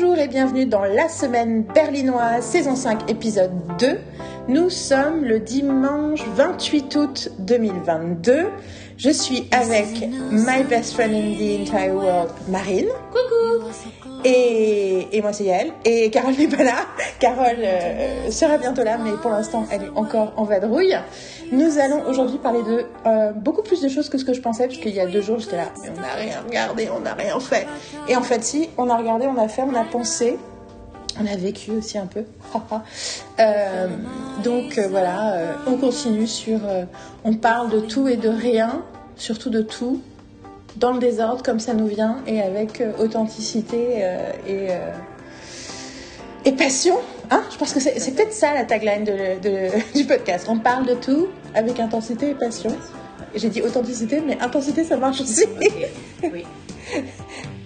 [0.00, 3.50] Bonjour et bienvenue dans la semaine berlinoise, saison 5, épisode
[3.80, 3.98] 2.
[4.46, 8.46] Nous sommes le dimanche 28 août 2022.
[8.96, 12.86] Je suis avec my best friend in the entire world, Marine.
[13.10, 15.72] Coucou Et, moi c'est Yael.
[15.84, 16.86] Et Carole n'est pas là.
[17.18, 20.96] Carole euh, sera bientôt là, mais pour l'instant elle est encore en vadrouille.
[21.50, 24.66] Nous allons aujourd'hui parler de euh, beaucoup plus de choses que ce que je pensais,
[24.66, 27.14] parce qu'il y a deux jours j'étais là, mais on n'a rien regardé, on n'a
[27.14, 27.66] rien fait.
[28.08, 30.38] Et en fait si, on a regardé, on a fait, on a pensé.
[31.20, 32.24] On a vécu aussi un peu.
[33.40, 33.88] euh,
[34.44, 36.60] donc euh, voilà, on continue sur...
[37.24, 38.82] on parle de tout et de rien,
[39.16, 40.00] surtout de tout,
[40.78, 44.90] dans le désordre comme ça nous vient et avec euh, authenticité euh, et, euh,
[46.44, 46.96] et passion.
[47.30, 50.46] Hein Je pense que c'est c'est peut-être ça la tagline de, de- du podcast.
[50.48, 52.70] On parle de tout avec intensité et passion.
[53.34, 55.44] J'ai dit authenticité, mais intensité ça marche aussi.
[56.22, 56.44] Oui.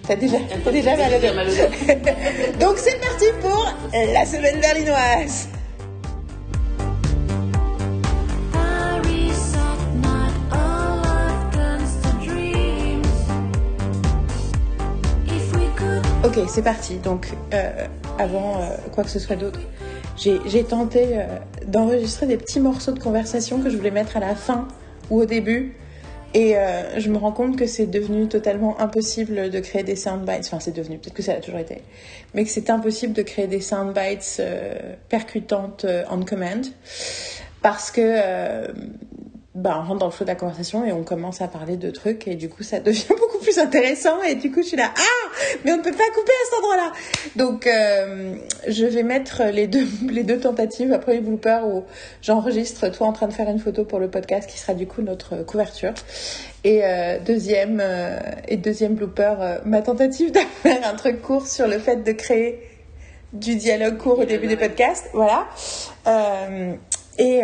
[0.05, 2.59] T'as déjà, t'as déjà mal au.
[2.59, 5.47] Donc c'est parti pour la semaine berlinoise.
[16.23, 16.95] Ok, c'est parti.
[16.95, 17.85] Donc, euh,
[18.17, 19.59] avant euh, quoi que ce soit d'autre,
[20.15, 21.25] j'ai tenté euh,
[21.67, 24.67] d'enregistrer des petits morceaux de conversation que je voulais mettre à la fin
[25.09, 25.75] ou au début.
[26.33, 30.45] Et euh, je me rends compte que c'est devenu totalement impossible de créer des soundbites.
[30.45, 31.83] Enfin, c'est devenu, peut-être que ça a toujours été.
[32.33, 36.65] Mais que c'est impossible de créer des soundbites euh, percutantes euh, on command.
[37.61, 38.01] Parce que
[39.55, 41.91] bah, on rentre dans le flot de la conversation et on commence à parler de
[41.91, 44.91] trucs et du coup ça devient beaucoup plus intéressant et du coup je suis là
[44.95, 45.29] ah!
[45.63, 46.91] Mais on ne peut pas couper à cet endroit-là!
[47.35, 48.35] Donc euh,
[48.67, 51.83] je vais mettre les deux les deux tentatives après les bloopers où
[52.21, 55.03] j'enregistre toi en train de faire une photo pour le podcast qui sera du coup
[55.03, 55.93] notre couverture.
[56.63, 61.67] Et euh, deuxième euh, et deuxième blooper ma tentative de faire un truc court sur
[61.67, 62.59] le fait de créer
[63.33, 65.09] du dialogue court au début des podcasts.
[65.13, 65.47] Voilà.
[67.19, 67.41] Et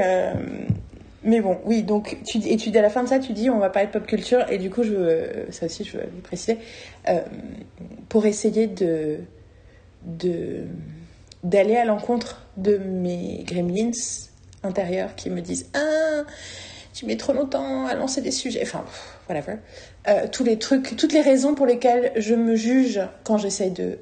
[1.23, 3.33] mais bon, oui, donc tu dis, et tu dis à la fin de ça, tu
[3.33, 6.03] dis on va parler de pop culture, et du coup, je ça aussi, je veux
[6.23, 6.57] préciser,
[7.09, 7.19] euh,
[8.07, 9.17] pour essayer de
[11.43, 13.91] d'aller à l'encontre de mes gremlins
[14.63, 16.23] intérieurs qui me disent ah
[16.93, 18.83] tu mets trop longtemps à lancer des sujets, enfin
[19.29, 19.57] whatever,
[20.07, 23.99] Euh, tous les trucs, toutes les raisons pour lesquelles je me juge quand j'essaye de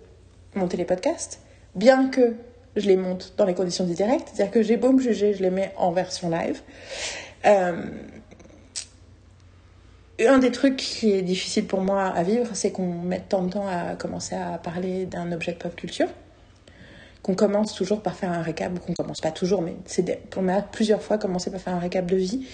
[0.56, 1.42] monter les podcasts,
[1.76, 2.36] bien que
[2.80, 5.44] je les monte dans les conditions du direct, c'est-à-dire que j'ai beau me juger, je
[5.44, 6.62] les mets en version live.
[7.46, 7.84] Euh,
[10.26, 13.52] un des trucs qui est difficile pour moi à vivre, c'est qu'on mette tant de
[13.52, 16.08] temps à commencer à parler d'un objet de pop culture,
[17.22, 20.48] qu'on commence toujours par faire un récap, ou qu'on commence pas toujours, mais c'est on
[20.48, 22.48] a plusieurs fois commencé par faire un récap de vie.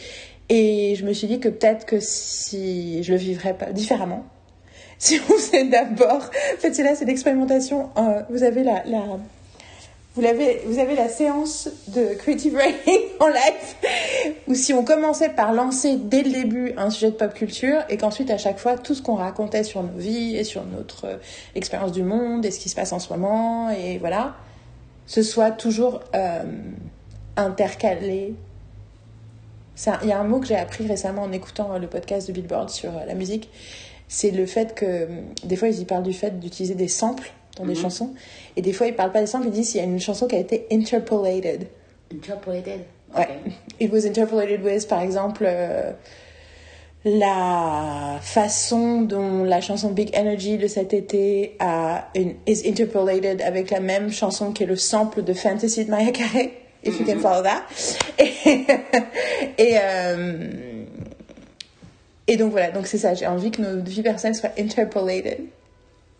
[0.50, 4.26] Et je me suis dit que peut-être que si je le vivrais pas différemment,
[4.98, 7.92] si on faisait d'abord, en fait c'est là, c'est l'expérimentation.
[7.98, 9.04] Euh, vous avez la, la
[10.16, 15.30] vous avez, vous avez la séance de creative writing en live, où si on commençait
[15.30, 18.78] par lancer dès le début un sujet de pop culture, et qu'ensuite à chaque fois
[18.78, 21.18] tout ce qu'on racontait sur nos vies et sur notre euh,
[21.56, 24.36] expérience du monde et ce qui se passe en ce moment, et voilà,
[25.08, 26.44] ce soit toujours euh,
[27.36, 28.36] intercalé.
[30.04, 32.34] Il y a un mot que j'ai appris récemment en écoutant euh, le podcast de
[32.34, 33.50] Billboard sur la musique,
[34.08, 35.08] c'est le fait que
[35.44, 38.14] des fois ils y parlent du fait d'utiliser des samples dans des chansons,
[38.56, 40.28] et des fois ils parlent pas des samples, ils disent s'il y a une chanson
[40.28, 41.68] qui a été interpolated.
[42.14, 42.82] Interpolated.
[43.16, 43.28] Ouais.
[43.80, 45.92] It was interpolated with, par exemple, euh,
[47.06, 53.72] la façon dont la chanson Big Energy de cet été a une, is interpolated avec
[53.72, 56.54] la même chanson qui est le sample de Fantasy de Maya Carey,
[56.84, 57.64] if you can follow that.
[58.18, 58.32] Et,
[59.58, 60.86] et, euh,
[62.28, 65.42] et donc voilà, donc c'est ça, j'ai envie que nos vies personnelles soient interpolated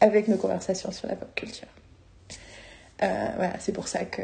[0.04, 1.68] avec nos conversations sur la pop culture.
[3.02, 4.22] Euh, voilà, c'est pour ça que.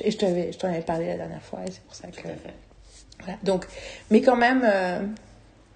[0.00, 2.28] Et je je t'en avais parlé la dernière fois, et c'est pour ça que.
[3.20, 3.66] Voilà, donc.
[4.10, 5.00] Mais quand même, euh,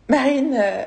[0.08, 0.84] Marine, euh,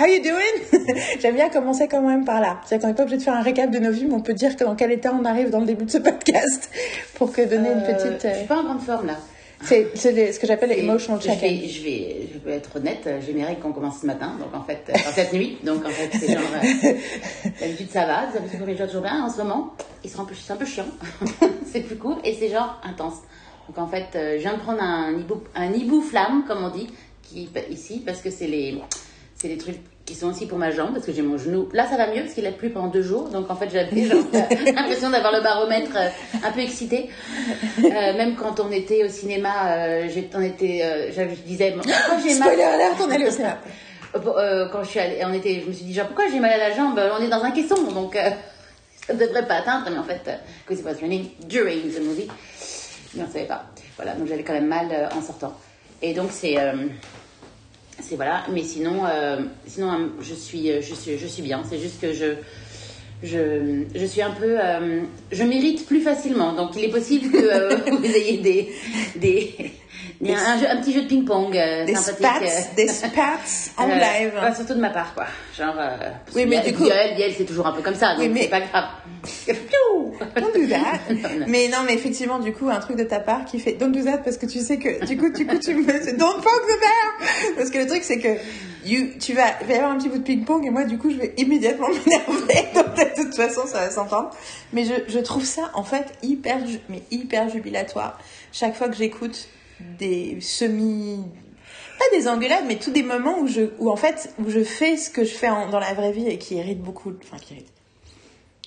[0.00, 0.94] how you doing?
[1.20, 2.60] J'aime bien commencer quand même par là.
[2.64, 4.34] C'est-à-dire qu'on n'est pas obligé de faire un récap de nos vies, mais on peut
[4.34, 6.70] dire que dans quel état on arrive dans le début de ce podcast
[7.14, 8.22] pour que donner une Euh, petite.
[8.22, 9.18] Je euh, suis pas en grande forme là.
[9.62, 11.68] C'est ce que j'appelle les Et emotional je vais, check-in.
[11.68, 13.08] je vais, je vais être honnête,
[13.44, 15.88] règles qui ont commencé ce matin, donc en fait, euh, enfin, cette nuit, donc en
[15.88, 16.92] fait, c'est genre, euh,
[17.60, 19.74] d'habitude ça va, d'habitude le premier jour toujours bien, en ce moment,
[20.04, 20.86] un c'est un peu chiant,
[21.66, 23.16] c'est plus court, et c'est genre intense.
[23.68, 26.70] Donc en fait, euh, je viens de prendre un hibou, un hibou flamme, comme on
[26.70, 26.88] dit,
[27.22, 28.78] qui, ici, parce que c'est les,
[29.34, 31.68] c'est les trucs qui sont aussi pour ma jambe, parce que j'ai mon genou.
[31.72, 34.08] Là, ça va mieux, parce qu'il a plu pendant deux jours, donc en fait, j'avais
[34.10, 36.08] euh, l'impression d'avoir le baromètre euh,
[36.44, 37.10] un peu excité.
[37.78, 42.48] Euh, même quand on était au cinéma, euh, était, euh, je disais, pourquoi j'ai mal
[42.48, 43.58] Spoiler alert, on est allé au cinéma.
[44.12, 46.68] Quand je suis allée, on était, je me suis dit genre pourquoi j'ai mal à
[46.68, 46.98] la jambe?
[47.18, 48.16] On est dans un caisson, donc
[49.06, 50.22] ça ne devrait pas atteindre, mais en fait,
[50.66, 52.28] because it was raining during the movie.
[53.14, 53.66] Mais on ne savait pas.
[53.96, 55.52] Voilà, donc j'avais quand même mal en sortant.
[56.00, 56.56] Et donc c'est.
[58.00, 61.62] C'est voilà, mais sinon, euh, sinon euh, je, suis, euh, je, suis, je suis bien.
[61.68, 62.34] C'est juste que je.
[63.22, 64.58] Je, je suis un peu.
[64.60, 65.00] euh,
[65.32, 66.52] je m'irrite plus facilement.
[66.52, 68.72] Donc il est possible que vous ayez des.
[69.16, 69.54] des,
[70.20, 72.48] des- un, jeu- un petit jeu de ping-pong euh, Des sympathique.
[72.48, 73.20] spats, euh, des spats
[73.76, 74.32] en euh, live.
[74.56, 75.24] surtout de ma part, quoi.
[75.56, 75.74] Genre.
[75.78, 75.96] euh,
[76.34, 78.48] Oui, mais du coup- Yael, c'est toujours un peu comme ça, donc Oui, mais- c'est
[78.48, 78.84] pas grave.
[80.36, 81.00] Don't do that.
[81.10, 81.46] Non, non.
[81.48, 84.02] Mais non, mais effectivement, du coup, un truc de ta part qui fait don't do
[84.04, 85.82] that parce que tu sais que du coup, du coup, tu me
[86.16, 87.54] don't fuck the bear.
[87.56, 88.28] Parce que le truc, c'est que
[88.84, 90.98] you, tu vas, il va y avoir un petit bout de ping-pong et moi, du
[90.98, 92.68] coup, je vais immédiatement m'énerver.
[92.74, 94.30] Donc, de toute façon, ça va s'entendre.
[94.72, 96.58] Mais je, je trouve ça, en fait, hyper,
[96.88, 98.18] mais hyper jubilatoire.
[98.52, 99.48] Chaque fois que j'écoute
[99.98, 101.18] des semi,
[101.98, 104.96] pas des engueulades, mais tous des moments où je, où en fait, où je fais
[104.96, 107.54] ce que je fais en- dans la vraie vie et qui irrite beaucoup, enfin, qui
[107.54, 107.68] irrite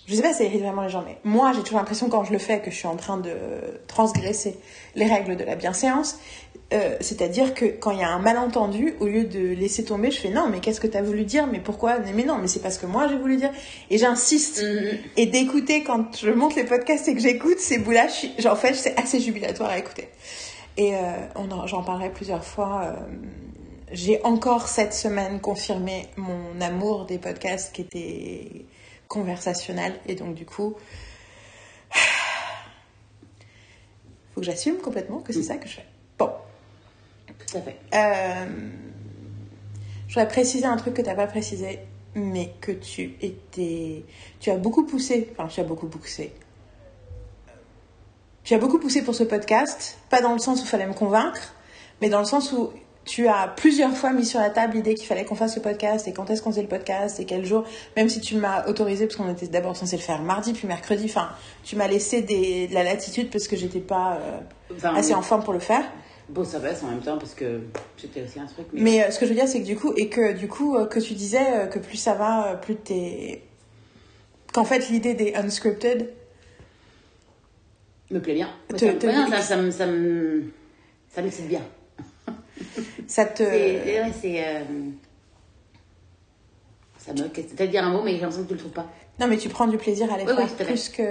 [0.08, 2.24] je sais pas si ça irrite vraiment les gens, mais moi j'ai toujours l'impression quand
[2.24, 3.32] je le fais que je suis en train de
[3.86, 4.56] transgresser
[4.96, 6.18] les règles de la bienséance.
[6.74, 10.20] Euh, C'est-à-dire que quand il y a un malentendu, au lieu de laisser tomber, je
[10.20, 11.46] fais non, mais qu'est-ce que tu as voulu dire?
[11.46, 12.00] Mais pourquoi?
[12.16, 13.52] Mais non, mais c'est parce que moi j'ai voulu dire.
[13.92, 14.64] Et j'insiste.
[14.64, 14.98] Mhm.
[15.18, 18.08] Et d'écouter quand je monte les podcasts et que j'écoute ces bouts-là,
[18.50, 20.08] en fait, c'est assez jubilatoire à écouter.
[20.80, 22.84] Et euh, j'en parlerai plusieurs fois.
[22.86, 22.96] euh,
[23.92, 28.66] j'ai encore cette semaine confirmé mon amour des podcasts qui étaient
[29.10, 30.00] conversationnels.
[30.08, 30.76] Et donc, du coup,
[34.34, 35.86] faut que j'assume complètement que c'est ça que je fais.
[36.18, 36.30] Bon,
[37.48, 37.76] Tout à fait.
[37.94, 38.46] euh,
[40.08, 41.80] je voudrais préciser un truc que tu n'as pas précisé,
[42.16, 44.06] mais que tu étais.
[44.40, 45.28] Tu as beaucoup poussé.
[45.34, 46.32] Enfin, tu as beaucoup poussé.
[48.44, 50.94] Tu as beaucoup poussé pour ce podcast, pas dans le sens où il fallait me
[50.94, 51.54] convaincre,
[52.02, 52.72] mais dans le sens où
[53.06, 56.08] tu as plusieurs fois mis sur la table l'idée qu'il fallait qu'on fasse ce podcast
[56.08, 57.64] et quand est-ce qu'on faisait le podcast et quel jour,
[57.98, 61.06] même si tu m'as autorisé parce qu'on était d'abord censé le faire mardi puis mercredi,
[61.06, 61.30] enfin,
[61.64, 64.40] tu m'as laissé des, de la latitude parce que j'étais pas euh,
[64.76, 65.84] Enfin, assez en forme pour le faire.
[66.30, 67.62] Bon, ça passe en même temps parce que
[67.98, 68.68] c'était aussi un truc.
[68.74, 70.48] Mais, Mais euh, ce que je veux dire, c'est que du coup, et que du
[70.48, 73.42] coup, euh, que tu disais que plus ça va, plus t'es.
[74.54, 76.14] Qu'en fait, l'idée des unscripted,
[78.12, 78.50] me plaît bien.
[78.70, 80.44] Te- ça, me- te- ouais, non, ça, ça me, ça me,
[81.10, 81.62] ça m'excite bien.
[83.08, 83.44] ça te.
[83.44, 84.60] C'est, c'est, euh,
[86.98, 88.88] ça me, c'est-à-dire un mot, mais j'ai l'impression que tu le trouves pas.
[89.20, 91.04] Non, mais tu prends du plaisir à les Oui, faire oui, plus que.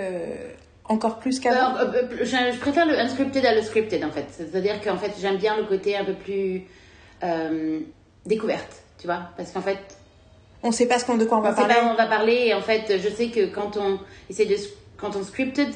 [0.84, 1.76] Encore plus qu'avant.
[1.76, 4.24] Euh, euh, euh, je, je préfère le unscripted à le scripted en fait.
[4.30, 6.62] C'est-à-dire qu'en fait j'aime bien le côté un peu plus
[7.22, 7.80] euh,
[8.24, 9.78] découverte, tu vois, parce qu'en fait
[10.62, 11.74] On sait pas ce qu'on, de quoi on on va sait parler.
[11.74, 13.98] pas on va parler et en fait je sais que quand on
[14.30, 14.56] essaie de
[14.96, 15.68] quand on scripted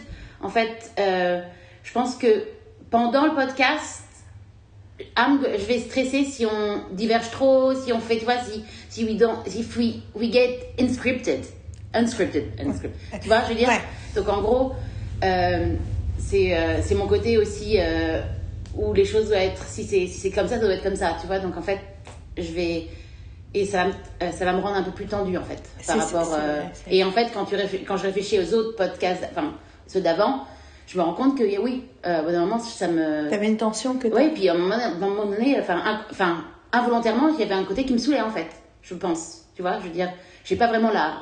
[0.43, 1.41] en fait euh,
[1.83, 2.45] je pense que
[2.91, 4.05] pendant le podcast
[5.17, 9.17] je vais stresser si on diverge trop si on fait tu vois si si we
[9.17, 11.45] don't if we we get inscripted.
[11.95, 13.21] Unscripted, unscripted.
[13.21, 13.69] tu vois je veux dire?
[13.69, 13.81] Ouais.
[14.15, 14.73] donc en gros
[15.25, 15.75] euh,
[16.19, 18.21] c'est euh, mon côté aussi euh,
[18.75, 21.17] où les choses doivent être si c'est si comme ça ça doit être comme ça
[21.21, 21.39] tu vois?
[21.39, 21.79] Donc en fait
[22.39, 22.87] je vais
[23.55, 25.99] et ça va, me, ça va me rendre un peu plus tendue en fait par
[25.99, 27.57] rapport vrai, et en fait quand tu
[27.87, 29.53] quand je réfléchis aux autres podcasts enfin
[29.93, 30.47] ceux d'avant
[30.87, 33.57] je me rends compte que oui euh, au bout d'un moment ça me T'avais une
[33.57, 34.09] tension que.
[34.09, 37.43] oui puis à un moment, à un moment donné enfin in- enfin involontairement il y
[37.43, 38.49] avait un côté qui me saoulait en fait
[38.83, 40.11] je pense tu vois je veux dire
[40.45, 41.15] j'ai pas vraiment la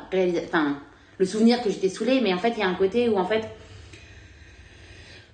[0.47, 0.77] enfin
[1.19, 3.27] le souvenir que j'étais saoulée mais en fait il y a un côté où en
[3.27, 3.43] fait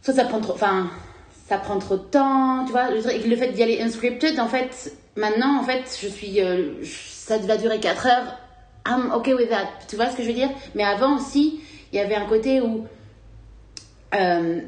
[0.02, 0.90] soit ça prend trop enfin
[1.48, 4.92] ça prend trop de temps tu vois truc- le fait d'y aller unscripted en fait
[5.16, 8.38] maintenant en fait je suis euh, ça va durer 4 heures.
[8.88, 9.66] I'm okay with that.
[9.88, 10.48] Tu vois ce que je veux dire?
[10.76, 11.60] Mais avant aussi
[11.92, 12.86] il y avait un côté où
[14.14, 14.60] euh,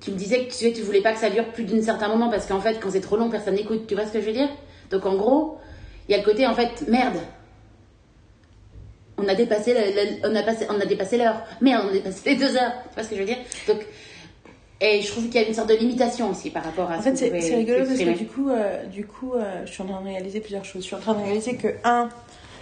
[0.00, 2.46] tu me disais que tu, voulais pas que ça dure plus d'un certain moment parce
[2.46, 3.86] qu'en fait quand c'est trop long personne n'écoute.
[3.86, 4.48] Tu vois ce que je veux dire?
[4.90, 5.58] Donc en gros
[6.08, 7.18] il y a le côté en fait merde.
[9.16, 11.42] On a dépassé le- on a passé on a dépassé l'heure.
[11.60, 12.72] Merde on a dépassé les deux heures.
[12.88, 13.38] Tu vois ce que je veux dire?
[13.68, 13.86] Donc
[14.80, 17.00] et je trouve qu'il y a une sorte de limitation aussi par rapport à En
[17.00, 20.00] fait, c'est rigolo parce que du coup, euh, du coup euh, je suis en train
[20.00, 20.82] de réaliser plusieurs choses.
[20.82, 22.10] Je suis en train de réaliser que, un,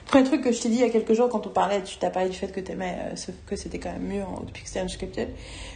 [0.07, 1.97] premier truc que je t'ai dit il y a quelques jours quand on parlait, tu
[1.99, 4.81] t'as parlé du fait que t'aimais, euh, que c'était quand même mieux depuis que c'était
[4.81, 5.29] unscripted.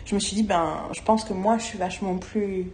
[0.05, 2.67] Je me suis dit, ben, je pense que moi, je suis vachement plus.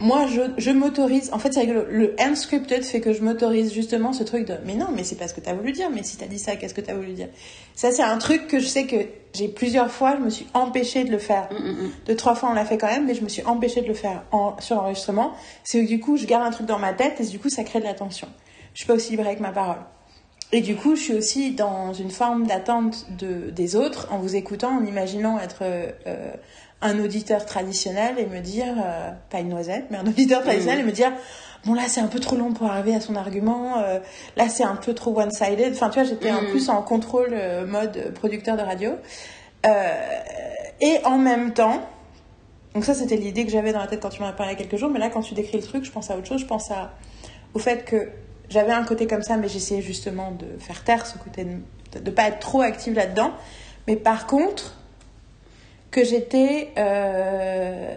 [0.00, 1.30] Moi, je, je m'autorise.
[1.32, 1.82] En fait, c'est rigolo.
[1.88, 4.54] Le unscripted fait que je m'autorise justement ce truc de.
[4.64, 5.90] Mais non, mais c'est pas ce que t'as voulu dire.
[5.92, 7.28] Mais si t'as dit ça, qu'est-ce que t'as voulu dire?
[7.74, 8.96] Ça, c'est un truc que je sais que
[9.34, 11.48] j'ai plusieurs fois, je me suis empêchée de le faire.
[11.50, 11.90] Mm, mm, mm.
[12.06, 13.94] Deux, trois fois, on l'a fait quand même, mais je me suis empêchée de le
[13.94, 15.32] faire en, sur l'enregistrement.
[15.64, 17.64] C'est que du coup, je garde un truc dans ma tête et du coup, ça
[17.64, 18.28] crée de la tension.
[18.74, 19.78] Je suis pas aussi libre avec ma parole.
[20.52, 24.34] Et du coup, je suis aussi dans une forme d'attente de, des autres en vous
[24.34, 26.30] écoutant, en imaginant être euh, euh,
[26.80, 30.84] un auditeur traditionnel et me dire, euh, pas une noisette, mais un auditeur traditionnel et
[30.84, 31.12] me dire,
[31.66, 33.98] bon là c'est un peu trop long pour arriver à son argument, euh,
[34.36, 35.72] là c'est un peu trop one-sided.
[35.74, 36.48] Enfin tu vois, j'étais en Mhm.
[36.50, 37.34] plus en contrôle
[37.66, 38.92] mode producteur de radio.
[40.80, 41.80] Et en même temps,
[42.74, 44.58] donc ça c'était l'idée que j'avais dans la tête quand tu m'en as parlé il
[44.58, 46.26] y a quelques jours, mais là quand tu décris le truc, je pense à autre
[46.28, 46.92] chose, je pense à,
[47.54, 48.08] au fait que
[48.48, 52.10] j'avais un côté comme ça, mais j'essayais justement de faire taire ce côté, de ne
[52.10, 53.32] pas être trop active là-dedans.
[53.86, 54.74] Mais par contre,
[55.90, 56.70] que j'étais...
[56.76, 57.94] Euh...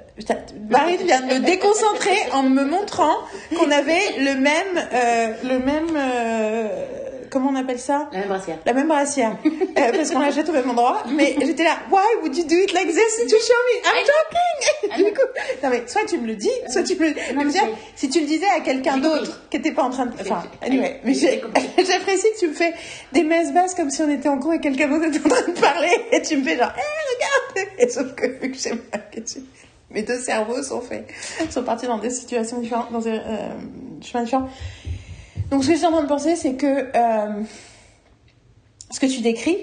[0.70, 3.16] Marie vient de me déconcentrer en me montrant
[3.58, 4.88] qu'on avait le même...
[4.94, 7.01] euh, le même euh,
[7.32, 8.10] Comment on appelle ça?
[8.12, 8.58] La même brassière.
[8.66, 9.38] la même brassière.
[9.78, 12.74] Euh, parce qu'on l'achète au même endroit mais j'étais là why would you do it
[12.74, 13.18] like this?
[13.30, 15.22] To show me I'm joking du coup
[15.64, 17.64] non mais soit tu me le dis soit tu me le Non, dire
[17.96, 21.00] si tu le disais à quelqu'un d'autre qui était pas en train de enfin anyway
[21.06, 22.74] mais j'apprécie que tu me fais
[23.14, 25.48] des messes basses comme si on était en cours et quelqu'un d'autre était en train
[25.54, 27.70] de parler et tu me fais genre Eh, regarde.
[27.80, 29.40] Et sauf que vu que j'ai mal que tu
[29.90, 31.08] mes deux cerveaux sont faits
[31.50, 33.50] sont partis dans des situations différentes dans des euh,
[34.02, 34.50] chemins différents
[35.52, 37.44] donc ce que je suis en train de penser c'est que euh,
[38.90, 39.58] ce que tu décris,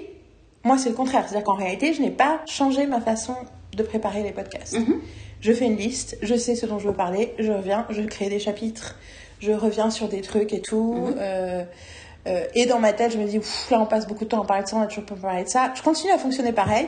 [0.63, 1.23] moi, c'est le contraire.
[1.27, 3.35] C'est-à-dire qu'en réalité, je n'ai pas changé ma façon
[3.75, 4.77] de préparer les podcasts.
[4.77, 4.99] Mhm.
[5.41, 8.27] Je fais une liste, je sais ce dont je veux parler, je reviens, je crée
[8.27, 8.97] des chapitres,
[9.39, 10.93] je reviens sur des trucs et tout.
[10.95, 11.15] Mhm.
[11.17, 11.63] euh,
[12.27, 13.39] euh, et dans ma tête, je me dis,
[13.71, 15.45] là, on passe beaucoup de temps à parler de ça, on a toujours pas parlé
[15.45, 15.71] de ça.
[15.75, 16.87] Je continue à fonctionner pareil.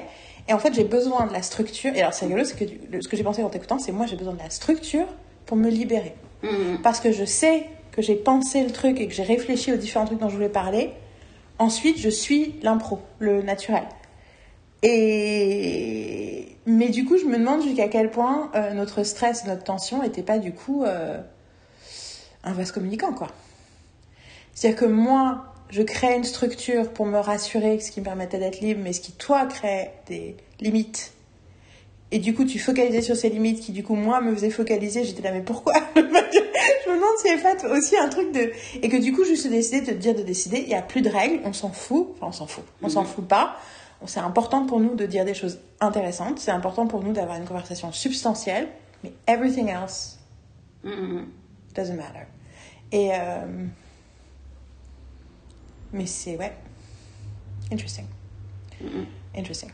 [0.50, 1.96] Et en fait, j'ai besoin de la structure.
[1.96, 2.66] Et alors, c'est rigolo, c'est que
[3.02, 5.06] ce que j'ai pensé en t'écoutant, c'est moi, j'ai besoin de la structure
[5.46, 6.82] pour me libérer Mhm.
[6.82, 10.06] parce que je sais que j'ai pensé le truc et que j'ai réfléchi aux différents
[10.06, 10.92] trucs dont je voulais parler.
[11.60, 13.84] Ensuite, je suis l'impro, le naturel.
[14.84, 20.02] Et mais du coup, je me demande jusqu'à quel point euh, notre stress, notre tension
[20.02, 21.20] n'était pas du coup euh,
[22.44, 23.28] un vase communicant, quoi.
[24.54, 28.60] C'est-à-dire que moi, je crée une structure pour me rassurer, ce qui me permettait d'être
[28.60, 31.14] libre, mais ce qui, toi, crée des limites.
[32.14, 35.04] Et du coup, tu focalisais sur ces limites qui, du coup, moi, me faisaient focaliser.
[35.06, 35.74] J'étais là, mais pourquoi?
[35.96, 38.52] Je me demande s'il n'y avait pas aussi un truc de...
[38.82, 41.02] Et que du coup, juste décider de te dire de décider, il n'y a plus
[41.02, 42.10] de règles, on s'en fout.
[42.16, 42.66] Enfin, on s'en fout.
[42.82, 43.56] On s'en fout pas.
[44.08, 46.40] C'est important pour nous de dire des choses intéressantes.
[46.40, 48.68] C'est important pour nous d'avoir une conversation substantielle.
[49.04, 50.18] Mais everything else
[50.84, 51.28] Mhm.
[51.76, 52.26] doesn't matter.
[52.92, 53.12] Et...
[53.14, 53.46] euh,
[55.94, 56.36] Mais c'est...
[56.38, 56.54] Ouais.
[57.72, 58.06] Interesting.
[58.82, 59.06] Mhm.
[59.38, 59.70] Interesting.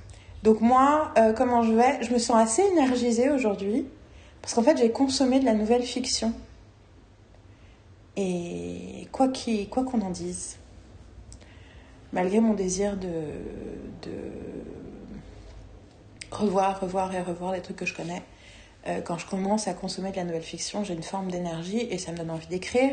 [0.47, 2.01] Donc moi, euh, comment je vais?
[2.01, 3.85] Je me sens assez énergisée aujourd'hui
[4.41, 6.31] parce qu'en fait j'ai consommé de la nouvelle fiction.
[8.15, 10.55] Et quoi qu'on en dise,
[12.13, 13.09] malgré mon désir de
[16.31, 18.21] revoir, revoir et revoir les trucs que je connais,
[18.87, 21.97] euh, quand je commence à consommer de la nouvelle fiction, j'ai une forme d'énergie et
[21.97, 22.91] ça me donne envie d'écrire.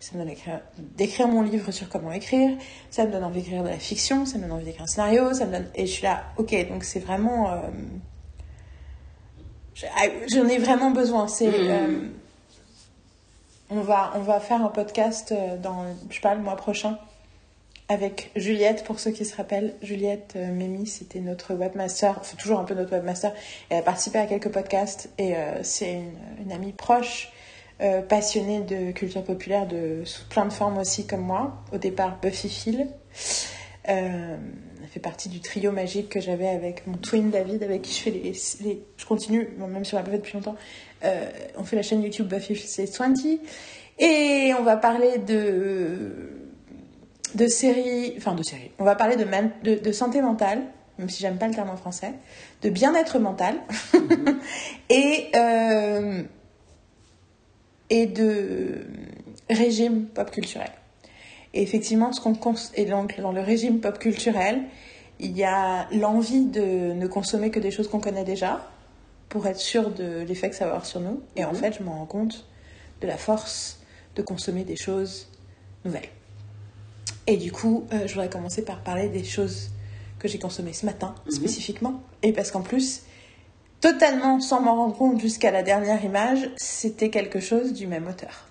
[0.00, 2.56] Ça me donne d'écrire- d'écrire mon livre sur comment écrire.
[2.90, 4.24] Ça me donne envie d'écrire de la fiction.
[4.26, 5.34] Ça me donne envie d'écrire un scénario.
[5.34, 5.68] Ça me donne...
[5.74, 7.50] Et je suis là, ok, donc c'est vraiment...
[7.52, 7.60] euh,
[9.96, 11.28] ah, J'en ai vraiment besoin.
[11.28, 11.46] C'est...
[11.48, 11.68] Mhm.
[11.70, 12.08] euh,
[13.70, 16.98] on, va, on va faire un podcast dans, je sais pas, le mois prochain
[17.88, 19.74] avec Juliette, pour ceux qui se rappellent.
[19.82, 23.32] Juliette euh, Mémy, c'était notre webmaster, enfin toujours un peu notre webmaster.
[23.68, 27.32] Elle a participé à quelques podcasts et euh, c'est une, une amie proche,
[27.80, 31.62] euh, passionnée de culture populaire de, sous plein de formes aussi comme moi.
[31.72, 32.86] Au départ, Buffy Phil.
[33.88, 34.36] Euh,
[34.80, 37.98] elle fait partie du trio magique que j'avais avec mon twin David, avec qui je
[38.00, 38.32] fais les.
[38.62, 40.56] les- je continue, même si on l'a pas fait depuis longtemps.
[41.04, 43.14] Euh, on fait la chaîne YouTube Buffy Phil 20.
[43.98, 46.41] Et on va parler de
[47.34, 48.70] de séries, enfin de séries.
[48.78, 50.62] On va parler de, man- de, de santé mentale,
[50.98, 52.12] même si j'aime pas le terme en français,
[52.62, 53.56] de bien-être mental
[54.90, 56.22] et euh,
[57.90, 58.86] et de
[59.50, 60.70] régime pop culturel.
[61.54, 64.62] Et effectivement, ce qu'on cons- et donc dans le régime pop culturel,
[65.20, 68.66] il y a l'envie de ne consommer que des choses qu'on connaît déjà
[69.28, 71.20] pour être sûr de l'effet que ça va avoir sur nous.
[71.36, 71.56] Et en Mhm.
[71.58, 72.46] fait, je me rends compte
[73.00, 73.80] de la force
[74.16, 75.28] de consommer des choses
[75.84, 76.08] nouvelles.
[77.26, 79.70] Et du coup, euh, je voudrais commencer par parler des choses
[80.18, 81.32] que j'ai consommées ce matin, Mhm.
[81.32, 82.00] spécifiquement.
[82.22, 83.02] Et parce qu'en plus,
[83.80, 88.46] totalement sans m'en rendre compte jusqu'à la dernière image, c'était quelque chose du même auteur.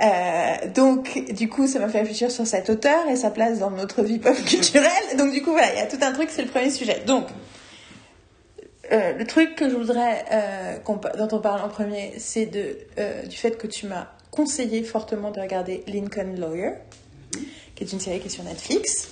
[0.00, 3.70] Euh, donc, du coup, ça m'a fait réfléchir sur cet auteur et sa place dans
[3.70, 5.16] notre vie pop culturelle.
[5.18, 7.02] Donc, du coup, voilà, il y a tout un truc, c'est le premier sujet.
[7.06, 7.26] Donc,
[8.90, 10.76] euh, le truc que je voudrais euh,
[11.18, 12.76] dont on parle en premier, c'est de
[13.28, 16.72] du fait que tu m'as conseillé fortement de regarder Lincoln Lawyer,
[17.76, 19.10] qui est une série qui est sur Netflix,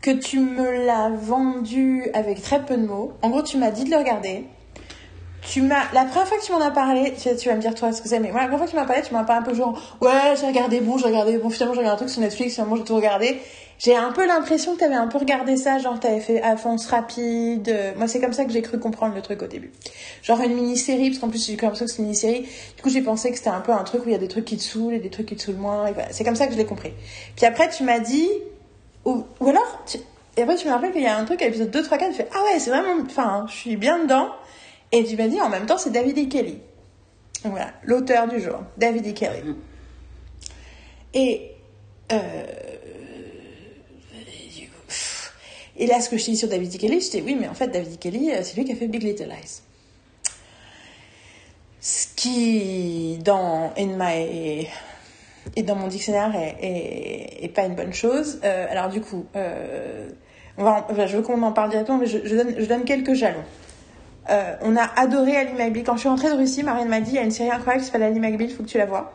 [0.00, 3.12] que tu me l'as vendu avec très peu de mots.
[3.22, 4.44] En gros, tu m'as dit de le regarder.
[5.42, 7.92] tu m'as la première fois que tu m'en as parlé, tu, vas me dire toi
[7.92, 9.24] ce que c'est, mais la première fois que tu m'en as parlé, tu m'en as
[9.24, 12.06] parlé un peu genre ouais j'ai regardé bon, j'ai regardé bon finalement j'ai regardé un
[12.06, 13.38] truc sur Netflix, finalement j'ai tout regardé.
[13.78, 17.68] J'ai un peu l'impression que t'avais un peu regardé ça, genre t'avais fait avance rapide.
[17.68, 19.72] euh, Moi c'est comme ça que j'ai cru comprendre le truc au début.
[20.22, 22.42] Genre une mini-série, parce qu'en plus j'ai cru l'impression que c'est une mini-série.
[22.76, 24.28] Du coup j'ai pensé que c'était un peu un truc où il y a des
[24.28, 25.86] trucs qui te saoulent et des trucs qui te saoulent moins.
[25.86, 26.12] et voilà.
[26.12, 26.92] C'est comme ça que je l'ai compris.
[27.36, 28.28] Puis après tu m'as dit
[29.04, 29.98] ou, ou alors tu-
[30.36, 32.10] et après tu me rappelles qu'il y a un truc à l'épisode 2, 3, 4,
[32.10, 34.28] tu fais ah ouais c'est vraiment, enfin je suis bien dedans.
[34.92, 36.28] Et tu m'as dit en même temps c'est David E.
[36.28, 36.58] Kelly.
[37.42, 39.12] Donc voilà, l'auteur du jour, David E.
[39.12, 39.54] Kelly.
[41.12, 41.50] Et
[42.12, 42.42] euh,
[44.56, 45.32] du coup, pff.
[45.76, 46.78] Et là, ce que je dit sur David E.
[46.78, 47.96] Kelly, je dit oui, mais en fait, David E.
[47.98, 49.60] Kelly, euh, c'est lui qui a fait Big Little Lies.
[51.80, 54.66] Ce qui, dans in my
[55.56, 58.40] et dans mon dictionnaire est, est, est pas une bonne chose.
[58.44, 60.08] Euh, alors du coup, euh,
[60.56, 62.64] on va en- enfin, je veux qu'on en parle directement, mais je, je donne, je
[62.64, 63.44] donne quelques jalons.
[64.30, 65.84] Euh, on a adoré Ali McBeal.
[65.84, 67.80] Quand je suis rentrée de Russie, Marine m'a dit il y a une série incroyable
[67.84, 69.12] qui s'appelle Ali McBeal, il faut que tu la vois.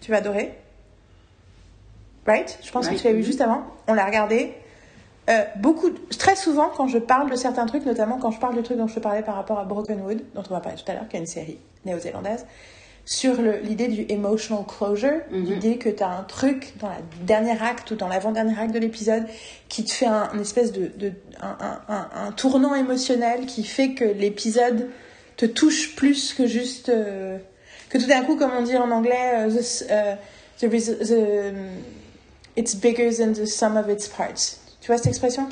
[0.00, 0.52] Tu vas adorer.
[2.26, 2.56] Right?
[2.62, 3.64] Je pense que tu l'as vu juste avant.
[3.88, 4.54] On l'a regardé.
[5.30, 8.62] Euh, beaucoup, très souvent, quand je parle de certains trucs, notamment quand je parle du
[8.62, 10.94] truc dont je te parlais par rapport à Brokenwood, dont on va parler tout à
[10.94, 12.44] l'heure, qui est une série néo-zélandaise,
[13.06, 15.44] sur l'idée du emotional closure, Mhm.
[15.44, 18.78] l'idée que tu as un truc dans la dernière acte ou dans l'avant-dernier acte de
[18.78, 19.26] l'épisode
[19.68, 23.64] qui te fait un, une espèce de, de un, un- un- un tournant émotionnel qui
[23.64, 24.88] fait que l'épisode
[25.36, 27.36] te touche plus que juste euh,
[27.90, 30.14] que tout d'un coup, comme on dit en anglais, euh, the- euh,
[30.60, 31.54] the the-
[32.56, 34.58] it's bigger than the sum of its parts.
[34.84, 35.48] Tu vois cette expression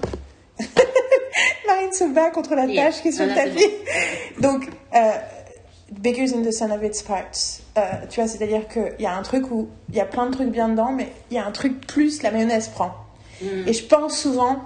[1.66, 2.84] Marine se bat contre la Yeah.
[2.84, 3.64] tâche qui est sur le c'est tapis.
[4.42, 5.10] Donc, euh,
[5.90, 7.62] bigger than the sum of its parts.
[7.78, 10.32] Euh, tu vois, c'est-à-dire qu'il y a un truc où il y a plein de
[10.32, 12.92] trucs bien dedans, mais il y a un truc plus, la mayonnaise prend.
[13.40, 13.68] Mm.
[13.68, 14.60] Et je pense souvent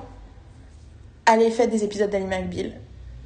[1.26, 2.73] à l'effet des épisodes d'Ali McBeal,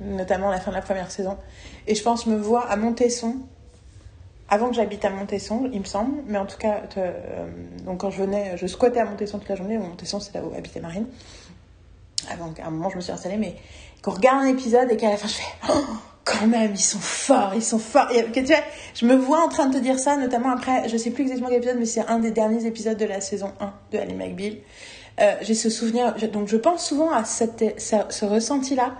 [0.02, 1.38] notamment la fin de la première saison.
[1.86, 3.36] Et je pense me voir à Montesson,
[4.50, 7.46] avant que j'habite à Montesson, il me semble, mais en tout cas, euh,
[7.86, 9.78] donc quand je venais, je squattais à Montesson toute la journée.
[9.78, 11.06] Montesson, c'est là où habitait Marine.
[12.28, 13.54] Avant qu'à un moment, je me suis installée, mais
[14.02, 15.84] qu'on regarde un épisode et qu'à la fin, je fais Oh,
[16.24, 18.10] quand même, ils sont forts, ils sont forts.
[18.10, 18.56] Et, que tu vois,
[18.94, 21.48] je me vois en train de te dire ça, notamment après, je sais plus exactement
[21.48, 24.56] quel épisode, mais c'est un des derniers épisodes de la saison 1 de Ali McBeal.
[25.20, 28.94] Euh, J'ai ce souvenir, donc je pense souvent à cette, ce, ce ressenti-là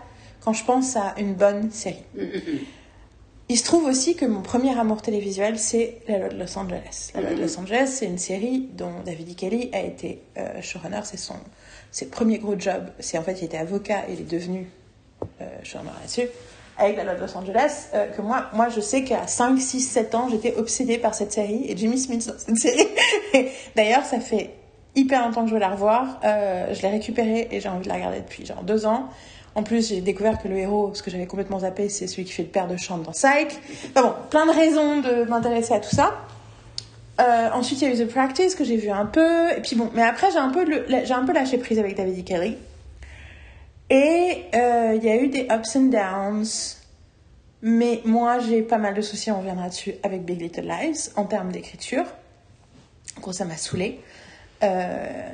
[0.45, 2.05] quand je pense à une bonne série.
[3.51, 7.11] Il se trouve aussi que mon premier amour télévisuel, c'est La Loi de Los Angeles.
[7.17, 9.35] La Loi de Los Angeles, c'est une série dont David E.
[9.35, 11.01] Kelly a été euh, showrunner.
[11.03, 11.35] C'est son,
[11.91, 12.91] ses premiers gros jobs.
[13.01, 14.71] C'est en fait, il était avocat et il est devenu
[15.41, 16.29] euh, showrunner là-dessus.
[16.79, 19.81] Avec La Loi de Los Angeles, euh, que moi, moi, je sais qu'à 5, 6,
[19.81, 22.87] 7 ans, j'étais obsédée par cette série et Jimmy Smith dans cette série.
[23.75, 24.51] D'ailleurs, ça fait
[24.95, 26.21] hyper longtemps que je veux la revoir.
[26.23, 29.09] Je l'ai récupérée et j'ai envie de la regarder depuis genre deux ans.
[29.55, 32.33] En plus, j'ai découvert que le héros, ce que j'avais complètement zappé, c'est celui qui
[32.33, 33.59] fait le père de Chante dans Psych.
[33.91, 36.15] Enfin bon, plein de raisons de m'intéresser à tout ça.
[37.21, 39.51] Euh, ensuite, il y a eu The Practice que j'ai vu un peu.
[39.57, 42.23] Et puis bon, mais après, j'ai un peu, un peu lâché prise avec David E.
[42.23, 42.57] Kelly.
[43.91, 46.77] Et euh, il y a eu des ups and downs.
[47.63, 51.25] Mais moi, j'ai pas mal de soucis, on reviendra dessus, avec Big Little Lies en
[51.25, 52.07] termes d'écriture.
[53.19, 54.01] En gros, ça m'a saoulée.
[54.63, 55.29] Euh,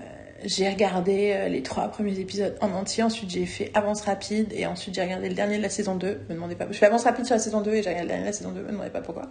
[0.46, 3.02] j'ai regardé euh, les trois premiers épisodes en entier.
[3.02, 4.52] Ensuite, j'ai fait avance rapide.
[4.54, 6.20] Et ensuite, j'ai regardé le dernier de la saison 2.
[6.28, 6.66] Me demandez pas.
[6.70, 8.32] Je fais avance rapide sur la saison 2 et j'ai regardé le dernier de la
[8.32, 8.62] saison 2.
[8.62, 9.28] Me demandez pas pourquoi.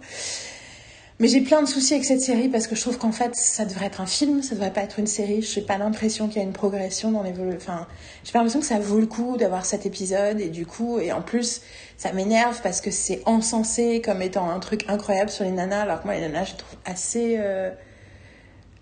[1.18, 3.64] Mais j'ai plein de soucis avec cette série parce que je trouve qu'en fait, ça
[3.64, 5.40] devrait être un film, ça devrait pas être une série.
[5.40, 7.56] Je n'ai pas l'impression qu'il y a une progression dans l'évolution.
[7.56, 7.86] Enfin,
[8.22, 11.12] j'ai pas l'impression que ça vaut le coup d'avoir cet épisode et du coup, et
[11.12, 11.62] en plus,
[11.96, 16.02] ça m'énerve parce que c'est encensé comme étant un truc incroyable sur les nanas, alors
[16.02, 17.70] que moi, les nanas, je les trouve assez, euh,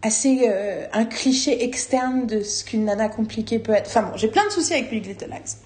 [0.04, 3.86] assez euh, un cliché externe de ce qu'une nana compliquée peut être.
[3.86, 5.56] Enfin bon, j'ai plein de soucis avec Big Little Lies.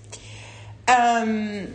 [0.91, 1.67] Euh,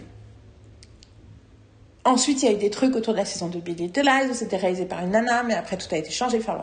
[2.06, 4.30] Ensuite, il y a eu des trucs autour de la saison de Big Little Lies
[4.30, 6.38] où c'était réalisé par une nana, mais après tout a été changé.
[6.38, 6.62] Enfin.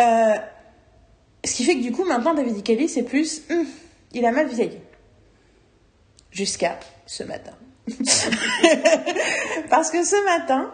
[0.00, 0.34] Euh,
[1.44, 2.62] ce qui fait que du coup, maintenant, David E.
[2.62, 3.42] Kelly, c'est plus.
[3.50, 3.66] hum,
[4.12, 4.78] il a mal vieilli.
[6.30, 7.52] Jusqu'à ce matin.
[9.68, 10.72] parce que ce matin,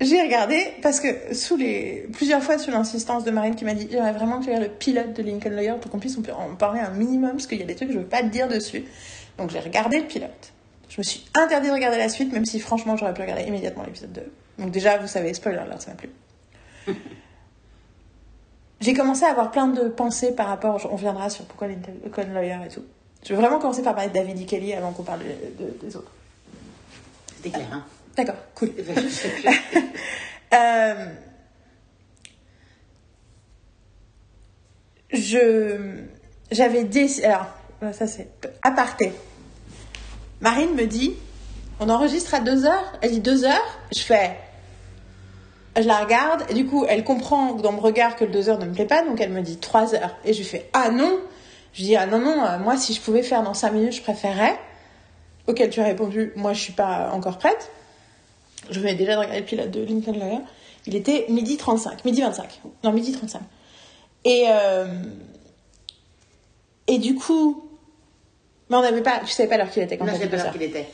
[0.00, 3.88] j'ai regardé, parce que sous les plusieurs fois sous l'insistance de Marine qui m'a dit
[3.90, 6.90] j'aimerais vraiment que tu le pilote de Lincoln Lawyer pour qu'on puisse en parler un
[6.90, 8.84] minimum, parce qu'il y a des trucs que je veux pas te dire dessus.
[9.38, 10.52] Donc j'ai regardé le pilote.
[10.88, 13.82] Je me suis interdit de regarder la suite, même si franchement j'aurais pu regarder immédiatement
[13.84, 14.22] l'épisode 2.
[14.58, 16.10] Donc déjà, vous savez, spoiler alert, ça m'a plu.
[18.80, 22.58] J'ai commencé à avoir plein de pensées par rapport, on viendra sur pourquoi Lincoln Lawyer
[22.64, 22.84] et tout.
[23.24, 24.44] Je veux vraiment commencer par parler de David E.
[24.46, 26.12] Kelly avant qu'on parle de- de- des autres.
[27.36, 27.84] C'était clair, hein
[28.18, 28.72] D'accord, cool.
[28.76, 29.48] Je sais plus.
[30.54, 31.04] Euh,
[35.12, 36.04] je
[36.50, 37.52] j'avais décidé alors
[37.92, 38.30] ça c'est
[38.62, 39.12] aparté
[40.40, 41.14] Marine me dit
[41.80, 42.92] on enregistre à 2 heures.
[43.02, 43.78] Elle dit 2 heures.
[43.94, 44.36] Je fais.
[45.76, 46.44] Je la regarde.
[46.48, 48.86] Et du coup, elle comprend dans mon regard que le 2 heures ne me plaît
[48.86, 49.02] pas.
[49.02, 50.16] Donc elle me dit 3 heures.
[50.24, 51.20] Et je fais Ah non
[51.74, 54.02] Je dis Ah non, non, euh, moi si je pouvais faire dans 5 minutes, je
[54.02, 54.58] préférerais.
[55.46, 57.70] Auquel tu as répondu Moi je suis pas encore prête.
[58.70, 60.40] Je venais déjà de regarder le pilote de Lincoln Lawyer.
[60.86, 62.60] Il était midi 35, midi 25.
[62.84, 63.40] Non, midi 35.
[64.24, 64.86] Et, euh,
[66.86, 67.68] et du coup,
[68.70, 70.36] mais on n'avait pas, tu savais pas l'heure qu'il était quand Non, je sais pas
[70.36, 70.88] l'heure qu'il était.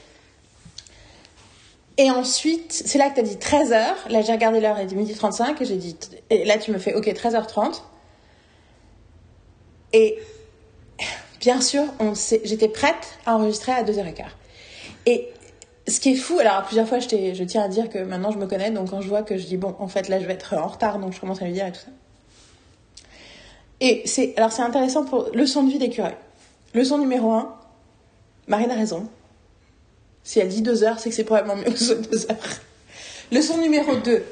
[1.96, 4.10] Et ensuite, c'est là que tu as dit 13h.
[4.10, 5.60] Là, j'ai regardé l'heure, elle dit midi 35.
[5.60, 5.96] Et j'ai dit,
[6.30, 7.82] et là, tu me fais, ok, 13h30.
[9.92, 10.18] Et
[11.40, 14.24] bien sûr, on j'étais prête à enregistrer à 2h15.
[15.06, 15.28] Et
[15.86, 18.46] ce qui est fou, alors plusieurs fois, je, tiens à dire que maintenant je me
[18.46, 18.70] connais.
[18.70, 20.66] Donc quand je vois que je dis, bon, en fait, là, je vais être en
[20.66, 20.98] retard.
[20.98, 21.90] Donc je commence à lui dire et tout ça.
[23.80, 26.14] Et c'est, alors c'est intéressant pour leçon de vie d'écureuil.
[26.72, 27.54] Leçon numéro 1,
[28.46, 29.08] Marine a raison.
[30.22, 32.60] Si elle dit deux heures, c'est que c'est probablement mieux que deux heures.
[33.30, 34.24] Leçon numéro 2.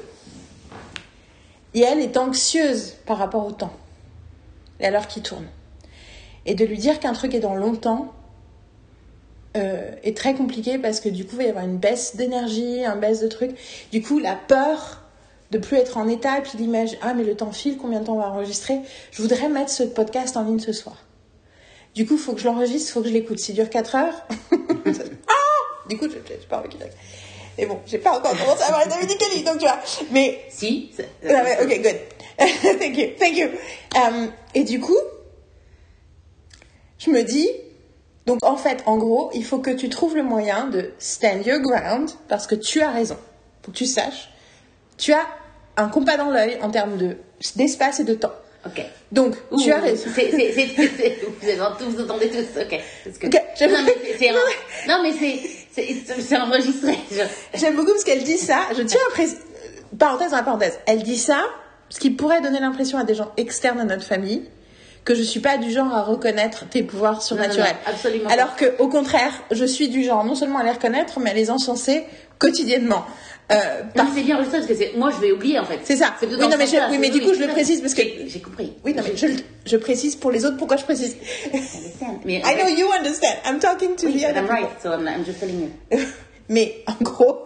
[1.75, 3.73] Et est anxieuse par rapport au temps
[4.79, 5.47] et à l'heure qui tourne.
[6.45, 8.13] Et de lui dire qu'un truc est dans longtemps
[9.55, 12.83] euh, est très compliqué parce que du coup, il va y avoir une baisse d'énergie,
[12.85, 13.51] un baisse de trucs.
[13.91, 15.01] Du coup, la peur
[15.51, 18.13] de plus être en état, puis l'image, ah mais le temps file, combien de temps
[18.15, 18.79] on va enregistrer?
[19.11, 20.97] Je voudrais mettre ce podcast en ligne ce soir.
[21.93, 23.37] Du coup, il faut que je l'enregistre, il faut que je l'écoute.
[23.37, 26.79] S'il dure 4 heures, ah du coup, je n'ai pas envie qu'il.
[27.59, 29.79] Mais bon, j'ai pas encore commencé à de David Kelly, donc tu vois.
[30.11, 30.91] Mais Si.
[30.97, 31.99] c'est- ah ouais, ok, good.
[32.79, 33.47] thank you, thank you.
[33.95, 34.97] Euh, et du coup,
[36.97, 37.47] je me dis,
[38.25, 41.59] donc en fait, en gros, il faut que tu trouves le moyen de stand your
[41.59, 43.17] ground parce que tu as raison.
[43.63, 44.29] Faut que tu saches,
[44.97, 45.25] tu as
[45.77, 47.17] un compas dans l'œil en termes de
[47.55, 48.31] d'espace et de temps.
[48.65, 48.81] Ok.
[49.11, 50.05] Donc, tu as raison.
[50.15, 51.19] c'est- c'est- c'est-
[51.81, 52.79] Vous vous entendez tous, ok.
[53.03, 54.31] Parce que- Ok, je- Non, mais c'est-
[54.87, 56.97] non, mais c'est- enregistré.
[57.11, 58.59] je- J'aime beaucoup parce qu'elle dit ça.
[58.77, 59.41] Je tiens à préciser.
[59.99, 60.79] Parenthèse dans la parenthèse.
[60.85, 61.43] Elle dit ça,
[61.89, 64.49] ce qui pourrait donner l'impression à des gens externes à notre famille
[65.05, 67.75] que je suis pas du genre à reconnaître tes pouvoirs surnaturels.
[67.85, 68.29] non, absolument.
[68.29, 71.33] Alors que, au contraire, je suis du genre non seulement à les reconnaître, mais à
[71.33, 72.05] les encenser
[72.39, 73.03] quotidiennement.
[73.51, 73.55] Euh,
[73.93, 75.79] par- c'est bien parce que moi je vais oublier en fait.
[75.83, 76.13] C'est ça.
[76.21, 78.71] Oui, non, mais je- oui, mais du coup, je le précise parce que- J'ai compris.
[78.85, 79.35] Oui, non, mais je, le-
[79.65, 81.17] je précise pour les autres pourquoi je précise.
[82.23, 83.33] Mais, I know you understand.
[83.45, 85.99] I'm talking to Oui, the other I'm right, so I'm, I'm just telling you.
[86.49, 87.39] Mais en gros,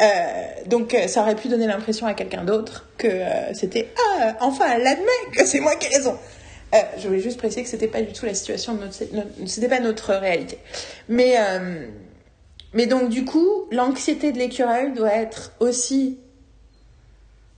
[0.00, 0.04] euh,
[0.66, 3.88] donc euh, ça aurait pu donner l'impression à quelqu'un d'autre que euh, c'était
[4.20, 6.16] ah enfin elle admet que c'est moi qui ai raison.
[6.74, 9.30] Euh, je voulais juste préciser que c'était pas du tout la situation de notre, notre-
[9.46, 10.58] c'était pas notre réalité.
[11.08, 11.86] Mais euh,
[12.74, 16.18] mais donc du coup l'anxiété de l'écureuil doit être aussi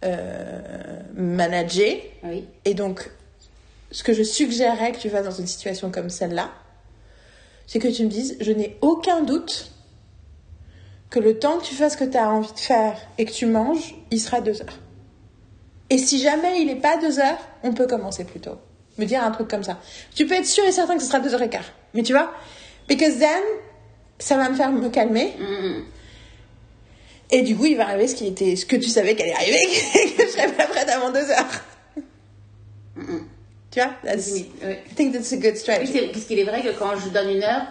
[0.04, 2.46] euh, managée Oui.
[2.64, 3.10] et donc,
[3.90, 6.50] ce que je suggérerais que tu fasses dans une situation comme celle-là,
[7.66, 9.70] c'est que tu me dises, je n'ai aucun doute
[11.10, 13.30] que le temps que tu fasses ce que tu as envie de faire et que
[13.32, 14.78] tu manges, il sera deux heures.
[15.90, 18.56] Et si jamais il n'est pas deux heures, on peut commencer plus tôt.
[18.98, 19.78] Me dire un truc comme ça.
[20.14, 21.64] Tu peux être sûr et certain que ce sera deux heures et quart.
[21.94, 22.32] Mais tu vois
[22.88, 23.42] Because then,
[24.18, 25.32] ça va me faire me calmer.
[25.38, 25.82] Mm,
[27.30, 29.36] Et du coup, il va arriver ce qui était, ce que tu savais qu'elle allait
[29.36, 29.58] arriver,
[30.16, 31.48] que je serais pas prête avant deux heures.
[33.70, 34.72] Tu vois That's- Oui, oui.
[34.90, 35.92] I think that's a good Oui, strategy.
[35.92, 37.62] c'est- parce qu'il est vrai que quand je donne une heure,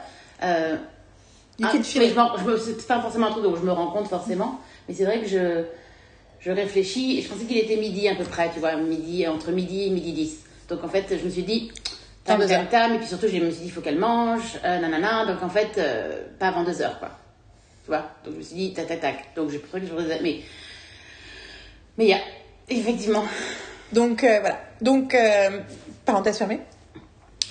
[0.44, 0.78] euh,
[1.60, 4.08] You ah, can mais je c'est pas forcément un truc dont je me rends compte
[4.08, 5.64] forcément, mais c'est vrai que je,
[6.40, 9.52] je réfléchis et je pensais qu'il était midi à peu près, tu vois, midi, entre
[9.52, 10.38] midi et midi 10.
[10.72, 11.72] Donc en fait, je me suis dit,
[12.26, 14.58] Dans tam, deux tam, et puis surtout, je me suis dit, il faut qu'elle mange,
[14.64, 17.10] euh, nanana, donc en fait, euh, pas avant deux heures, quoi.
[17.84, 19.36] Tu vois, donc je me suis dit, tac, tac, tac.
[19.36, 20.40] Donc j'ai préféré que je fasse- mais,
[21.98, 22.20] mais il y a,
[22.70, 23.26] effectivement,
[23.92, 24.60] Donc euh, voilà.
[24.82, 25.16] Donc
[26.06, 26.62] parenthèse fermée.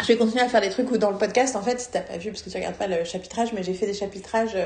[0.01, 2.01] Je vais continuer à faire des trucs où dans le podcast, en fait, si t'as
[2.01, 4.57] pas vu, parce que tu regardes pas le chapitrage, mais j'ai fait des chapitrages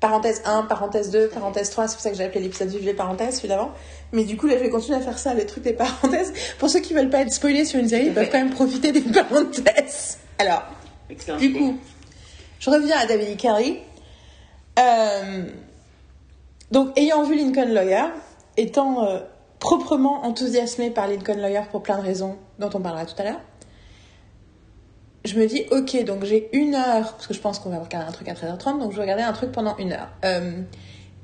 [0.00, 2.94] parenthèse 1, parenthèse 2, parenthèse 3, c'est pour ça que j'ai appelé l'épisode Vive les
[2.94, 3.72] parenthèses, évidemment.
[4.12, 6.32] Mais du coup, là, je vais continuer à faire ça, les trucs des parenthèses.
[6.58, 8.92] Pour ceux qui veulent pas être spoilés sur une série, ils peuvent quand même profiter
[8.92, 10.18] des parenthèses.
[10.38, 10.64] Alors,
[11.08, 11.38] excellent.
[11.38, 11.78] Du coup,
[12.60, 13.78] je reviens à David Kelly.
[14.78, 15.44] Euh,
[16.70, 18.06] donc, ayant vu Lincoln Lawyer,
[18.56, 19.20] étant euh,
[19.60, 23.40] proprement enthousiasmée par Lincoln Lawyer pour plein de raisons dont on parlera tout à l'heure,
[25.24, 28.08] je me dis, ok, donc j'ai une heure, parce que je pense qu'on va regarder
[28.08, 30.08] un truc à 13h30, donc je vais regarder un truc pendant une heure.
[30.24, 30.52] Euh,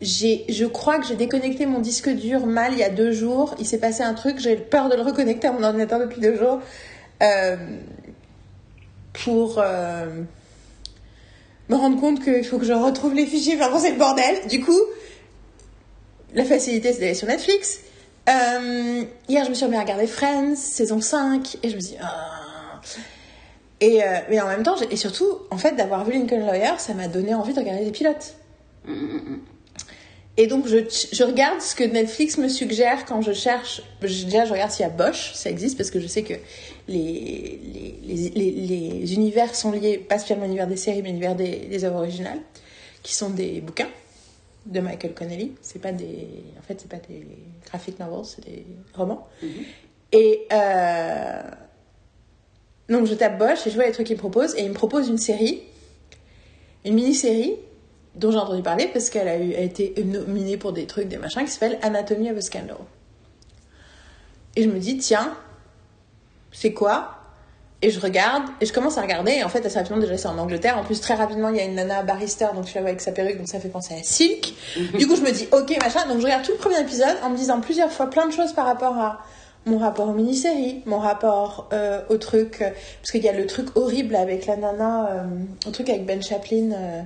[0.01, 3.55] je crois que j'ai déconnecté mon disque dur mal il y a deux jours.
[3.59, 6.37] Il s'est passé un truc, j'ai peur de le reconnecter à mon ordinateur depuis deux
[6.37, 6.61] jours.
[7.23, 7.57] Euh,
[9.13, 10.07] pour euh,
[11.69, 14.47] me rendre compte qu'il faut que je retrouve les fichiers, enfin c'est le bordel.
[14.49, 14.81] Du coup,
[16.35, 17.81] la facilité, c'est d'aller sur Netflix.
[18.29, 21.93] Euh, hier, je me suis remis à regarder Friends, saison 5, et je me suis
[21.93, 22.50] dit, ah.
[23.81, 26.93] Et, euh, mais en même temps, et surtout, en fait, d'avoir vu Lincoln Lawyer, ça
[26.95, 28.35] m'a donné envie de regarder des pilotes.
[30.37, 30.79] Et donc, je,
[31.13, 33.83] je regarde ce que Netflix me suggère quand je cherche.
[34.03, 36.35] je- Déjà, je regarde s'il y a Bosch, ça existe, parce que je sais que
[36.89, 37.59] les,
[38.05, 41.85] les, les, les- univers sont liés, pas spécialement l'univers des séries, mais l'univers des, des
[41.85, 42.39] œuvres originales,
[43.03, 43.89] qui sont des bouquins
[44.67, 45.53] de Michael Connelly.
[45.63, 46.29] C'est pas des.
[46.59, 47.27] En fait, c'est pas des
[47.67, 48.65] graphic novels, c'est des
[48.95, 49.27] romans.
[50.13, 50.47] Et.
[50.53, 51.43] euh,
[52.91, 54.75] donc, je tape Bosch et je vois les trucs qu'il me propose, et il me
[54.75, 55.63] propose une série,
[56.85, 57.55] une mini-série
[58.17, 61.51] dont j'ai entendu parler parce qu'elle a, été nominée pour des trucs, des machins, qui
[61.51, 62.77] s'appelle Anatomy of a Scandal.
[64.57, 65.33] Et je me dis, tiens,
[66.51, 67.17] c'est quoi?
[67.83, 70.27] Et je regarde, et je commence à regarder, et en fait, assez rapidement, déjà, c'est
[70.27, 70.77] en Angleterre.
[70.77, 73.01] En plus, très rapidement, il y a une nana barrister, donc je la vois avec
[73.01, 74.53] sa perruque, donc ça fait penser à Silk.
[74.99, 76.07] du coup, je me dis, ok, machin.
[76.09, 78.53] Donc, je regarde tout le premier épisode en me disant plusieurs fois plein de choses
[78.53, 79.25] par rapport à
[79.67, 82.63] mon rapport aux mini-séries, mon rapport euh, au truc.
[82.63, 82.71] euh,
[83.01, 85.23] parce qu'il y a le truc horrible avec la nana, euh,
[85.67, 87.03] le truc avec Ben Chaplin euh,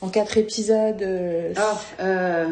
[0.00, 1.02] en quatre épisodes.
[1.02, 2.46] euh, Oh, euh...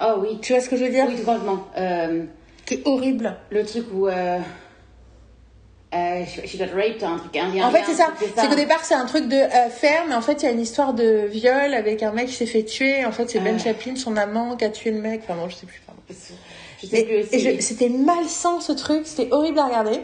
[0.00, 0.38] oh oui.
[0.42, 1.06] Tu vois ce que je veux dire?
[1.08, 1.64] Oui, franchement.
[1.76, 2.22] Euh,
[2.66, 3.34] C'est horrible.
[3.50, 4.06] le truc où.
[4.08, 4.38] Euh...
[5.94, 7.68] Euh, she got raped, un truc indien.
[7.68, 8.08] En fait, c'est ça.
[8.18, 10.60] C'est qu'au départ, c'est un truc de euh, mais en fait, il y a une
[10.60, 13.04] histoire de viol avec un mec qui s'est fait tuer.
[13.04, 13.62] En fait, c'est Ben Ah.
[13.62, 15.20] Chaplin, son amant, qui a tué le mec.
[15.22, 15.80] Enfin, bon, je sais plus.
[15.86, 16.00] pardon.
[16.84, 20.00] Je sais c'était malsain ce truc, c'était horrible à regarder.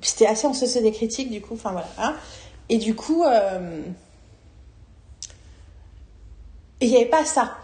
[0.00, 1.88] Puis c'était assez en société des critiques, du coup, enfin voilà.
[1.98, 2.14] hein.
[2.68, 3.80] Et du coup, euh,
[6.80, 7.56] il n'y avait pas ça.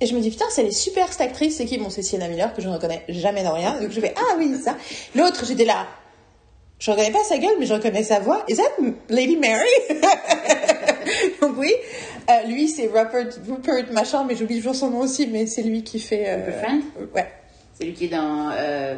[0.00, 1.78] Et je me dis, putain, c'est les super cette actrice, c'est qui?
[1.78, 3.80] Bon, c'est Sienna Miller, que je ne reconnais jamais dans rien.
[3.80, 4.76] Donc je fais, ah oui, ça.
[5.14, 5.86] L'autre, j'étais là.
[6.78, 8.44] Je reconnais pas sa gueule, mais je reconnais sa voix.
[8.48, 8.64] Is that
[9.08, 9.68] Lady Mary?
[11.40, 11.72] Donc oui.
[12.28, 15.84] Euh, lui, c'est Rupert, Rupert machin, mais j'oublie toujours son nom aussi, mais c'est lui
[15.84, 16.24] qui fait...
[16.26, 16.46] euh,
[17.14, 17.28] Ouais.
[17.82, 18.50] C'est lui qui est dans.
[18.56, 18.94] Euh...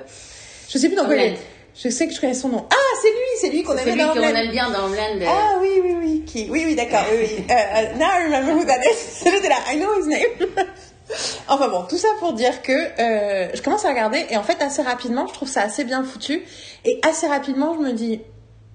[0.68, 1.38] Je sais plus dans est.
[1.74, 2.66] Je sais que je connais son nom.
[2.70, 4.36] Ah, c'est lui, c'est lui qu'on avait celui dans qu'on Homeland.
[4.36, 5.20] aime bien dans Homeland.
[5.22, 6.22] euh, Ah oui, oui, oui.
[6.26, 6.48] Qui...
[6.50, 7.04] Oui, oui, d'accord.
[7.10, 7.44] Oui, oui.
[7.50, 9.24] Euh, now I remember who that is.
[9.24, 10.48] J'étais là, I know his name.
[11.48, 14.60] enfin bon, tout ça pour dire que euh, je commence à regarder et en fait
[14.62, 16.42] assez rapidement, je trouve ça assez bien foutu
[16.84, 18.20] et assez rapidement, je me dis,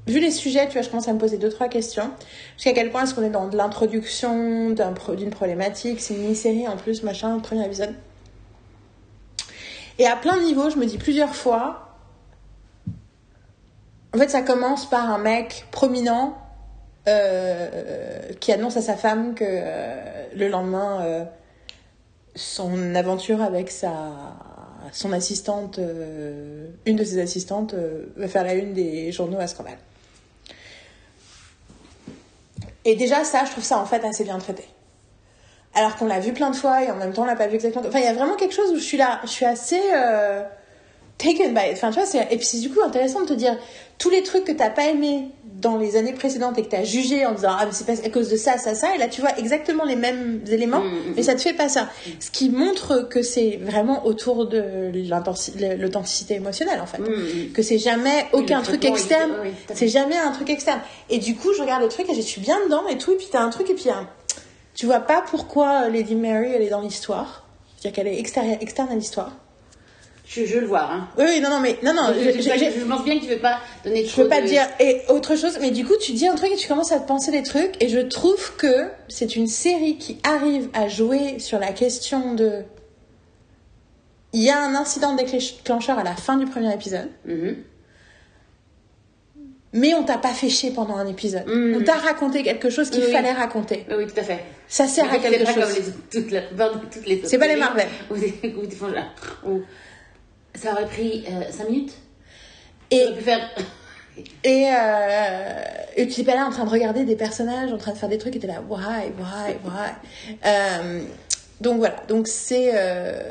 [0.07, 2.09] vu les sujets, tu vois, je commence à me poser deux trois questions.
[2.57, 6.75] Jusqu'à quel point est-ce qu'on est dans de l'introduction d'une problématique, c'est une mini-série en
[6.75, 7.93] plus, machin, premier épisode.
[9.99, 11.89] Et à plein de niveaux, je me dis plusieurs fois,
[14.13, 16.37] en fait, ça commence par un mec prominent
[17.07, 21.25] euh, qui annonce à sa femme que euh, le lendemain, euh,
[22.33, 24.11] son aventure avec sa
[24.91, 25.79] son assistante,
[26.85, 27.75] une de ses assistantes,
[28.15, 29.77] va faire la une des journaux à scandale.
[32.85, 34.65] Et déjà, ça, je trouve ça en fait assez bien traité.
[35.79, 37.55] Alors qu'on l'a vu plein de fois et en même temps on l'a pas vu
[37.55, 37.83] exactement.
[37.87, 40.41] Enfin, il y a vraiment quelque chose où je suis là, je suis assez euh,
[41.17, 41.73] taken by it.
[41.73, 42.19] Enfin, tu vois, c'est...
[42.31, 43.57] et puis c'est du coup intéressant de te dire
[43.97, 45.25] tous les trucs que t'as pas aimé
[45.61, 48.09] dans les années précédentes et que t'as jugé en disant ah mais c'est pas à
[48.09, 51.13] cause de ça, ça, ça, et là tu vois exactement les mêmes éléments, Mm, mm,
[51.17, 51.89] mais ça te fait pas ça.
[52.21, 54.89] Ce qui montre que c'est vraiment autour de
[55.77, 56.99] l'authenticité émotionnelle en fait.
[56.99, 59.31] mm, Que c'est jamais aucun truc externe,
[59.75, 60.79] c'est jamais un truc externe.
[61.09, 63.15] Et du coup, je regarde le truc et je suis bien dedans et tout, et
[63.15, 64.07] puis t'as un truc et puis y a un-
[64.79, 67.45] tu vois pas pourquoi Lady Mary elle est dans l'histoire?
[67.75, 69.33] C'est-à-dire qu'elle est extérieure, externe à l'histoire.
[70.25, 70.89] Je, je veux le voir.
[70.91, 71.09] Hein.
[71.17, 73.23] Oui, non, non, mais non, non, je, je, je, je- je- je pense bien que
[73.25, 74.47] tu veux pas donner je trop peux pas de...
[74.47, 76.99] dire et autre chose, mais du coup tu dis un truc et tu commences à
[76.99, 81.39] te penser des trucs et je trouve que c'est une série qui arrive à jouer
[81.39, 82.61] sur la question de
[84.31, 87.57] il y a un incident déclencheur à la fin du premier épisode, Mhm.
[89.73, 91.45] Mais on t'a pas fait chier pendant un épisode.
[91.47, 91.77] Mhm.
[91.79, 93.85] On t'a raconté quelque chose qu'il Oui, fallait raconter.
[93.89, 94.39] Oui, tout à fait.
[94.67, 95.63] Ça sert à quelque pas chose.
[95.63, 96.41] comme les toute la
[96.91, 97.87] toutes les autres C'est pas les Marvel.
[98.11, 99.61] Où, où où
[100.55, 101.93] ça aurait pris 5 minutes.
[102.91, 103.49] Et, pu faire...
[104.43, 105.63] et, euh,
[105.95, 108.09] et tu n'es pas là en train de regarder des personnages, en train de faire
[108.09, 110.37] des trucs et t'es là, why, why, why?
[110.45, 111.01] Euh,
[111.61, 112.71] donc voilà, donc c'est.
[112.73, 113.23] euh,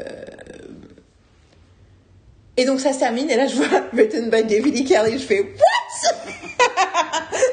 [2.61, 4.85] Et donc ça se termine, et là je vois written by David E.
[4.87, 6.33] Kelly, je fais What?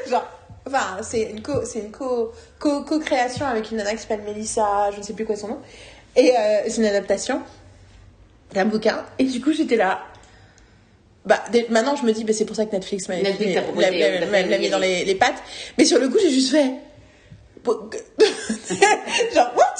[0.10, 0.28] Genre,
[0.66, 4.90] enfin, c'est une co, c'est une co, co, co-création avec une nana qui s'appelle Melissa,
[4.92, 5.58] je ne sais plus quoi son nom,
[6.16, 7.40] et euh, c'est une adaptation
[8.52, 10.00] d'un bouquin, et du coup j'étais là.
[11.24, 14.70] Bah, dès- maintenant je me dis, bah, c'est pour ça que Netflix m'a mis, euh,
[14.70, 15.40] dans les, les pattes,
[15.78, 16.72] mais sur le coup j'ai juste fait.
[19.34, 19.74] Genre, what?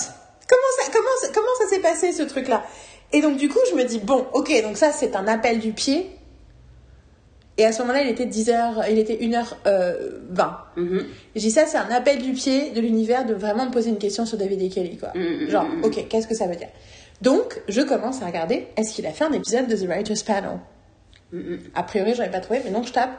[0.48, 2.64] Comment ça, comment, ça- comment ça s'est passé ce truc-là?
[3.16, 5.72] Et donc, du coup, je me dis, bon, ok, donc ça, c'est un appel du
[5.72, 6.10] pied.
[7.56, 10.50] Et à ce moment-là, il était 10h, il était 1h20.
[10.76, 10.98] Mhm.
[11.34, 13.88] Et je dis, ça, c'est un appel du pied de l'univers de vraiment me poser
[13.88, 15.12] une question sur David et Kelly, quoi.
[15.14, 16.68] Mhm, Genre, ok, qu'est-ce que ça veut dire?
[17.22, 20.58] Donc, je commence à regarder, est-ce qu'il a fait un épisode de The Writer's Panel?
[21.32, 21.58] Mhm.
[21.74, 23.18] a priori, j'aurais pas trouvé, mais donc je tape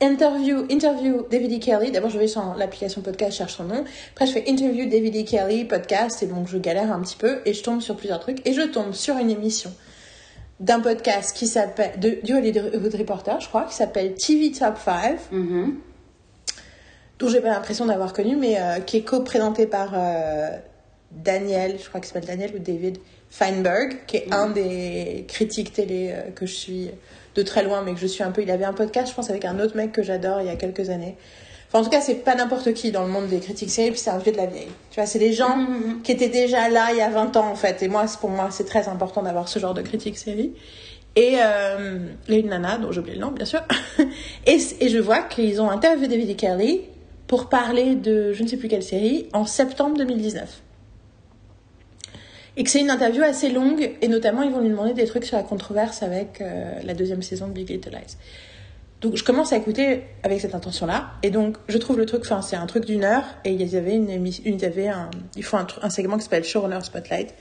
[0.00, 1.58] interview, interview David E.
[1.58, 1.90] Kelly.
[1.90, 3.84] D'abord, je vais sur l'application podcast, je cherche son nom.
[4.12, 5.22] Après, je fais interview David E.
[5.24, 8.46] Kelly, podcast, et donc je galère un petit peu, et je tombe sur plusieurs trucs,
[8.46, 9.72] et je tombe sur une émission
[10.60, 15.18] d'un podcast qui s'appelle, de, du Hollywood Reporter, je crois, qui s'appelle TV Top 5,
[15.32, 15.74] Mhm.
[17.18, 20.48] dont j'ai pas l'impression d'avoir connu, mais euh, qui est co-présenté par euh,
[21.12, 22.98] Daniel, je crois qu'il s'appelle Daniel ou David
[23.30, 26.90] Feinberg, qui est un des critiques télé euh, que je suis
[27.36, 28.42] de très loin, mais que je suis un peu.
[28.42, 30.56] Il avait un podcast, je pense, avec un autre mec que j'adore il y a
[30.56, 31.16] quelques années.
[31.68, 33.98] Enfin, en tout cas, c'est pas n'importe qui dans le monde des critiques séries, puis
[34.00, 34.68] c'est un vieux de la vieille.
[34.90, 36.02] Tu vois, c'est des gens Mhm.
[36.02, 37.82] qui étaient déjà là il y a 20 ans, en fait.
[37.82, 40.52] Et moi, pour moi, c'est très important d'avoir ce genre de critique série.
[41.16, 43.60] Et, euh, et une nana, dont j'ai oublié le nom, bien sûr.
[44.46, 46.36] et, et je vois qu'ils ont interviewé David.
[46.36, 46.82] Kelly
[47.26, 50.62] pour parler de je ne sais plus quelle série en septembre 2019.
[52.56, 55.24] Et que c'est une interview assez longue, et notamment ils vont lui demander des trucs
[55.24, 58.16] sur la controverse avec euh, la deuxième saison de Big Little Lies.
[59.02, 62.40] Donc je commence à écouter avec cette intention-là, et donc je trouve le truc, enfin
[62.40, 65.58] c'est un truc d'une heure, et il y une émission, il y un, ils font
[65.82, 67.34] un segment qui s'appelle Showrunner Spotlight.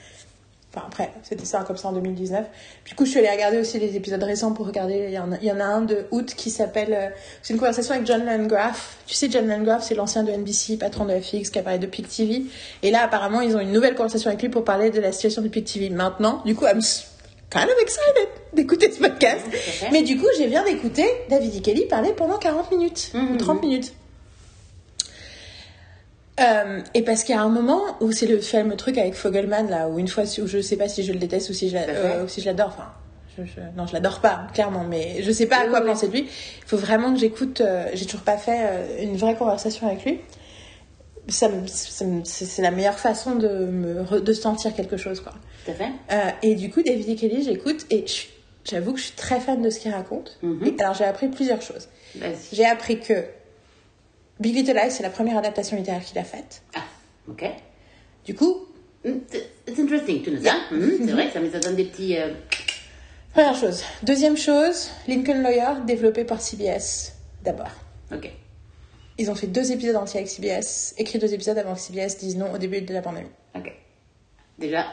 [0.76, 2.46] Enfin après, c'était ça comme ça en 2019.
[2.86, 5.06] Du coup, je suis allée regarder aussi les épisodes récents pour regarder.
[5.08, 6.94] Il y en a, il y en a un de août qui s'appelle.
[6.94, 7.08] euh,
[7.42, 8.98] c'est une conversation avec John Landgraf.
[9.08, 12.10] Tu sais, John Landgraf, c'est l'ancien de NBC, patron de FX, qui apparaît de Peak
[12.10, 12.44] TV.
[12.84, 15.42] Et là, apparemment, ils ont une nouvelle conversation avec lui pour parler de la situation
[15.42, 16.42] de Peak TV maintenant.
[16.46, 16.82] Du coup, I'm
[17.50, 19.46] kind of excited d'écouter ce podcast.
[19.92, 21.60] Mais du coup, j'ai viens d'écouter David E.
[21.62, 23.32] Kelly parler pendant 40 minutes, Mhm.
[23.34, 23.94] ou 30 minutes.
[26.40, 29.70] Euh, et parce qu'il y a un moment où c'est le fameux truc avec Fogelman,
[29.70, 31.78] là, où une fois, où je sais pas si je le déteste ou si je,
[31.78, 32.92] euh, ou si je l'adore, enfin,
[33.38, 36.08] je, je- non, je l'adore pas, clairement, mais je sais pas à quoi oui, penser
[36.08, 36.22] de lui.
[36.24, 40.04] Il faut vraiment que j'écoute, euh, j'ai toujours pas fait euh, une vraie conversation avec
[40.04, 40.20] lui.
[41.28, 41.50] Ça
[42.24, 45.34] c'est la meilleure façon de me re- de sentir quelque chose, quoi.
[45.66, 45.90] Tout à fait.
[46.44, 47.20] Et du coup, David E.
[47.20, 48.06] Kelly, j'écoute et
[48.64, 50.38] j'avoue que je suis très fan de ce qu'il raconte.
[50.44, 50.60] Mhm.
[50.68, 51.88] Et alors, j'ai appris plusieurs choses.
[52.54, 53.24] J'ai appris que
[54.40, 56.62] Big Little Lies, c'est la première adaptation littéraire qu'il a faite.
[56.76, 56.84] Ah,
[57.30, 57.44] ok.
[58.26, 58.66] Du coup,
[59.04, 59.20] Mm,
[59.68, 60.56] It's interesting to know ça.
[60.72, 62.18] Mhm, C'est vrai, ça, ça donne des petits.
[62.18, 62.34] euh,
[63.34, 63.84] première chose.
[64.02, 67.70] Deuxième chose, Lincoln Lawyer, développé par CBS d'abord.
[68.12, 68.32] Ok.
[69.20, 72.36] Ils ont fait deux épisodes entiers avec CBS, écrit deux épisodes avant que CBS dise
[72.36, 73.30] non au début de la pandémie.
[73.56, 73.72] Ok.
[74.58, 74.88] Déjà,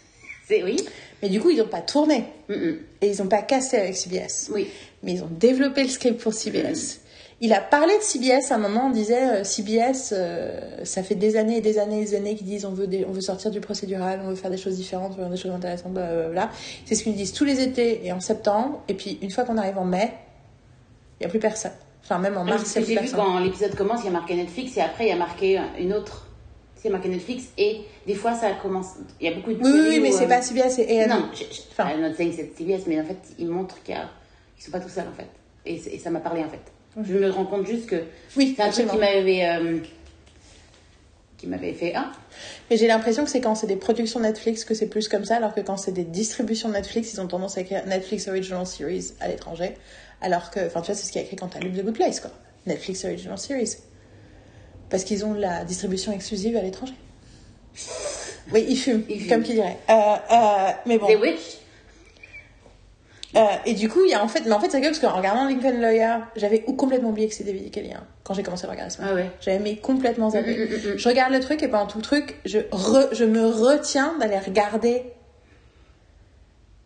[0.48, 0.82] c'est oui.
[1.22, 4.48] Mais du coup, ils n'ont pas tourné et ils n'ont pas cassé avec CBS.
[4.50, 4.68] Oui.
[5.02, 7.00] mais ils ont développé le script pour CBS.
[7.40, 11.14] Il a parlé de CBS à un moment, on disait euh, CBS, euh, ça fait
[11.14, 13.20] des années et des années et des années qu'ils disent on veut, des- on veut
[13.20, 15.92] sortir du procédural, on veut faire des choses différentes, on veut faire des choses intéressantes,
[15.92, 16.50] blablabla.
[16.84, 19.56] C'est ce qu'ils disent tous les étés et en septembre, et puis une fois qu'on
[19.56, 20.12] arrive en mai,
[21.20, 21.70] il n'y a plus personne.
[22.02, 23.18] Enfin, même en mars, il n'y a plus vu personne.
[23.20, 25.92] quand l'épisode commence, il y a marqué Netflix et après il y a marqué une
[25.92, 26.26] autre.
[26.74, 28.94] C'est marqué Netflix et des fois ça commence.
[29.20, 31.08] Il y a beaucoup de Oui, oui, mais c'est euh, pas CBS, c'est A&E.
[31.08, 31.90] Non, je, je, Enfin.
[31.90, 34.08] I'm not saying c'est CBS, mais en fait ils montrent qu'il y a-
[34.56, 35.28] qu'ils sont pas tout seuls en fait.
[35.66, 36.60] Et ça m'a parlé en fait.
[36.96, 38.02] Je me rends compte juste que
[38.36, 39.78] Oui, c'est un truc qui m'avait euh,
[41.36, 42.10] qui m'avait fait ah
[42.68, 45.36] Mais j'ai l'impression que c'est quand c'est des productions Netflix que c'est plus comme ça,
[45.36, 49.12] alors que quand c'est des distributions Netflix, ils ont tendance à écrire Netflix Original Series
[49.20, 49.76] à l'étranger.
[50.20, 51.94] Alors que, enfin, tu vois, c'est ce qui est écrit quand t'as lu The Good
[51.94, 52.32] Place, quoi.
[52.66, 53.76] Netflix Original Series.
[54.90, 56.94] Parce qu'ils ont la distribution exclusive à l'étranger.
[58.52, 59.28] Oui, ils fument, Ils fument.
[59.28, 59.76] comme qui dirait.
[59.90, 59.92] Euh,
[60.32, 61.06] euh, mais bon.
[61.06, 61.58] The Witch?
[63.36, 64.98] Euh, et du coup, il y a en fait, mais en fait, c'est que parce
[65.00, 68.64] qu'en regardant Lincoln Lawyer, j'avais complètement oublié que c'était David Kelly, hein, quand j'ai commencé
[68.66, 69.30] à regarder ce Ah ouais.
[69.42, 70.56] J'avais mis complètement zappé.
[70.56, 70.98] Mm, mm, mm.
[70.98, 74.38] Je regarde le truc et pendant tout le truc, je, re- je me retiens d'aller
[74.38, 75.02] regarder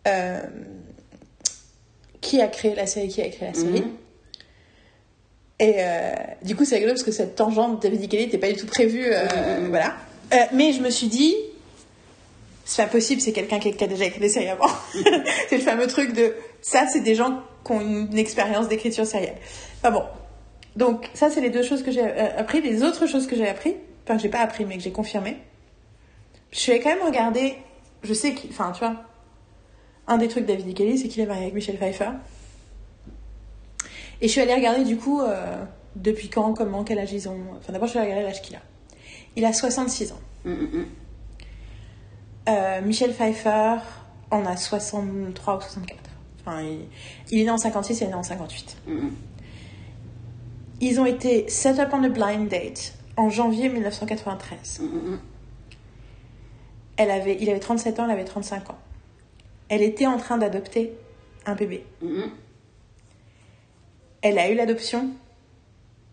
[0.09, 0.41] euh,
[2.21, 3.83] qui a créé la série, qui a écrit la série.
[3.83, 3.91] Mhm.
[5.61, 8.57] Et euh, du coup, c'est rigolo parce que cette tangente David Kelly n'était pas du
[8.57, 9.07] tout prévue.
[9.69, 9.95] Voilà.
[10.53, 11.37] Mais je me suis dit,
[12.64, 14.68] c'est pas possible, c'est quelqu'un qui, a déjà écrit des séries avant.
[15.48, 19.37] c'est le fameux truc de ça, c'est des gens qui ont une expérience d'écriture sérielle.
[19.79, 20.05] Enfin bon.
[20.75, 22.62] Donc, ça, c'est les deux choses que j'ai euh, appris.
[22.62, 25.37] Les autres choses que j'ai appris, enfin, que j'ai pas appris, mais que j'ai confirmé.
[26.51, 27.57] Je suis allée quand même regarder,
[28.03, 28.96] je sais qu'il, enfin, tu vois,
[30.07, 30.75] un des trucs de David.
[30.75, 32.11] Kelly, c'est qu'il est marié avec Michelle Pfeiffer.
[34.22, 35.64] Et je suis allée regarder du coup euh,
[35.96, 37.40] depuis quand, comment, quel âge ils ont.
[37.59, 38.61] Enfin d'abord je suis allée regarder l'âge qu'il a.
[39.35, 40.20] Il a 66 ans.
[40.44, 40.87] Mm, mm, mm.
[42.49, 43.77] Euh, Michel Pfeiffer
[44.31, 45.99] en a 63 ou 64.
[46.41, 46.87] Enfin, il,
[47.31, 48.77] il est né en 56 et il est né en 58.
[48.87, 49.11] Mm, mm.
[50.81, 54.81] Ils ont été set up on a blind date en janvier 1993.
[54.81, 55.21] Mm, mm, mm.
[56.97, 58.79] Elle avait, il avait 37 ans, elle avait 35 ans.
[59.69, 60.93] Elle était en train d'adopter
[61.47, 61.87] un bébé.
[62.03, 62.31] Mm, mm.
[64.23, 65.11] Elle a eu l'adoption.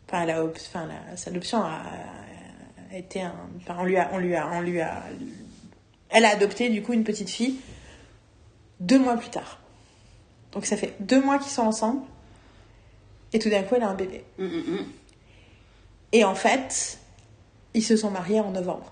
[0.07, 1.81] Enfin, elle a, ob- enfin la- sa adoption a,
[2.91, 3.33] a été un.
[3.57, 5.03] Enfin, on lui a, on lui a, on lui a.
[6.09, 7.55] Elle a adopté du coup une petite fille
[8.79, 9.59] deux mois plus tard.
[10.51, 12.01] Donc ça fait deux mois qu'ils sont ensemble.
[13.33, 14.23] Et tout d'un coup, elle a un bébé.
[14.39, 14.85] Mm, mm, mm.
[16.13, 16.97] Et en fait,
[17.75, 18.91] ils se sont mariés en novembre.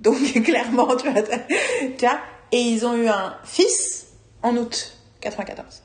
[0.00, 2.18] Donc clairement, tu vois, t'as- tu vois,
[2.52, 4.06] et ils ont eu un fils
[4.42, 5.82] en août 94.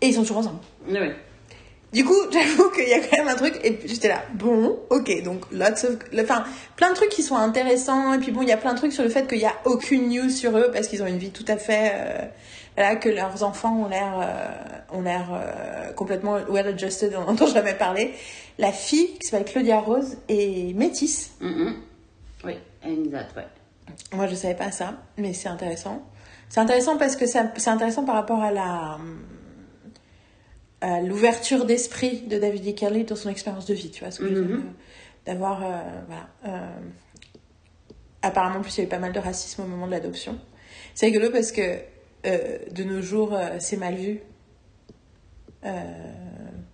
[0.00, 0.60] Et ils sont toujours ensemble.
[0.88, 1.14] Ouais.
[1.92, 5.22] Du coup, j'avoue qu'il y a quand même un truc, et j'étais là, bon, ok,
[5.22, 6.44] donc lots of, enfin,
[6.76, 8.92] plein de trucs qui sont intéressants, et puis bon, il y a plein de trucs
[8.92, 11.30] sur le fait qu'il n'y a aucune news sur eux, parce qu'ils ont une vie
[11.30, 12.26] tout à fait, euh,
[12.76, 17.46] voilà, que leurs enfants ont l'air, euh, ont l'air euh, complètement well adjusted, on n'entend
[17.46, 18.14] jamais parler.
[18.58, 21.32] La fille, qui s'appelle Claudia Rose, est métisse.
[21.40, 21.74] Mm, mm.
[22.44, 23.46] Oui, exact, ouais.
[24.12, 26.02] Moi, je savais pas ça, mais c'est intéressant.
[26.48, 28.98] C'est intéressant parce que c'est intéressant par rapport à la
[30.80, 32.72] à l'ouverture d'esprit de David E.
[32.72, 34.62] Kelly dans son expérience de vie, tu vois, ce que je veux dire, Mhm.
[34.62, 34.70] euh,
[35.26, 35.68] d'avoir, euh,
[36.06, 36.28] voilà.
[36.46, 36.68] euh,
[38.22, 40.38] apparemment, en plus, il y avait pas mal de racisme au moment de l'adoption.
[40.94, 41.78] C'est rigolo parce que
[42.26, 44.20] euh, de nos jours, c'est mal vu.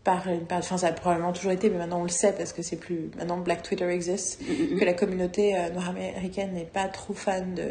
[0.04, 2.62] Par, par- enfin, ça a probablement toujours été, mais maintenant on le sait parce que
[2.62, 3.10] c'est plus.
[3.18, 7.64] Maintenant, Black Twitter existe Mm, que la communauté noire américaine n'est pas trop fan de,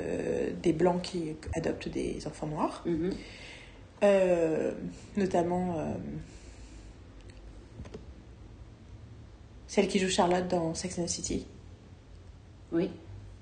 [0.61, 3.11] des blancs qui adoptent des enfants noirs, Mhm.
[4.03, 4.71] Euh,
[5.17, 5.93] notamment euh,
[9.67, 11.45] celle qui joue Charlotte dans Sex and the City
[12.71, 12.89] Oui.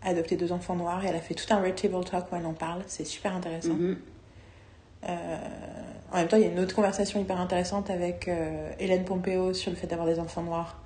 [0.01, 2.35] a adopté deux enfants noirs et elle a fait tout un red table talk où
[2.35, 3.73] elle en parle, c'est super intéressant.
[3.73, 3.97] Mhm.
[5.09, 5.37] Euh,
[6.11, 8.29] en même temps, il y a une autre conversation hyper intéressante avec
[8.79, 10.79] Hélène Pompeo sur le fait d'avoir des enfants noirs.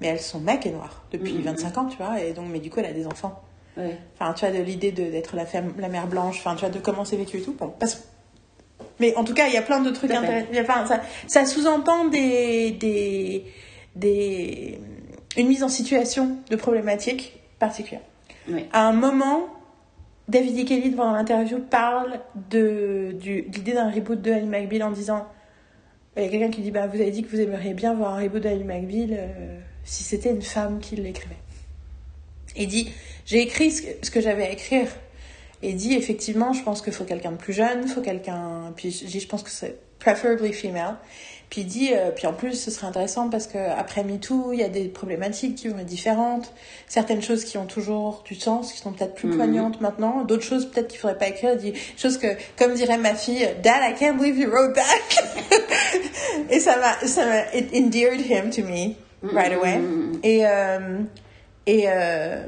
[0.00, 1.42] Mais elle, son mec est noir depuis Mhm.
[1.42, 3.42] 25 ans, tu vois, et donc, mais du coup, elle a des enfants.
[3.76, 3.96] Ouais.
[4.14, 6.78] Enfin, tu vois, de l'idée d'être la, femme- la mère blanche, enfin, tu vois, de
[6.78, 7.54] comment c'est vécu et tout.
[7.54, 8.04] Bon, parce...
[9.00, 10.46] Mais en tout cas, il y a plein de trucs intéressants.
[10.52, 13.44] Il Enfin, ça, ça sous-entend des, des,
[13.96, 14.78] des,
[15.36, 18.02] une mise en situation de problématiques particulières.
[18.48, 18.66] Oui.
[18.72, 19.46] À un moment,
[20.28, 20.64] David E.
[20.64, 22.20] Kelly, devant l'interview, parle
[22.50, 25.26] de, du- de l'idée d'un reboot de Ali McBeal en disant
[26.16, 28.14] il y a quelqu'un qui dit bah, Vous avez dit que vous aimeriez bien voir
[28.14, 31.34] un reboot de Ali McBeal euh, si c'était une femme qui l'écrivait.
[32.54, 32.92] Et dit
[33.26, 34.86] J'ai écrit ce que, ce que j'avais à écrire.
[35.64, 38.72] Et dit Effectivement, je pense qu'il faut quelqu'un de plus jeune, faut quelqu'un.
[38.76, 40.96] Puis je dis Je pense que c'est preferably female.
[41.50, 44.62] Puis il dit euh, Puis en plus, ce serait intéressant parce qu'après MeToo, il y
[44.62, 46.52] a des problématiques qui vont être différentes.
[46.88, 49.36] Certaines choses qui ont toujours du sens, qui sont peut-être plus Mhm.
[49.36, 50.24] poignantes maintenant.
[50.24, 51.52] D'autres choses peut-être qu'il faudrait pas écrire.
[51.54, 52.26] Il dit Choses que,
[52.58, 55.24] comme dirait ma fille, Dad, I can't believe you wrote that.
[56.50, 59.78] Et ça m'a, ça m'a, it endeared him to me right away.
[59.78, 60.20] Mhm.
[60.22, 60.98] Et, euh,
[61.66, 62.44] et, euh,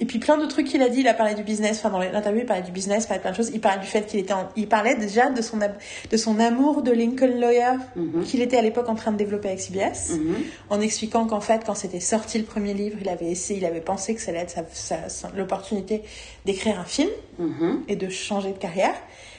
[0.00, 1.00] et puis plein de trucs qu'il a dit.
[1.00, 1.78] Il a parlé du business.
[1.78, 3.50] Enfin, dans l'interview, il parlait du business, il parlait plein de choses.
[3.54, 5.76] Il parlait du fait qu'il était en- il parlait déjà de son, ab-
[6.10, 8.24] de son amour de Lincoln Lawyer Mhm.
[8.24, 10.10] qu'il était à l'époque en train de développer avec CBS.
[10.18, 10.36] Mhm.
[10.70, 13.80] En expliquant qu'en fait, quand c'était sorti le premier livre, il avait essayé, il avait
[13.80, 16.02] pensé que ça allait être sa- l'opportunité
[16.44, 17.82] d'écrire un film Mhm.
[17.88, 18.94] et de changer de carrière.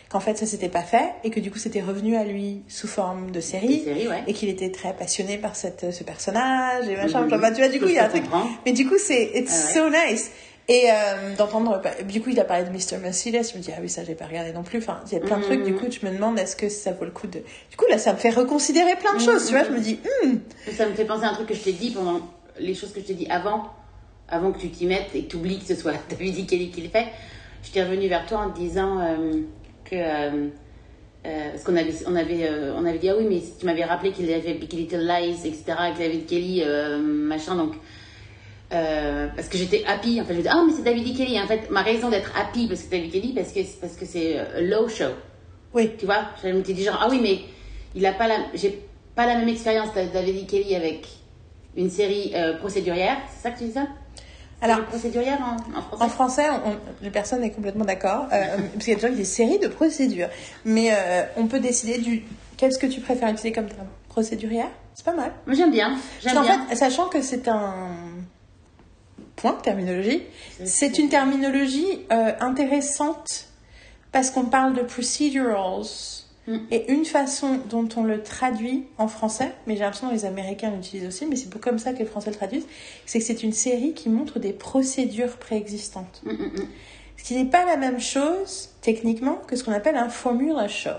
[0.09, 2.87] Qu'en fait, ça s'était pas fait et que du coup, c'était revenu à lui sous
[2.89, 4.23] forme de série Une série, ouais.
[4.27, 7.25] et qu'il était très passionné par cette, ce personnage et machin.
[7.29, 8.23] Bah, tu vois, du coup, il y a un truc.
[8.23, 8.45] comprends.
[8.65, 9.89] Mais du coup, c'est it's Ah ouais.
[10.07, 10.31] so nice.
[10.69, 12.97] Et euh, d'entendre, du coup, il a parlé de Mr.
[13.01, 13.43] Mercedes.
[13.51, 14.77] Je me dis, ah oui, ça, j'ai pas regardé non plus.
[14.79, 15.63] Enfin, il y a plein de trucs.
[15.63, 17.39] Du coup, je me demande, est-ce que ça vaut le coup de.
[17.69, 19.25] Du coup, là, ça me fait reconsidérer plein de Mhm.
[19.25, 19.45] choses.
[19.47, 20.35] Tu vois, je me dis, hmm,
[20.71, 22.21] Ça me fait penser à un truc que je t'ai dit pendant
[22.59, 23.69] les choses que je t'ai dit avant,
[24.29, 26.47] avant que tu t'y mettes et que tu oublies que ce soit David.
[26.47, 27.07] Kelly qui le fait.
[27.63, 29.41] Je t'ai revenu vers toi en te disant euh,
[29.83, 29.95] que.
[29.95, 30.47] euh,
[31.23, 34.31] parce qu'on avait, on avait, on avait dit, ah oui, mais tu m'avais rappelé qu'il
[34.31, 36.63] avait Big Little Lies, etc., avec David Kelly,
[36.99, 37.73] machin, donc.
[38.73, 41.17] Euh, parce que j'étais happy, en fait, je me dis, ah, mais c'est David E.
[41.17, 41.39] Kelly.
[41.41, 44.05] En fait, ma raison d'être happy parce que c'est David Kelly, parce que, parce que
[44.05, 45.11] c'est euh, low show.
[45.73, 45.91] oui.
[45.97, 47.39] Tu vois, je me dit genre, ah oui, mais
[47.95, 48.81] il a pas la, j'ai
[49.15, 50.49] pas la même expérience de David E.
[50.49, 51.07] Kelly avec
[51.75, 53.17] une série euh, procédurière.
[53.33, 53.87] C'est ça que tu dis ça?
[54.61, 56.03] Alors, procédurière en, en français?
[56.03, 59.09] En français, on, les personnes est complètement d'accord, euh, parce qu'il y a des gens
[59.09, 60.29] qui disent série de procédures.
[60.63, 60.91] Mais
[61.35, 62.23] on peut décider du.
[62.57, 63.87] Qu'est-ce que tu préfères utiliser comme terme?
[64.07, 64.69] Procédurière?
[64.93, 65.31] C'est pas mal.
[65.47, 66.65] J'aime bien, j'aime bien.
[66.67, 67.95] fait, sachant que c'est un
[69.41, 70.21] point de terminologie,
[70.63, 73.47] C'est- une terminologie euh, intéressante
[74.11, 75.85] parce qu'on parle de procedurals.
[76.47, 76.57] Mm.
[76.71, 80.71] Et une façon dont on le traduit en français, mais j'ai l'impression que les Américains
[80.71, 82.65] l'utilisent aussi, mais c'est comme ça que les Français le traduisent,
[83.05, 86.21] c'est que c'est une série qui montre des procédures préexistantes.
[86.23, 86.67] Mm, mm,
[87.17, 90.89] Ce qui n'est pas la même chose, techniquement, que ce qu'on appelle un formula show.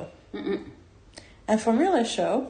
[1.48, 2.44] Un formula show,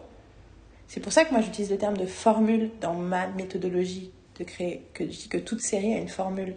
[0.87, 4.83] c'est pour ça que moi j'utilise le terme de formule dans ma méthodologie de créer,
[4.95, 6.55] que je dis que toute série a une formule.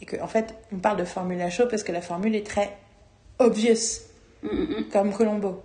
[0.00, 2.76] Et que, en fait, on parle de formula show parce que la formule est très
[3.38, 4.02] obvious,
[4.42, 4.84] Mm, mm, mm.
[4.90, 5.62] comme Colombo.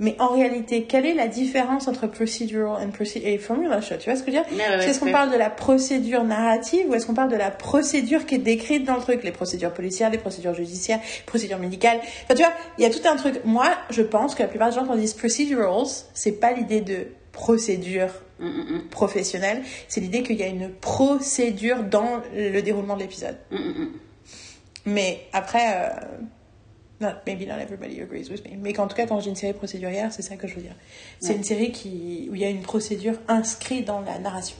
[0.00, 4.08] Mais en réalité, quelle est la différence entre procedural and proce- et formula show Tu
[4.10, 4.52] vois ce que je veux dire?
[4.56, 8.24] Ouais, Est-ce qu'on parle de la procédure narrative ou est-ce qu'on parle de la procédure
[8.26, 9.24] qui est décrite dans le truc?
[9.24, 11.98] Les procédures policières, les procédures judiciaires, les procédures médicales.
[12.24, 13.40] Enfin, tu vois, il y a tout un truc.
[13.44, 16.80] Moi, je pense que la plupart des gens, quand ils disent procedurals, c'est pas l'idée
[16.82, 17.06] de
[17.42, 18.10] procédure
[18.40, 18.88] Mm, mm, mm.
[18.90, 23.36] professionnelle, c'est l'idée qu'il y a une procédure dans le déroulement de l'épisode.
[24.86, 25.88] Mais après, euh,
[27.00, 28.56] not, maybe not everybody agrees with me.
[28.62, 30.76] Mais qu'en tout cas, quand j'ai une série procédurière, c'est ça que je veux dire.
[31.18, 34.56] C'est une série qui, où il y a une procédure inscrite dans la narration.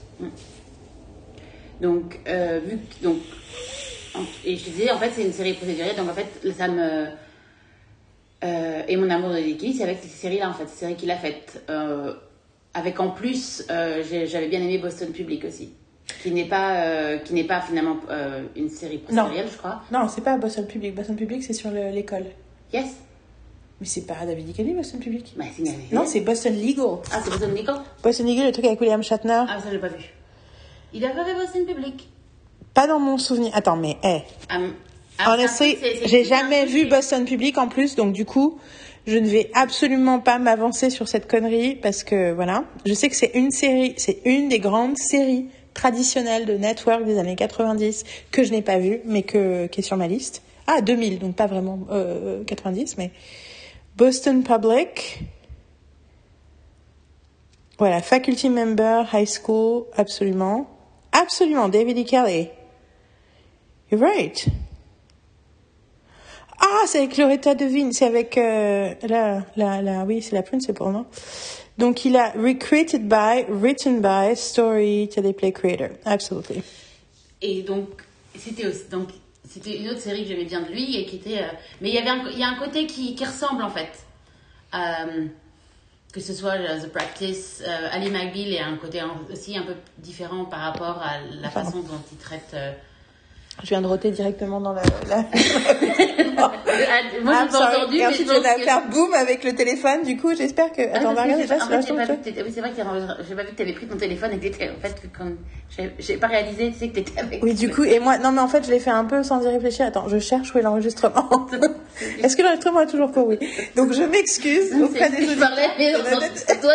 [1.79, 3.03] Donc, euh, vu que.
[3.05, 3.19] Donc,
[4.15, 6.27] en- et je te disais, en fait, c'est une série procédurière, donc en fait,
[6.57, 7.07] ça me.
[8.43, 11.11] Euh, et mon amour de Dicky, c'est avec cette série-là, en fait, cette série qu'il
[11.11, 11.63] a faite.
[11.69, 12.13] Euh,
[12.79, 15.69] avec en plus, euh, j'avais bien aimé Boston Public aussi,
[16.23, 19.81] qui n'est pas, euh, qui n'est pas finalement euh, une série procédurière, je crois.
[19.91, 20.95] Non, c'est pas Boston Public.
[20.95, 22.25] Boston Public, c'est sur le- l'école.
[22.73, 22.87] Yes
[23.81, 25.33] Mais c'est pas David Kelly, Boston Public.
[25.37, 25.45] bah,
[25.91, 26.85] Non, c'est Boston Legal.
[27.11, 29.43] Ah, c'est Boston Legal Boston Legal, le truc avec William Shatner.
[29.47, 30.03] Ah, ça, j'ai pas vu.
[30.93, 32.09] Il a pas fait Boston Public.
[32.73, 33.51] Pas dans mon souvenir.
[33.55, 33.97] Attends, mais,
[35.27, 38.57] Honestly, c'est- c'est- j'ai jamais vu Boston Public en plus, donc du coup,
[39.09, 43.15] je ne vais absolument pas m'avancer sur cette connerie parce que voilà, je sais que
[43.15, 48.43] c'est une série, c'est une des grandes séries traditionnelles de network des années 90 que
[48.43, 50.43] je n'ai pas vue, mais que qui est sur ma liste.
[50.67, 53.09] Ah, 2000, donc pas vraiment euh, 90, mais
[53.97, 55.23] Boston Public.
[57.79, 60.69] Voilà, faculty member, high school, absolument,
[61.13, 62.03] absolument, David E.
[62.03, 62.49] Kelly.
[63.89, 64.47] You're right.
[66.61, 70.91] Ah, c'est avec Loretta Devine, c'est avec euh, la, la, la, oui, c'est la principal,
[70.91, 71.05] non
[71.77, 76.61] Donc il a recreated by, written by, story, teleplay creator, absolutely.
[77.41, 77.87] Et donc,
[78.37, 79.09] c'était aussi, donc,
[79.49, 81.39] c'était une autre série que j'aimais bien de lui et qui était.
[81.39, 81.47] euh,
[81.79, 83.91] mais il y avait un, il y a un côté qui, qui ressemble en fait.
[84.73, 85.25] Euh,
[86.11, 88.99] que ce soit The Practice, Ali McBeal est un côté
[89.31, 92.55] aussi un peu différent par rapport à la façon dont il traite.
[93.63, 94.81] Je viens de roter directement dans la.
[95.09, 95.23] la...
[96.41, 96.51] Ah,
[97.21, 97.75] Moi, j'ai pas sorry.
[97.81, 100.03] entendu, Et ensuite, je vais que- faire boum avec le téléphone.
[100.03, 100.81] Du coup, j'espère que.
[100.93, 102.75] Ah, Attends, on va regarder pas oui, c'est vrai que
[103.27, 104.69] j'ai pas vu que t'avais pris ton téléphone et que t'étais.
[104.69, 105.25] En fait, quand
[105.99, 107.43] j'ai pas réalisé, tu sais, que t'étais avec.
[107.43, 109.43] Oui, du coup, et moi, non, mais en fait, je l'ai fait un peu sans
[109.43, 109.85] y réfléchir.
[109.87, 111.29] Attends, je cherche où est l'enregistrement.
[112.23, 113.37] Est-ce que l'enregistrement est toujours pour oui
[113.75, 115.49] Donc, je m'excuse auprès des auditeurs.
[116.61, 116.73] toi,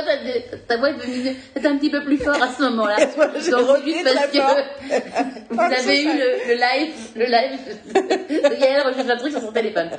[0.68, 2.96] ta voix est un petit peu plus fort à ce moment-là.
[3.06, 7.60] Donc, juste parce que vous avez eu le, le live, le live
[7.94, 9.90] de Gaël recherche un truc sur son téléphone.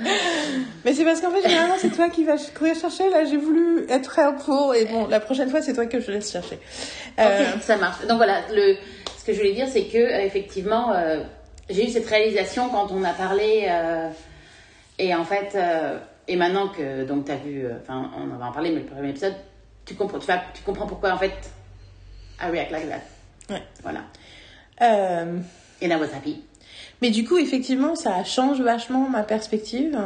[0.84, 3.09] Mais c'est parce qu'en fait, généralement, c'est toi qui vas courir chercher.
[3.09, 4.76] Là, j'ai voulu être helpful.
[4.76, 6.59] Et bon, la prochaine fois, c'est toi que je laisse chercher.
[7.19, 8.05] Euh, Ok, ça marche.
[8.07, 8.76] Donc voilà, le,
[9.17, 11.21] ce que je voulais dire, c'est que euh, effectivement, euh,
[11.69, 14.09] j'ai eu cette réalisation quand on a parlé, euh,
[14.99, 15.57] et en fait,
[16.28, 19.09] et maintenant que donc t'as vu, enfin, on en va en parler, mais le premier
[19.09, 19.36] épisode,
[19.86, 21.34] tu comprends, tu, vas, tu comprends pourquoi en fait,
[22.41, 23.53] I react like that.
[23.53, 23.63] Ouais.
[23.84, 24.01] Voilà.
[24.82, 25.38] euh,
[25.84, 26.43] And I was happy.
[27.02, 30.00] Mais du coup, effectivement, ça change vachement ma perspective.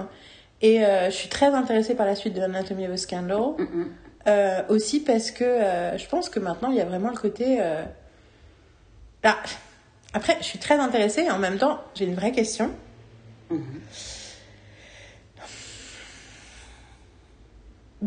[0.61, 3.37] Et euh, je suis très intéressée par la suite de Anatomy of a Scandal.
[3.57, 3.87] Mm-mm.
[4.27, 7.57] Euh, aussi parce que euh, je pense que maintenant, il y a vraiment le côté...
[9.23, 9.35] Là,
[10.13, 12.71] après, je suis très intéressée et en même temps, j'ai une vraie question.
[13.49, 13.61] Mhm.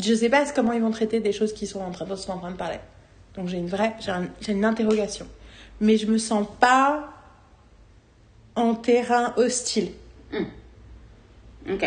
[0.02, 2.22] Je sais pas comment ils vont traiter des choses qui sont en train, dont ils
[2.22, 2.78] sont en train de parler.
[3.36, 5.26] Donc j'ai une vraie, j'ai un- j'ai une interrogation.
[5.80, 7.10] Mais je me sens pas
[8.56, 9.90] en terrain hostile.
[11.70, 11.84] Ok.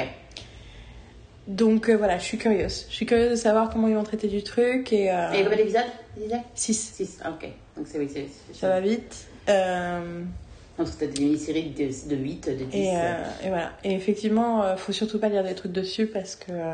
[1.47, 2.85] Donc euh, voilà, je suis curieuse.
[2.89, 5.11] Je suis curieuse de savoir comment ils vont traiter du truc et...
[5.11, 5.81] Euh, Et combien d'épisodes,
[6.15, 6.41] tu disais?
[6.55, 7.19] 6, 6.
[7.23, 7.49] Ah, ok.
[7.77, 8.27] Donc c'est oui, c'est.
[8.57, 9.27] ça va vite.
[9.49, 10.23] Euh,
[10.77, 12.75] Donc c'était des mini-séries de, de 8, de 10.
[12.77, 13.13] et, euh,
[13.43, 13.73] et voilà.
[13.83, 16.51] Et effectivement, euh, faut surtout pas lire des trucs dessus parce que...
[16.51, 16.73] euh,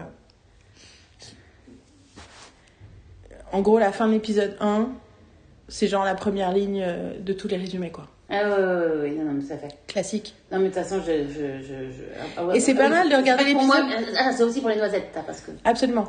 [3.51, 4.89] En gros, la fin de l'épisode 1,
[5.67, 8.07] c'est genre la première ligne euh, de tous les résumés, quoi.
[8.33, 9.75] Ah ouais, ouais, ouais, non, mais ça fait.
[9.87, 10.33] Classique.
[10.51, 11.27] Non, mais de toute façon, je.
[11.27, 12.03] je, je, je-
[12.37, 13.75] ah, ouais, Et c'est pas ah, mal de regarder pour moi.
[14.17, 15.51] Ah, c'est aussi pour les noisettes, parce que.
[15.65, 16.07] Absolument.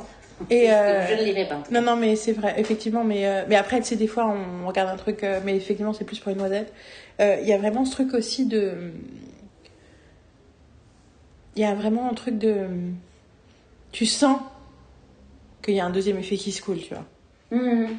[0.49, 1.61] Et euh, Je ne lirai pas.
[1.69, 3.03] Non, non, mais c'est vrai, effectivement.
[3.03, 5.93] Mais, euh, mais après, tu sais, des fois, on regarde un truc, euh, mais effectivement,
[5.93, 6.73] c'est plus pour une noisette.
[7.19, 8.91] Euh, Il y a vraiment ce truc aussi de.
[11.55, 12.67] Il y a vraiment un truc de.
[13.91, 14.39] Tu sens
[15.61, 17.05] qu'il y a un deuxième effet qui se coule, tu vois.
[17.51, 17.97] Mhm.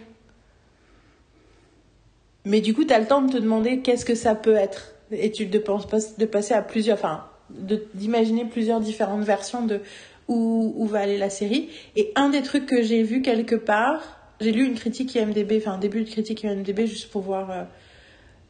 [2.44, 4.94] Mais du coup, tu as le temps de te demander qu'est-ce que ça peut être.
[5.10, 6.98] Et tu de, penses pas- de passer à plusieurs.
[6.98, 9.80] Enfin, de- d'imaginer plusieurs différentes versions de
[10.28, 11.68] où, va aller la série.
[11.96, 14.02] Et un des trucs que j'ai vu quelque part,
[14.40, 17.50] j'ai lu une critique IMDB, enfin un début de critique IMDB juste pour voir.
[17.50, 17.62] euh,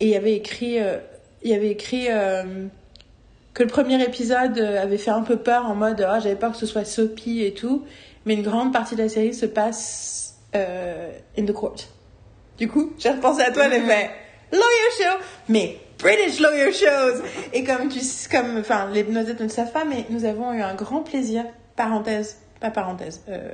[0.00, 0.80] et il y avait écrit.
[0.80, 0.98] euh,
[1.42, 2.06] il y avait écrit.
[2.10, 2.66] euh,
[3.54, 6.58] que le premier épisode avait fait un peu peur en mode ah j'avais peur que
[6.58, 7.84] ce soit soapy et tout,
[8.26, 11.76] mais une grande partie de la série se passe in the court.
[12.58, 14.10] Du coup, j'ai repensé à toi, j'ai fait
[14.52, 17.22] lawyer show, mais British lawyer shows.
[17.52, 18.00] Et comme tu,
[18.30, 21.44] comme, enfin, les noisettes ne le savent pas, mais nous avons eu un grand plaisir.
[21.76, 23.50] Parenthèse, pas parenthèse, euh,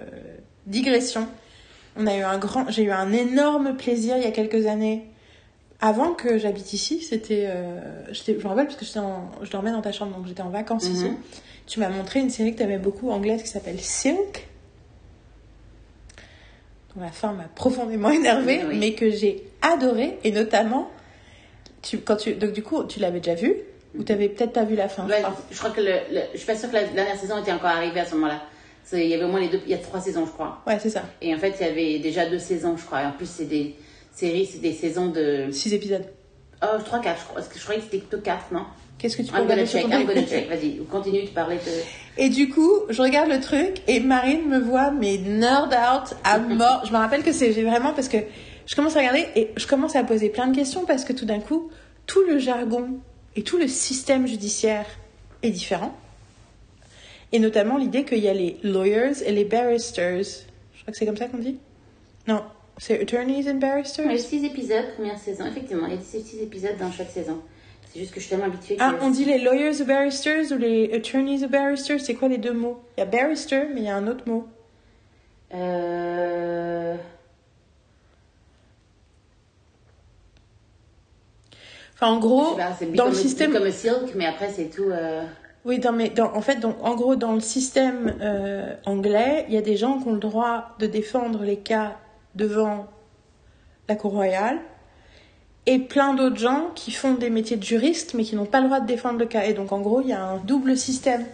[0.66, 1.26] digression.
[1.96, 5.06] On a eu un grand, j'ai eu un énorme plaisir il y a quelques années.
[5.80, 7.80] Avant que j'habite ici, c'était, euh,
[8.12, 10.84] je me rappelle parce que en, je dormais dans ta chambre, donc j'étais en vacances
[10.84, 11.10] ici.
[11.66, 14.49] Tu m'as montré une série que tu aimais beaucoup anglaise qui s'appelle Silk
[16.94, 18.78] dont la fin m'a profondément énervée, Oui.
[18.78, 20.90] mais que j'ai adoré, et notamment,
[21.82, 23.54] tu, quand tu, donc du coup, tu l'avais déjà vu,
[23.98, 25.36] ou t'avais peut-être pas vu la fin, je Ouais, crois.
[25.50, 27.70] je crois que le, le- je suis pas sûre que la dernière saison était encore
[27.70, 28.40] arrivée à ce moment-là.
[28.92, 30.62] Il y avait au moins les deux, il y a trois saisons, je crois.
[30.66, 31.02] Ouais, c'est ça.
[31.22, 33.02] Et en fait, il y avait déjà deux saisons, je crois.
[33.02, 33.76] Et en plus, c'est des
[34.12, 35.46] séries, c'est des saisons de.
[35.52, 36.04] Six épisodes.
[36.62, 37.34] Oh, trois, quatre, je crois.
[37.36, 38.64] Parce que je croyais que c'était plutôt quatre, non?
[39.00, 40.46] Qu'est-ce que tu peux regarder check, ton I'm gonna check.
[40.48, 42.22] Vas-y, continue, tu parlais de.
[42.22, 46.38] Et du coup, je regarde le truc, et Marine me voit, mais nerd out à
[46.38, 46.82] mort.
[46.84, 48.18] je me rappelle que c'est vraiment, parce que
[48.66, 51.24] je commence à regarder, et je commence à poser plein de questions, parce que tout
[51.24, 51.70] d'un coup,
[52.06, 52.98] tout le jargon
[53.36, 54.84] et tout le système judiciaire
[55.42, 55.96] est différent.
[57.32, 60.24] Et notamment l'idée qu'il y a les lawyers et les barristers.
[60.74, 61.56] Je crois que c'est comme ça qu'on dit
[62.26, 62.42] Non,
[62.76, 65.46] c'est attorneys and barristers Il y a six épisodes, première saison.
[65.46, 67.40] Effectivement, il y a six six épisodes dans chaque saison.
[67.92, 68.82] C'est juste que je suis tellement habituée que.
[68.82, 72.38] Ah, on dit les lawyers ou barristers ou les attorneys ou barristers C'est quoi les
[72.38, 72.80] deux mots?
[72.96, 74.46] Il y a barrister, mais il y a un autre mot.
[75.52, 76.94] Euh...
[81.94, 83.54] Enfin, en gros, pas, dans le système.
[83.56, 84.90] A Silk, mais après, c'est tout.
[84.90, 85.22] euh,
[85.64, 89.54] Oui, dans, mais dans, en fait, donc, en gros, dans le système euh, anglais, il
[89.54, 91.96] y a des gens qui ont le droit de défendre les cas
[92.36, 92.86] devant
[93.88, 94.58] la Cour royale
[95.66, 98.66] et plein d'autres gens qui font des métiers de juriste mais qui n'ont pas le
[98.66, 99.44] droit de défendre le cas.
[99.44, 101.24] Et donc, en gros, il y a un double système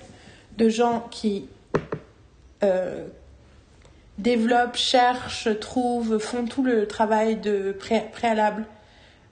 [0.58, 1.46] de gens qui
[2.62, 3.06] euh,
[4.18, 8.66] développent, cherchent, trouvent, font tout le travail de pré- préalable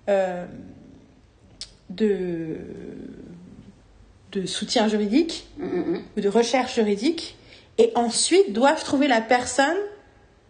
[0.08, 0.44] euh,
[1.90, 2.56] de
[4.46, 5.46] soutien juridique
[6.16, 7.36] ou de recherche juridique
[7.78, 9.76] et ensuite doivent trouver la personne,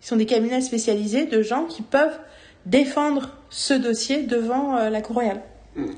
[0.01, 2.19] qui sont des cabinets spécialisés de gens qui peuvent
[2.67, 5.43] défendre ce dossier devant euh, la Cour royale.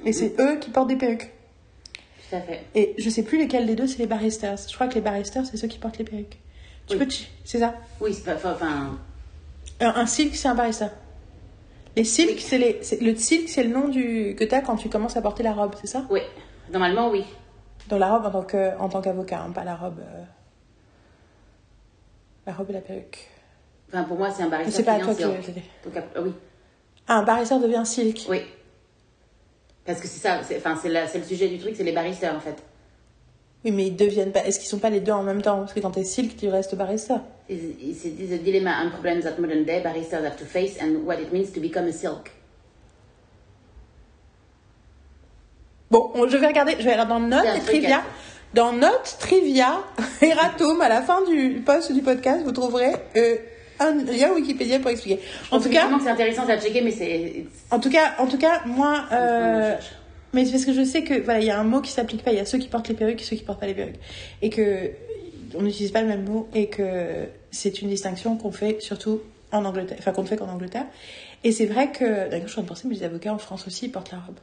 [0.05, 1.31] Et c'est eux qui portent des perruques.
[2.31, 2.65] Tout à fait.
[2.75, 4.57] Et je sais plus lesquels des deux c'est les barristers.
[4.69, 6.39] Je crois que les barristers c'est ceux qui portent les perruques.
[6.87, 7.05] Tu Oui.
[7.05, 7.13] peux,
[7.45, 7.75] c'est ça?
[8.01, 8.53] Oui, c'est pas.
[8.53, 8.99] Enfin.
[9.81, 10.87] un, un silk c'est un barrister.
[11.95, 14.89] Les silks, c'est les, c'est- le silk c'est le nom du que t'as quand tu
[14.89, 16.05] commences à porter la robe, c'est ça?
[16.11, 16.21] Oui.
[16.73, 17.25] Normalement, oui.
[17.89, 20.01] Dans la robe en tant que en tant qu'avocat, hein, pas la robe.
[20.01, 20.23] euh,
[22.47, 23.29] La robe et la perruque.
[23.89, 25.15] Enfin, pour moi, c'est un Mais barrister c'est pas à qui toi.
[25.85, 26.33] Donc, après- ah oui.
[27.09, 28.27] Ah, un barrister devient silk.
[28.29, 28.41] Oui.
[29.85, 31.93] Parce que c'est ça, c'est enfin, c'est la- c'est le sujet du truc, c'est les
[31.93, 32.57] barristers en fait.
[33.65, 34.45] Oui, mais ils deviennent pas.
[34.45, 35.59] Est-ce qu'ils sont pas les deux en même temps?
[35.59, 37.15] Parce que quand t'es silk, tu restes barrister.
[37.49, 41.21] It's, it's, a dilemma and problem that modern day barristers have to face and what
[41.21, 42.31] it means to become a silk.
[45.91, 46.77] Bon, on- je vais regarder.
[46.79, 48.03] Je vais aller dans notes trivia.
[48.55, 49.83] Dans notes, trivia,
[50.23, 53.37] erratum, à la fin du post du podcast, vous trouverez euh,
[53.81, 55.21] un lien Wikipédia pour expliquer.
[55.51, 57.45] En tout cas, c'est intéressant à checker, mais c'est.
[57.71, 59.05] en tout cas, en tout cas, moi.
[59.13, 59.75] euh.
[60.33, 62.23] Mais c'est parce que je sais que voilà, il y a un mot qui s'applique
[62.23, 62.31] pas.
[62.33, 64.01] Il y a ceux qui portent les perruques et ceux qui portent pas les perruques,
[64.43, 64.91] et que
[65.55, 69.21] on n'utilise pas le même mot et que c'est une distinction qu'on fait surtout
[69.53, 70.85] en Angleterre, enfin qu'on ne fait qu'en Angleterre.
[71.45, 73.39] Et c'est vrai que d'ailleurs, je suis en train de penser, mais les avocats en
[73.39, 74.37] France aussi ils portent la robe.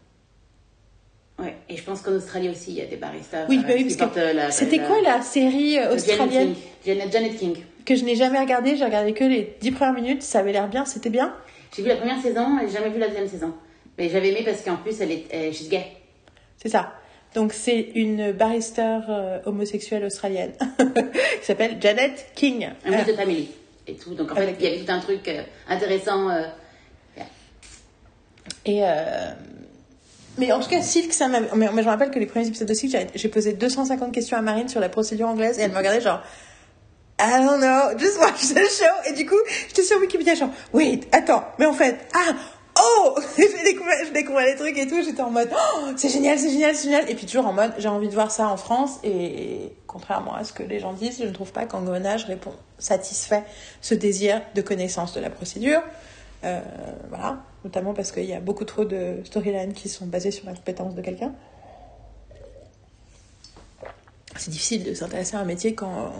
[1.39, 3.45] Ouais, et je pense qu'en Australie aussi, il y a des baristas.
[3.49, 6.63] Oui, bah oui, parce que euh, C'était la- quoi la série Janet australienne King.
[6.85, 7.55] Janet, Janet King.
[7.85, 10.23] Que je n'ai jamais regardée J'ai regardé que les dix premières minutes.
[10.23, 10.85] Ça avait l'air bien.
[10.85, 11.33] C'était bien.
[11.75, 13.53] J'ai vu la première saison et j'ai jamais vu la deuxième saison.
[13.97, 15.85] Mais j'avais aimé parce qu'en plus, elle est, she's gay.
[16.57, 16.93] C'est ça.
[17.35, 22.69] Donc c'est une barrister euh, homosexuelle australienne qui s'appelle Janet King.
[22.85, 23.49] Un Euh, de family.
[23.87, 24.13] Et tout.
[24.13, 26.29] Donc en fait, il y avait tout un truc euh, intéressant.
[26.29, 26.43] euh,
[28.65, 29.31] Et euh,
[30.37, 31.41] mais en tout cas, Silk, ça m'a.
[31.41, 34.37] Mais, mais je me rappelle que les premiers épisodes de Silk, j'ai posé 250 questions
[34.37, 36.21] à Marine sur la procédure anglaise et elle me regardait genre.
[37.23, 39.09] I don't know, just watch the show.
[39.09, 42.33] Et du coup, j'étais sur Wikipédia genre, wait, attends, mais en fait, ah,
[42.77, 46.75] oh, je découvrais les trucs et tout, j'étais en mode, oh, c'est génial, c'est génial,
[46.75, 47.09] c'est génial.
[47.09, 50.43] Et puis toujours en mode, j'ai envie de voir ça en France et contrairement à
[50.43, 53.45] ce que les gens disent, je ne trouve pas qu'Engrenage répond, satisfait
[53.79, 55.81] ce désir de connaissance de la procédure.
[56.43, 56.59] Euh,
[57.07, 60.53] voilà, notamment parce qu'il y a beaucoup trop de storylines qui sont basées sur la
[60.53, 61.31] compétence de quelqu'un.
[64.35, 66.11] C'est difficile de s'intéresser à un métier quand.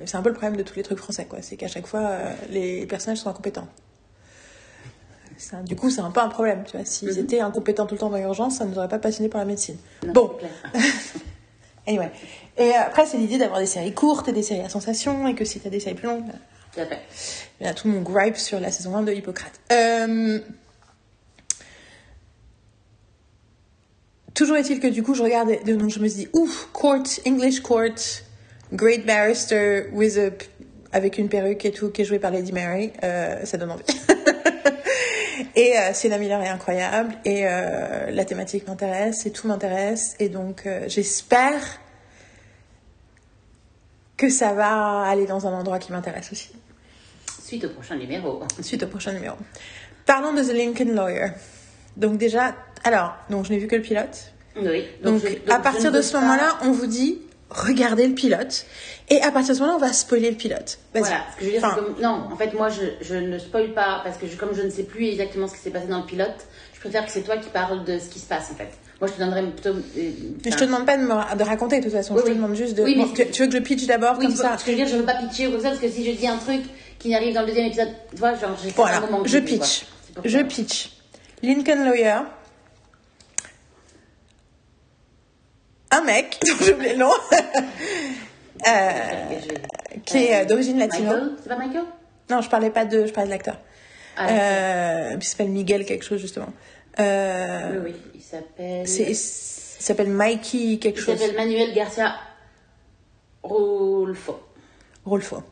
[0.00, 1.42] Mais C'est un peu le problème de tous les trucs français, quoi.
[1.42, 3.68] C'est qu'à chaque fois, euh, les personnages sont incompétents.
[5.52, 6.84] Un- du coup, c'est un peu un problème, tu vois.
[6.84, 7.18] S'ils Mhm.
[7.18, 9.46] étaient incompétents tout le temps dans l'urgence, ça ne nous aurait pas passionné pour la
[9.46, 9.76] médecine.
[10.06, 10.32] non, Bon.
[11.86, 12.10] Anyway.
[12.58, 15.44] Et après, c'est l'idée d'avoir des séries courtes et des séries à sensation, et que
[15.44, 16.24] si t'as des séries plus longues,
[16.76, 19.58] il y a tout mon gripe sur la saison 1 de Hippocrate.
[19.72, 20.38] Euh,
[24.34, 27.60] Toujours est-il que du coup, je regarde, et donc je me dis, ouf, court, English
[27.60, 27.82] court,
[28.72, 30.30] great barrister with a,
[30.96, 33.84] avec une perruque et tout, qui est joué par Lady Mary, euh, ça donne envie.
[35.56, 40.28] et euh, Sienna Miller est incroyable, et euh, la thématique m'intéresse, et tout m'intéresse, et
[40.28, 41.60] donc euh, j'espère
[44.16, 46.50] que ça va aller dans un endroit qui m'intéresse aussi.
[47.42, 48.42] Suite au prochain numéro.
[48.60, 49.36] Suite au prochain numéro.
[50.06, 51.28] Parlons de The Lincoln Lawyer.
[51.96, 52.54] Donc déjà,
[52.84, 54.32] alors, donc je n'ai vu que le pilote.
[54.56, 54.84] Oui.
[55.02, 58.64] Donc, je- à partir de ce pas- moment-là, on vous dit regardez le pilote.
[59.08, 60.78] Et à partir de ce moment-là, on va spoiler le pilote.
[60.94, 63.38] Voilà, ce que je veux dire, Enfin, que non, en fait, moi, je, je ne
[63.38, 65.86] spoil pas parce que je- comme je ne sais plus exactement ce qui s'est passé
[65.88, 68.50] dans le pilote, je préfère que c'est toi qui parles de ce qui se passe
[68.52, 68.68] en fait.
[69.00, 69.70] Moi, je te donnerais plutôt.
[69.70, 72.14] euh, je enfin, te demande pas de, me- de raconter de toute façon.
[72.14, 72.36] Oui, je te oui.
[72.36, 72.82] demande juste de.
[72.84, 74.56] Oui, mais Bon, tu, tu veux que je pitch d'abord Oui, comme ça?
[74.58, 76.04] ce que je veux dire, je veux pas pitcher ou comme ça parce que si
[76.04, 76.60] je dis un truc
[76.98, 79.38] qui arrive dans le deuxième épisode, tu vois, genre, j'ai fait un Voilà, moment je
[79.38, 79.86] pitch.
[80.24, 80.90] Je pitch.
[81.42, 82.18] Lincoln Lawyer.
[85.92, 87.10] Un mec, dont j'ai oublié le nom,
[88.68, 88.90] euh,
[90.04, 91.12] qui est euh, d'origine latino.
[91.42, 91.84] C'est pas Michael?
[92.30, 93.58] Non, je parlais pas de, je parlais de l'acteur.
[94.16, 96.52] Ah, Euh, il s'appelle Miguel quelque chose justement.
[96.98, 98.86] Euh, Oui, oui, il s'appelle.
[98.88, 101.18] il s'appelle Mikey quelque Il chose.
[101.18, 102.14] s'appelle Manuel Garcia
[103.42, 104.40] Rolfo.
[105.04, 105.42] Rolfo.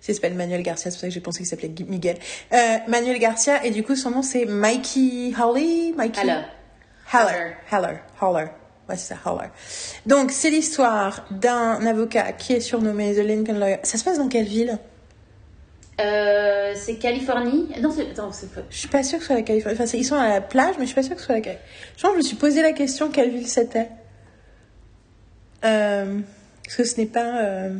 [0.00, 2.16] C'est s'appelle Manuel Garcia, c'est pour ça que j'ai pensé qu'il s'appelait Gu- Miguel.
[2.52, 6.20] Euh, Manuel Garcia et du coup son nom c'est Mikey Hawley, Mikey?
[6.20, 6.42] Haller.
[7.12, 8.46] Haller, Haller, Haller.
[8.88, 9.48] Ouais, c'est ça, Haller.
[10.06, 13.78] Donc c'est l'histoire d'un avocat qui est surnommé The Lincoln Lawyer.
[13.82, 14.78] Ça se passe dans quelle ville?
[16.00, 17.68] Euh, c'est Californie.
[17.80, 18.10] Non, c'est.
[18.10, 18.60] Attends, c'est pas.
[18.70, 19.76] Je suis pas sûre que ce soit la Californie.
[19.80, 21.40] Enfin, ils sont à la plage, mais je suis pas sûre que ce soit la
[21.40, 21.70] Californie.
[21.96, 23.88] Je pense que je me suis posé la question quelle ville c'était.
[25.64, 26.20] Euh,
[26.64, 27.42] parce que ce n'est pas.
[27.42, 27.70] euh,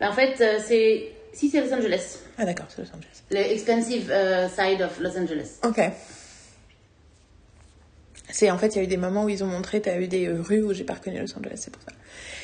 [0.00, 1.12] Ben, en fait, c'est.
[1.34, 2.18] Si, c'est Los Angeles.
[2.38, 3.22] Ah d'accord, c'est Los Angeles.
[3.30, 4.12] Le expensive
[4.56, 5.58] side of Los Angeles.
[5.62, 5.80] Ok.
[8.30, 10.06] C'est en fait, il y a eu des moments où ils ont montré, t'as eu
[10.08, 11.92] des euh, rues où j'ai pas reconnu Los Angeles, c'est pour ça.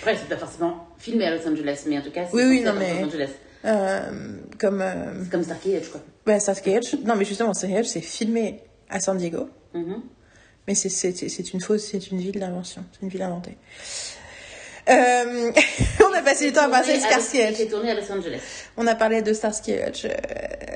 [0.00, 2.60] Après, c'est pas forcément filmé à Los Angeles, mais en tout cas, c'est Oui, oui,
[2.62, 3.30] non, mais- Los Angeles.
[3.66, 6.00] Euh, comme euh, C'est comme Starkey Edge, quoi.
[6.26, 6.94] bah, Starsky Hutch.
[7.04, 8.60] Non, mais justement, Starsky Hutch, c'est filmé
[8.90, 10.02] à San Diego, Mhm.
[10.68, 13.56] mais c'est c'est c'est une fausse, c'est une ville d'invention, c'est une ville inventée.
[14.88, 15.50] Euh,
[16.04, 17.56] on a passé du temps à parler de Starsky Hutch.
[17.56, 18.40] C'est tourné à Los Angeles.
[18.76, 20.10] On a parlé de Starsky Hutch euh,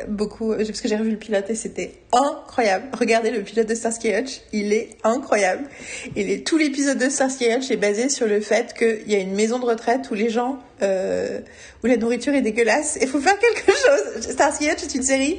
[0.08, 2.86] beaucoup, euh, parce que j'ai revu le pilote et c'était incroyable.
[2.98, 5.68] Regardez le pilote de Starsky Hutch, il est incroyable.
[6.16, 9.18] Et les, tout l'épisode de Starsky Hutch est basé sur le fait qu'il y a
[9.18, 11.40] une maison de retraite où les gens, euh,
[11.84, 14.30] où la nourriture est dégueulasse et faut faire quelque chose.
[14.30, 15.38] Starsky Hutch est une série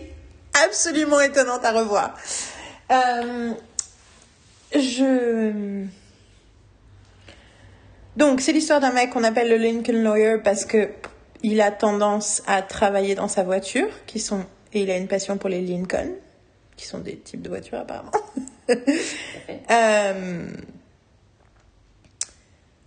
[0.66, 2.16] absolument étonnante à revoir.
[4.76, 5.86] Je...
[8.18, 10.90] Donc, c'est l'histoire d'un mec qu'on appelle le Lincoln Lawyer parce que
[11.42, 15.38] il a tendance à travailler dans sa voiture, qui sont et il a une passion
[15.38, 16.12] pour les Lincoln,
[16.76, 18.12] qui sont des types de voitures apparemment.
[19.72, 20.48] Euh,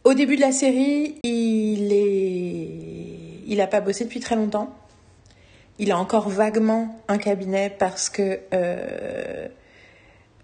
[0.05, 4.75] Au début de la série, il est, il a pas bossé depuis très longtemps.
[5.79, 9.49] Il a encore vaguement un cabinet parce que euh,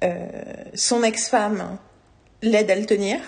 [0.04, 0.26] euh,
[0.74, 1.78] son ex-femme
[2.42, 3.18] l'aide à le tenir.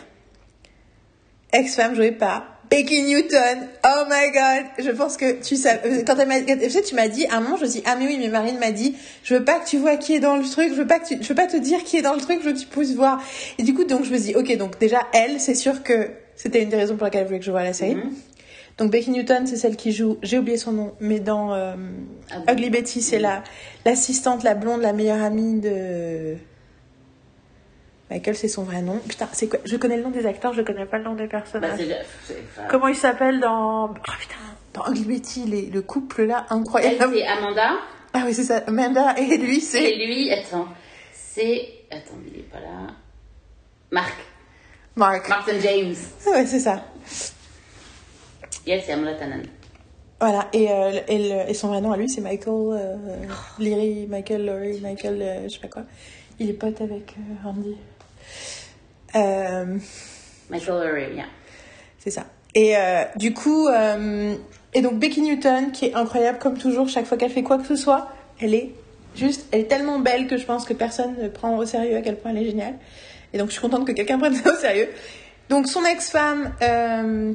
[1.53, 3.69] Ex-femme jouée par Becky Newton.
[3.85, 4.85] Oh my god.
[4.85, 7.41] Je pense que tu sais, quand elle m'a, tu sais, tu m'as dit, à un
[7.41, 8.95] moment, je me suis dit, ah mais oui, mais Marine m'a dit,
[9.25, 11.09] je veux pas que tu vois qui est dans le truc, je veux pas que
[11.09, 12.67] tu, je veux pas te dire qui est dans le truc, je veux que tu
[12.67, 13.21] puisses voir.
[13.59, 16.63] Et du coup, donc, je me dis, ok, donc déjà, elle, c'est sûr que c'était
[16.63, 17.97] une des raisons pour laquelle elle voulait que je voie la série.
[17.97, 18.13] Mhm.
[18.79, 21.75] Donc Becky Newton, c'est celle qui joue, j'ai oublié son nom, mais dans euh,
[22.31, 22.53] Ah.
[22.53, 23.43] Ugly Betty, c'est la
[23.85, 26.37] l'assistante, la blonde, la meilleure amie de
[28.11, 28.99] Michael, c'est son vrai nom.
[29.09, 29.61] Putain, c'est quoi?
[29.65, 31.79] Je connais le nom des acteurs, je connais pas le nom des Bah, personnages.
[31.81, 34.35] enfin, Comment il s'appelle dans Oh putain,
[34.75, 37.15] dans Ugly Betty, les- le couple là Elle, incroyable.
[37.15, 37.71] c'est Amanda.
[38.13, 38.63] Ah oui, c'est ça.
[38.67, 40.67] Amanda et lui, Et c'est lui, attends.
[41.13, 41.69] C'est.
[41.91, 42.89] Attends, il est pas là.
[43.93, 44.15] Marc.
[44.97, 45.29] Mark.
[45.29, 45.95] Martin James.
[46.27, 46.83] Ah ouais, c'est ça.
[48.67, 49.43] Et elle, c'est Amanda Tannen.
[50.21, 52.97] Voilà, et, euh, et, le- et son vrai nom à lui, c'est Michael euh,
[53.59, 55.83] Leary, Michael Laurie, Michael, euh, je sais pas quoi.
[56.39, 57.49] Il est pote avec euh,
[59.15, 59.79] Euh,
[60.51, 61.25] Lurie, yeah.
[61.99, 62.27] c'est ça.
[62.55, 64.35] Et euh, du coup, euh,
[64.75, 67.67] et donc Becky Newton, qui est incroyable comme toujours, chaque fois qu'elle fait quoi que
[67.67, 68.09] ce soit,
[68.41, 68.71] elle est
[69.15, 72.01] juste, elle est tellement belle que je pense que personne ne prend au sérieux à
[72.03, 72.75] quel point elle est géniale.
[73.33, 74.89] Et donc je suis contente que quelqu'un prenne ça au sérieux.
[75.49, 77.33] Donc son ex-femme, euh,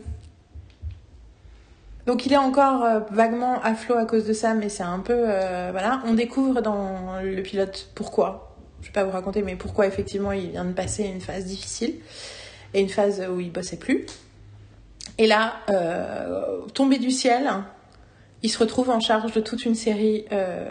[2.06, 5.00] donc il est encore euh, vaguement à flot à cause de ça, mais c'est un
[5.00, 8.55] peu, euh, voilà, on découvre dans le pilote pourquoi.
[8.86, 11.96] Je vais pas vous raconter, mais pourquoi effectivement il vient de passer une phase difficile
[12.76, 14.06] et une phase où il bossait plus.
[15.18, 17.50] Et là, euh, tombé du ciel,
[18.44, 20.70] il se retrouve en charge de toute une série euh,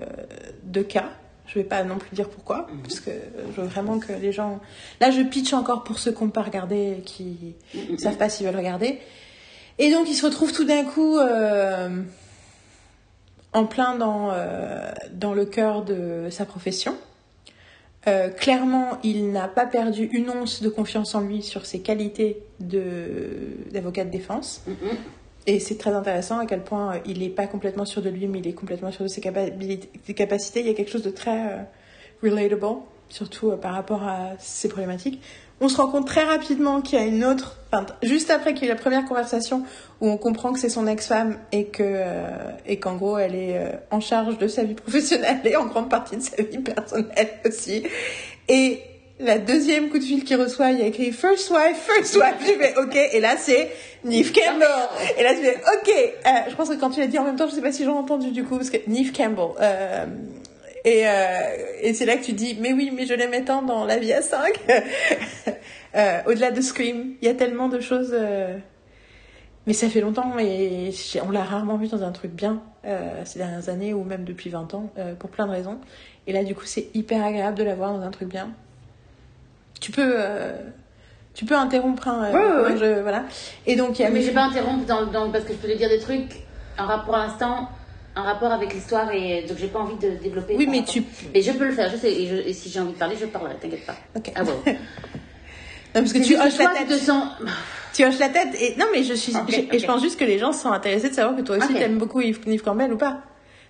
[0.62, 1.10] de cas.
[1.48, 3.10] Je vais pas non plus dire pourquoi, parce que
[3.56, 4.60] je veux vraiment que les gens.
[5.00, 7.56] Là, je pitch encore pour ceux qui n'ont pas regardé et qui
[7.90, 9.00] ne savent pas s'ils veulent regarder.
[9.78, 12.00] Et donc, il se retrouve tout d'un coup euh,
[13.52, 14.32] en plein dans,
[15.12, 16.96] dans le cœur de sa profession.
[18.06, 22.42] Euh, clairement, il n'a pas perdu une once de confiance en lui sur ses qualités
[22.60, 24.62] d'avocat de, défense.
[24.66, 24.96] Mhm.
[25.46, 28.26] Et c'est très intéressant à quel point euh, il n'est pas complètement sûr de lui,
[28.26, 30.60] mais il est complètement sûr de ses, ses capacités.
[30.60, 31.62] Il y a quelque chose de très euh,
[32.22, 32.80] relatable,
[33.10, 35.20] surtout euh, par rapport à ses problématiques.
[35.60, 38.66] On se rend compte très rapidement qu'il y a une autre, enfin, juste après qu'il
[38.66, 39.62] y a la première conversation
[40.00, 43.56] où on comprend que c'est son ex-femme et que euh, et qu'en gros elle est
[43.56, 47.30] euh, en charge de sa vie professionnelle et en grande partie de sa vie personnelle
[47.46, 47.84] aussi.
[48.48, 48.82] Et
[49.20, 52.34] la deuxième coup de fil qu'il reçoit, il y a écrit First Wife, First Wife.
[52.40, 52.96] Je fais OK.
[53.12, 53.70] Et là, c'est
[54.04, 54.68] Neve Campbell.
[55.16, 55.90] Et là, je fais OK.
[56.26, 57.84] Euh, je pense que quand tu l'as dit en même temps, je sais pas si
[57.84, 59.50] j'ai entendu du coup, parce que Neve Campbell.
[59.60, 60.06] Euh,
[60.84, 61.40] et, euh,
[61.80, 64.12] et c'est là que tu dis, mais oui, mais je l'aimais tant dans La vie
[64.12, 64.52] à 5.
[65.96, 68.10] euh, Au-delà de Scream, il y a tellement de choses.
[68.12, 68.56] euh,
[69.66, 70.90] Mais ça fait longtemps et
[71.26, 74.50] on l'a rarement vu dans un truc bien euh, ces dernières années ou même depuis
[74.50, 75.78] 20 ans, euh, pour plein de raisons.
[76.26, 78.50] Et là, du coup, c'est hyper agréable de la voir dans un truc bien.
[79.80, 80.52] Tu peux, euh,
[81.34, 82.30] tu peux interrompre un.
[82.32, 82.76] Ouais, ouais, ouais.
[82.78, 83.24] je- voilà.
[83.66, 85.58] Et donc, il y a Mais je vais pas interrompre dans, dans- parce que je
[85.58, 86.42] peux te dire des trucs
[86.78, 87.68] en rapport pour l'instant,
[88.16, 90.54] en rapport avec l'histoire et donc j'ai pas envie de développer.
[90.56, 91.02] Oui, mais rapport- tu.
[91.34, 93.16] Mais je peux le faire, je sais, et, je- et si j'ai envie de parler,
[93.20, 93.96] je parlerai, t'inquiète pas.
[94.16, 94.30] Ok.
[94.34, 94.52] Ah bon.
[95.96, 96.88] Non, parce que tu hoches la tête.
[97.92, 99.32] tu hoches la tête et non mais je suis
[99.70, 101.78] et je pense juste que les gens sont intéressés de savoir que toi aussi Ok.
[101.78, 103.20] t'aimes beaucoup Yves, Yves Campbell ou pas.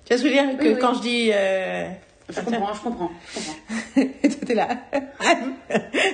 [0.07, 0.57] Tu vois ce que je veux dire?
[0.59, 0.79] Que Oui, oui.
[0.81, 1.87] quand je dis euh...
[2.31, 4.13] Je comprends, je comprends, je comprends.
[4.31, 4.69] toi t'es là.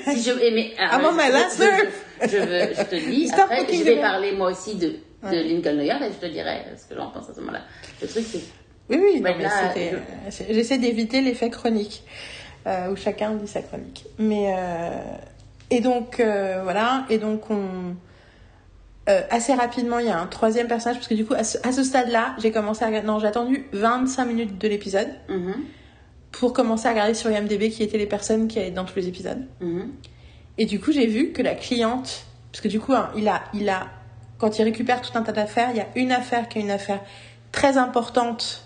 [0.03, 1.93] Si je, eh, mais, alors, I'm on je- my je- last je, nerve.
[2.23, 4.97] je, je veux- je te dis, Stop après, je vais parler moi aussi de, de
[5.23, 5.43] Ouais.
[5.45, 7.61] Lincoln Lawyer et je te dirai ce que j'en pense à ce moment-là.
[8.03, 8.41] Le truc, c'est.
[8.89, 9.21] oui oui.
[9.21, 12.05] Non, mais c'était, euh, J'essaie d'éviter l'effet chronique
[12.67, 14.07] euh, où chacun dit sa chronique.
[14.19, 14.91] Mais euh...
[15.71, 17.95] et donc voilà et donc on
[19.09, 21.83] euh, assez rapidement, il y a un troisième personnage parce que du coup, à ce,
[21.83, 25.55] stade-là, j'ai commencé à regarder- non, j'ai attendu 25 minutes de l'épisode Mhm,
[26.33, 29.09] pour commencer à regarder sur IMDb qui étaient les personnes qui étaient dans tous les
[29.09, 29.47] épisodes.
[29.61, 29.91] mhm.
[30.59, 33.43] Et du coup, j'ai vu que la cliente, parce que du coup, hein, il a,
[33.55, 33.87] il a,
[34.39, 36.71] quand il récupère tout un tas d'affaires, il y a une affaire qui est une
[36.71, 37.01] affaire
[37.53, 38.65] très importante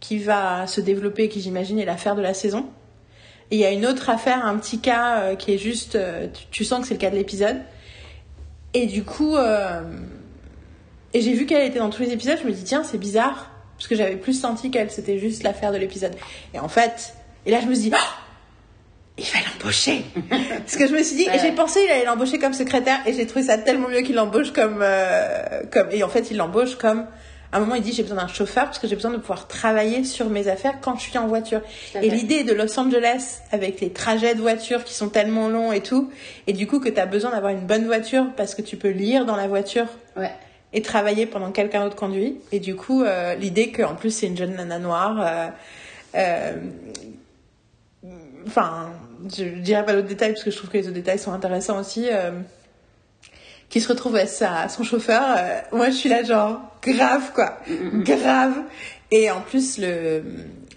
[0.00, 2.66] qui va se développer, qui j'imagine est l'affaire de la saison.
[3.50, 6.26] Et il y a une autre affaire, un petit cas euh, qui est juste, euh,
[6.32, 7.58] tu, tu sens que c'est le cas de l'épisode.
[8.74, 9.82] Et du coup, euh,
[11.14, 13.50] et j'ai vu qu'elle était dans tous les épisodes, je me dis tiens, c'est bizarre,
[13.76, 16.14] parce que j'avais plus senti qu'elle c'était juste l'affaire de l'épisode.
[16.54, 18.22] Et en fait, et là je me suis dit, Ah
[19.18, 20.04] il va l'embaucher.
[20.30, 21.38] Parce que je me suis dit, Ouais.
[21.38, 24.52] j'ai pensé il allait l'embaucher comme secrétaire et j'ai trouvé ça tellement mieux qu'il l'embauche
[24.52, 27.06] comme, euh, comme, et en fait il l'embauche comme,
[27.52, 29.46] à un moment il dit j'ai besoin d'un chauffeur parce que j'ai besoin de pouvoir
[29.46, 31.60] travailler sur mes affaires quand je suis en voiture.
[31.94, 35.82] Et l'idée de Los Angeles avec les trajets de voiture qui sont tellement longs et
[35.82, 36.10] tout,
[36.46, 38.88] et du coup que tu as besoin d'avoir une bonne voiture parce que tu peux
[38.90, 39.86] lire dans la voiture
[40.16, 40.30] Ouais.
[40.72, 42.38] et travailler pendant que quelqu'un d'autre conduit.
[42.52, 45.20] Et du coup, euh, l'idée qu'en plus c'est une jeune nana noire.
[45.20, 45.48] euh,
[46.16, 46.52] euh,
[48.46, 48.90] Enfin,
[49.36, 51.78] je dirais pas d'autres détails parce que je trouve que les autres détails sont intéressants
[51.78, 52.08] aussi.
[52.10, 52.32] euh,
[53.72, 55.22] qui se retrouve à sa, son chauffeur.
[55.26, 57.56] euh, moi, je suis là genre grave quoi,
[58.04, 58.54] grave.
[59.10, 60.22] Et en plus, le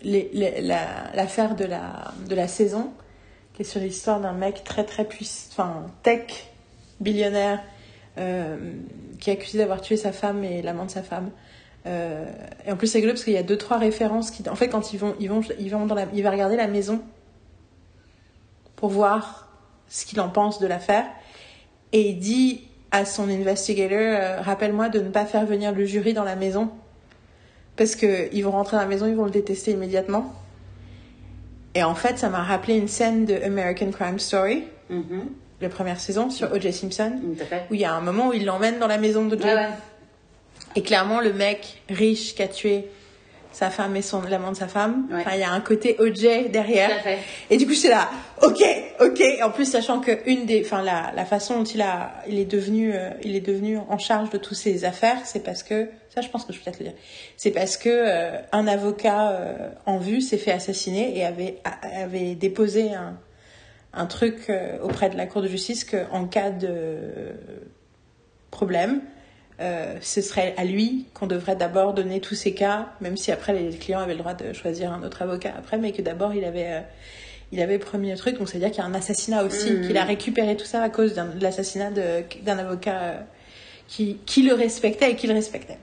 [0.03, 2.91] la- l'affaire de la de la saison,
[3.53, 6.45] qui est sur l'histoire d'un mec très très puissant, enfin tech
[7.01, 7.61] billionnaire
[8.17, 8.55] euh,
[9.19, 11.31] qui est accusé d'avoir tué sa femme et l'amant de sa femme.
[11.87, 12.25] Euh,
[12.65, 14.69] et en plus, c'est rigolo parce qu'il y a deux trois références qui, en fait,
[14.69, 17.01] quand ils vont, ils vont, ils vont dans la, il va regarder la maison
[18.77, 19.49] pour voir
[19.89, 21.05] ce qu'il en pense de l'affaire,
[21.91, 26.13] et il dit à son investigator, euh, rappelle-moi de ne pas faire venir le jury
[26.13, 26.69] dans la maison
[27.75, 30.33] parce que ils vont rentrer dans la maison, ils vont le détester immédiatement.
[31.73, 35.25] Et en fait, ça m'a rappelé une scène de American Crime Story, Mhm,
[35.61, 36.71] la première saison sur O.J.
[36.71, 37.63] Simpson, à fait.
[37.69, 39.67] où il y a un moment où il l'emmène dans la maison ouais.
[40.77, 42.87] Et clairement, le mec riche qui a tué
[43.55, 45.21] sa femme et son l'amant de sa femme, Ouais.
[45.21, 46.89] enfin, il y a un côté OJ derrière.
[46.89, 47.17] Tout à fait.
[47.49, 48.09] Et du coup, j'étais là,
[48.43, 48.61] ok,
[48.99, 49.21] ok.
[49.43, 52.45] En plus, sachant que une des, enfin, la, la façon dont il a, il est
[52.45, 56.19] devenu, euh, il est devenu en charge de toutes ces affaires, c'est parce que, ça,
[56.21, 56.95] je pense que je peux peut-être le dire,
[57.37, 62.03] c'est parce que euh, un avocat euh, en vue s'est fait assassiner et avait, a-
[62.03, 63.17] avait déposé un,
[63.93, 64.51] un truc
[64.83, 67.33] auprès de la Cour de justice que, en cas de
[68.51, 69.01] problème,
[69.61, 73.53] euh, ce serait à lui qu'on devrait d'abord donner tous ces cas, même si après
[73.53, 76.43] les clients avaient le droit de choisir un autre avocat après, mais que d'abord il
[76.43, 76.81] avait, euh,
[77.51, 78.37] il avait promis le truc.
[78.37, 79.87] Donc c'est-à-dire qu'il y a un assassinat aussi, Mhm.
[79.87, 83.19] qu'il a récupéré tout ça à cause d'un- de l'assassinat de- d'un avocat euh,
[83.87, 85.77] qui, qui le respectait et qui le respectait.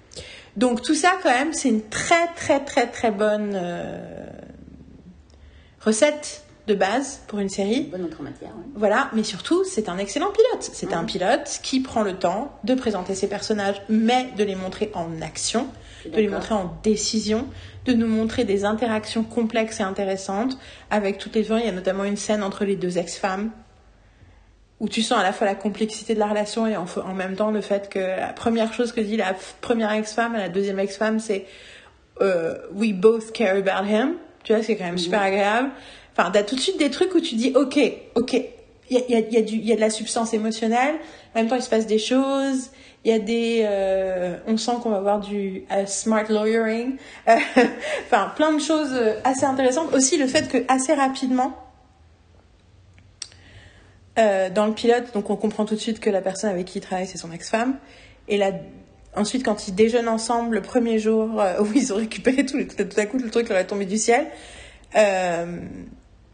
[0.57, 4.27] Donc tout ça, quand même, c'est une très très très très bonne euh,
[5.81, 7.83] recette de base pour une série.
[7.91, 8.65] Bonne matière, ouais.
[8.75, 10.71] Voilà, mais surtout, c'est un excellent pilote.
[10.73, 14.91] C'est un pilote qui prend le temps de présenter ses personnages, mais de les montrer
[14.95, 15.67] en action,
[16.05, 17.47] de les montrer en décision,
[17.85, 20.57] de nous montrer des interactions complexes et intéressantes
[20.91, 21.57] avec toutes les gens.
[21.57, 23.51] Il y a notamment une scène entre les deux ex-femmes
[24.83, 27.53] où tu sens à la fois la complexité de la relation et en, même temps
[27.53, 31.21] le fait que la première chose que dit la première ex-femme à la deuxième ex-femme,
[31.21, 31.47] c'est
[32.21, 34.15] euh, We both care about him.
[34.43, 35.71] Tu vois, c'est quand même super agréable.
[36.17, 37.79] Enfin, t'as tout de suite des trucs où tu dis Ok,
[38.15, 38.43] ok,
[38.91, 40.97] il y a, y, a, y, a y a de la substance émotionnelle.
[41.35, 42.71] En même temps, il se passe des choses.
[43.05, 43.63] Il y a des.
[43.65, 46.97] euh, on sent qu'on va avoir du euh, smart lawyering.
[48.07, 49.93] Enfin, plein de choses euh, assez intéressantes.
[49.93, 51.57] Aussi, le fait que assez rapidement,
[54.17, 56.83] dans le pilote, donc on comprend tout de suite que la personne avec qui il
[56.83, 57.77] travaille, c'est son ex-femme.
[58.29, 58.53] Et là,
[59.17, 63.07] ensuite, quand ils déjeunent ensemble, le premier jour où ils ont récupéré tout, tout à
[63.07, 64.27] coup, le truc leur est tombé du ciel,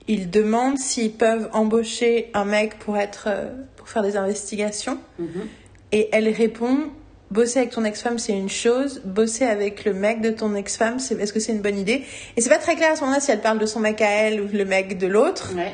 [0.09, 4.98] ils demandent s'ils peuvent embaucher un mec pour être, euh, pour faire des investigations.
[5.18, 5.46] Mhm.
[5.92, 6.90] Et elle répond,
[7.30, 9.02] bosser avec ton ex-femme, c'est une chose.
[9.04, 12.04] Bosser avec le mec de ton ex-femme, c'est, est-ce que c'est une bonne idée?
[12.36, 14.11] Et c'est pas très clair à ce moment-là si elle parle de son mec à
[14.11, 15.52] elle ou le mec de l'autre.
[15.54, 15.72] Ouais.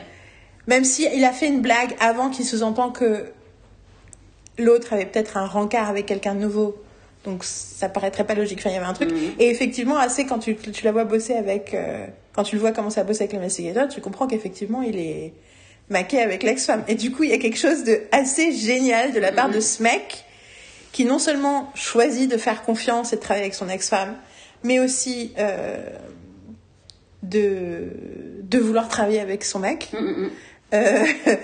[0.66, 3.26] Même si il a fait une blague avant qui sous-entend que
[4.59, 6.76] l'autre avait peut-être un rencard avec quelqu'un de nouveau.
[7.24, 8.59] Donc ça paraîtrait pas logique.
[8.59, 9.12] Enfin, il y avait un truc.
[9.12, 9.35] Mhm.
[9.39, 12.72] Et effectivement, assez quand tu, tu la vois bosser avec, euh, quand tu le vois
[12.72, 15.32] commencer à bosser avec l'investigateur, tu comprends qu'effectivement il est
[15.89, 16.85] maqué avec l'ex-femme.
[16.89, 19.61] Et du coup, il y a quelque chose de assez génial de la part de
[19.61, 20.24] ce mec
[20.93, 24.16] qui non seulement choisit de faire confiance et de travailler avec son ex-femme,
[24.62, 25.76] mais aussi euh,
[27.22, 27.89] de
[28.43, 29.91] de vouloir travailler avec son mec.
[29.93, 30.30] Mm, mm, mm.
[30.74, 31.05] Euh,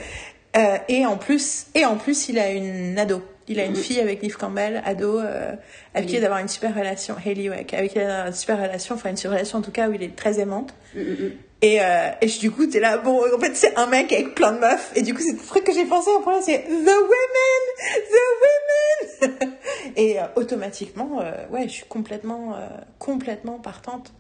[0.57, 3.23] euh, et en plus, et en plus, il a une ado.
[3.51, 5.53] Il a une fille avec Neve Campbell, ado, euh,
[5.95, 6.21] avec qui il Hailey.
[6.21, 7.15] va avoir une super relation.
[7.17, 9.89] Ouais, avec qui il a une super relation, enfin une super relation en tout cas
[9.89, 10.73] où il est très aimante.
[10.95, 11.31] Mm, mm, mm.
[11.63, 14.35] Et, euh, et je- du coup, t'es là, bon, en fait, c'est un mec avec
[14.35, 14.93] plein de meufs.
[14.95, 17.63] Et du coup, c'est le truc que j'ai pensé en premier, c'est The Women!
[18.09, 19.53] The Women!
[19.97, 22.57] et euh, automatiquement, euh, ouais, je suis complètement,
[22.99, 24.13] complètement partante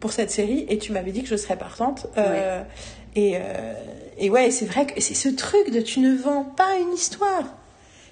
[0.00, 0.66] pour cette série.
[0.68, 2.06] Et tu m'avais dit que je serais partante.
[3.16, 3.36] Et,
[4.18, 7.44] et ouais, c'est vrai que c'est ce truc de tu ne vends pas une histoire.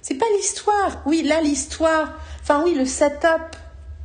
[0.03, 1.01] C'est pas l'histoire.
[1.07, 2.13] Oui, là, l'histoire.
[2.43, 3.57] Enfin, oui, le setup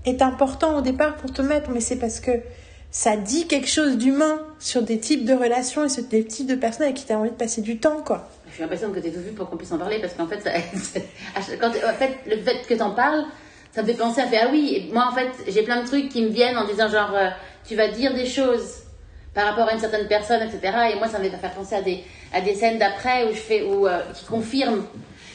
[0.06, 2.32] est important au départ pour te mettre, mais c'est parce que
[2.92, 6.56] ça dit quelque chose d'humain sur des types de relations et sur des types de
[6.56, 8.30] personnes avec qui tu as envie de passer du temps, quoi.
[8.48, 10.28] Je suis impatiente que tu aies tout vu pour qu'on puisse en parler parce qu'en
[10.28, 10.38] fait,
[11.36, 13.26] en fait, le fait que t'en parles,
[13.72, 14.90] ça me fait penser à faire ah oui.
[14.94, 17.30] Moi, en fait, j'ai plein de trucs qui me viennent en disant genre, euh,
[17.68, 18.84] tu vas dire des choses
[19.34, 20.76] par rapport à une certaine personne, etc.
[20.94, 23.40] Et moi, ça me fait faire penser à des, à des scènes d'après où je
[23.40, 24.84] fais, où, euh, qui confirment.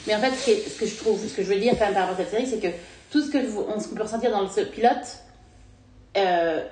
[0.07, 2.07] Mais en fait, ce, que je trouve, ce que je veux dire quand même par
[2.07, 2.73] rapport à cette série, c'est que
[3.11, 5.19] tout ce que vous, on, ce qu'on peut ressentir dans ce pilote,
[6.17, 6.63] euh,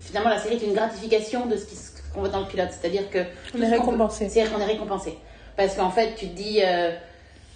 [0.00, 1.64] finalement, la série est une gratification de ce
[2.12, 2.68] qu'on voit dans le pilote.
[2.70, 3.20] C'est-à-dire que
[3.54, 4.28] On est récompensé.
[4.28, 5.16] C'est-à-dire qu'on est récompensé.
[5.56, 6.92] Parce qu'en fait, tu te dis euh,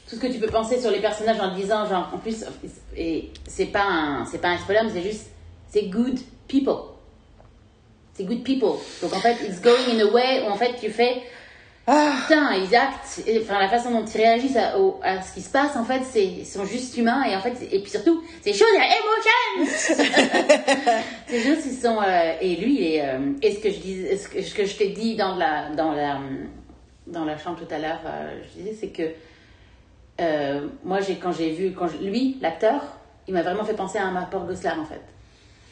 [0.09, 2.45] tout ce que tu peux penser sur les personnages en disant, genre, en plus,
[2.97, 5.27] et c'est pas un, c'est pas un spoiler, mais c'est juste,
[5.69, 6.97] c'est good people.
[8.15, 8.79] C'est good people.
[9.03, 11.23] Donc en fait, it's going in a way où en fait tu fais,
[11.89, 15.33] Ah, putain, ils actent, et, enfin la façon dont ils réagissent à, au- à ce
[15.35, 17.91] qui se passe, en fait, c'est, ils sont juste humains et en fait, et puis
[17.91, 21.07] surtout, c'est chaud, il y a emotions.
[21.29, 24.29] c'est juste ils sont, euh, et lui, est, euh, et ce que je dis, ce
[24.29, 26.19] que, ce que je t'ai dit dans la, dans la,
[27.07, 29.05] dans la chambre tout à l'heure, euh, je disais, c'est que
[30.21, 32.83] euh, moi, j'ai, quand j'ai vu, quand je- lui, l'acteur,
[33.29, 35.01] il m'a vraiment fait penser à un Mapor Goslar, en fait.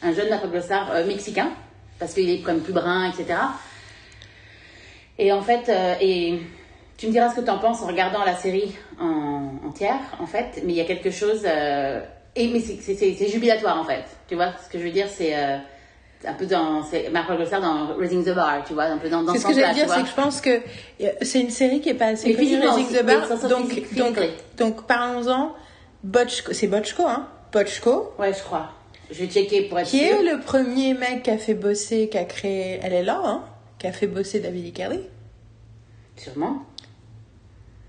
[0.03, 1.51] Un jeune Mapor Goslar euh, mexicain,
[1.99, 3.35] parce qu'il est quand même plus brun, etc.
[5.19, 6.39] Et en fait, euh, et
[6.97, 10.27] tu me diras ce que tu en penses en regardant la série en, entière, en
[10.27, 11.43] fait, mais il y a quelque chose.
[11.47, 12.01] euh,
[12.37, 14.05] et, mais c'est, jubilatoire, en fait.
[14.29, 15.37] Tu vois, ce que je veux dire, c'est.
[15.37, 15.57] euh,
[16.27, 16.83] un peu dans.
[16.83, 19.53] C'est Mark Goslar dans Raising the Bar, tu vois, un peu dans, ce ce que
[19.53, 20.63] j'allais dire, c'est que je pense que
[21.21, 23.29] c'est une série qui est pas assez connue, Raising the Bar.
[23.49, 24.19] Donc, physique- donc,
[24.57, 25.53] donc, parlons-en.
[26.03, 27.27] Botchko, c'est Botchko, hein?
[27.53, 28.15] Botchko.
[28.19, 28.71] Ouais, je crois.
[29.11, 30.17] Je vais checker pour être Qui sûre.
[30.21, 33.43] est le premier mec qui a fait bosser, qui a créé, elle est là, hein,
[33.85, 34.73] qui a fait bosser David.
[34.73, 35.01] Kelly.
[36.17, 36.63] Sûrement.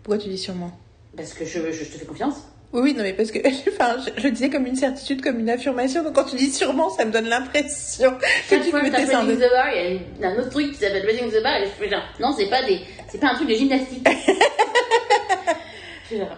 [0.04, 0.78] Pourquoi tu dis sûrement?
[1.16, 2.36] Parce que je, je, je te fais confiance.
[2.74, 3.40] Oui, oui, non, mais parce que,
[3.70, 6.04] enfin, je, je disais comme une certitude, comme une affirmation.
[6.04, 8.12] Donc quand tu dis sûrement, ça me donne l'impression
[8.50, 9.38] que tu te t'as deux.
[9.38, 11.70] the Bar, il y a un autre truc qui s'appelle Raising the Bar et je
[11.70, 14.06] fais genre, non, c'est pas des, c'est pas un truc de gymnastique.
[16.12, 16.38] Genre,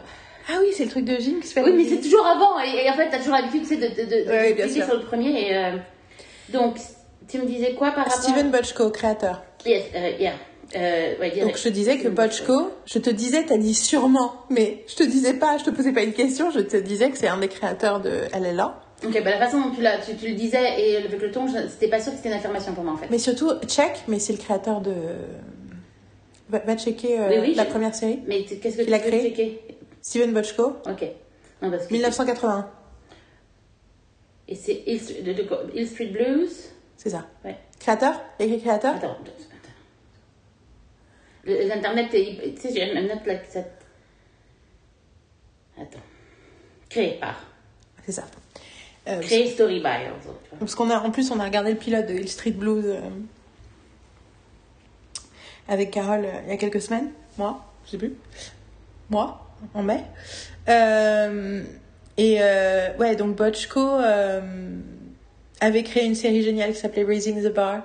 [0.50, 1.64] Ah oui, c'est le truc de Jim qui se fait.
[1.64, 4.30] oui, mais c'est toujours avant et, et en fait, t'as toujours l'habitude, de, de, de,
[4.30, 5.78] Ouais, sur le premier et, euh,
[6.50, 6.78] donc,
[7.28, 9.44] tu me disais quoi par rapport Steven Botchko, créateur.
[9.66, 10.34] Yes, euh, yeah.
[10.76, 14.84] Euh, ouais, Donc je te disais que Bochco, je te disais, t'as dit sûrement, mais
[14.88, 17.30] je te disais pas, je te posais pas une question, je te disais que c'est
[17.30, 18.78] un des créateurs de LLA.
[19.06, 21.88] Ok, bah la façon dont tu, tu, tu le disais et avec le ton, c'était
[21.88, 23.08] pas sûr que c'était une affirmation pour moi en fait.
[23.10, 24.92] Mais surtout, check, mais c'est le créateur de.
[26.50, 28.20] Va, va checker euh, Oui, la je- première série.
[28.28, 29.62] Mais qu'est-ce que Il tu a veux créé checker?
[30.02, 31.06] Steven Bochco, Ok.
[31.62, 32.68] Non, parce que 1981.
[34.50, 36.72] Et c'est Hill Street Blues?
[36.98, 37.26] C'est ça.
[37.46, 37.56] Ouais.
[37.80, 38.20] Créateur?
[38.40, 38.96] Écrit créateur?
[38.96, 39.70] Attends, attends, attends.
[41.46, 43.34] Le- L'internet, est- tu sais, j'ai un note là.
[45.80, 46.00] Attends.
[46.90, 47.40] Créé par.
[48.06, 48.24] C'est ça.
[49.08, 49.86] Euh, Créé Story by.
[49.86, 50.38] also.
[50.60, 53.00] Parce qu'on a, en plus, on a regardé le pilote de Hill Street Blues euh,
[55.68, 57.12] avec Carole euh, il y a quelques semaines.
[57.38, 58.14] Moi, je sais plus.
[59.10, 59.40] Moi,
[59.74, 60.04] en mai.
[60.68, 61.64] Euh,
[62.18, 63.36] et euh, ouais, donc
[64.04, 64.42] euh,
[65.62, 67.82] avait créé une série géniale qui s'appelait Raising the Bar,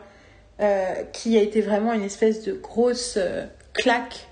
[0.61, 4.27] euh, qui a été vraiment une espèce de grosse euh, claque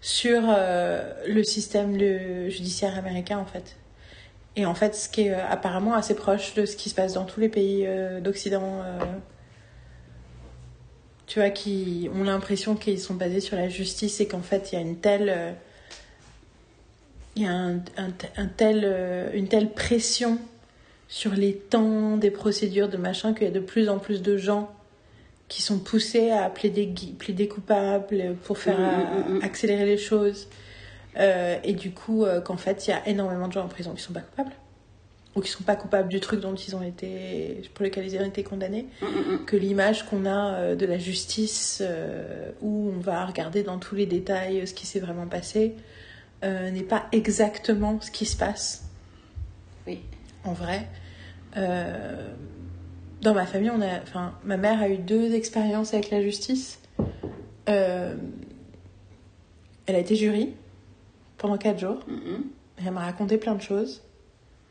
[0.00, 1.96] sur euh, le système
[2.50, 3.76] judiciaire américain en fait.
[4.56, 7.24] Et en fait, ce qui est apparemment assez proche de ce qui se passe dans
[7.24, 7.86] tous les pays
[8.20, 8.82] d'Occident,
[11.26, 14.74] tu vois, qui ont l'impression qu'ils sont basés sur la justice et qu'en fait, il
[14.74, 15.54] y a une telle,
[17.36, 20.38] il y a un, un- tel, une telle pression
[21.12, 24.38] sur les temps des procédures de machin qu'il y a de plus en plus de
[24.38, 24.72] gens
[25.46, 30.48] qui sont poussés à plaider, plaider coupables pour faire Mm, mm, mm, accélérer les choses.
[31.18, 33.92] Euh, et du coup, euh, qu'en fait, il y a énormément de gens en prison
[33.92, 34.52] qui sont pas coupables.
[35.36, 38.24] Ou qui sont pas coupables du truc dont ils ont été, pour lequel ils ont
[38.24, 38.86] été condamnés.
[39.44, 43.96] Que l'image qu'on a euh, de la justice, euh, où on va regarder dans tous
[43.96, 45.74] les détails ce qui s'est vraiment passé,
[46.42, 48.84] n'est pas exactement ce qui se passe
[49.86, 50.00] Oui.
[50.44, 50.88] en vrai.
[51.56, 52.34] Euh,
[53.20, 56.80] dans ma famille, on a, enfin, ma mère a eu deux expériences avec la justice.
[57.68, 58.16] Euh,
[59.86, 60.54] elle a été jury
[61.38, 62.00] pendant quatre jours.
[62.08, 62.44] Mm, mm.
[62.78, 64.02] Et elle m'a raconté plein de choses.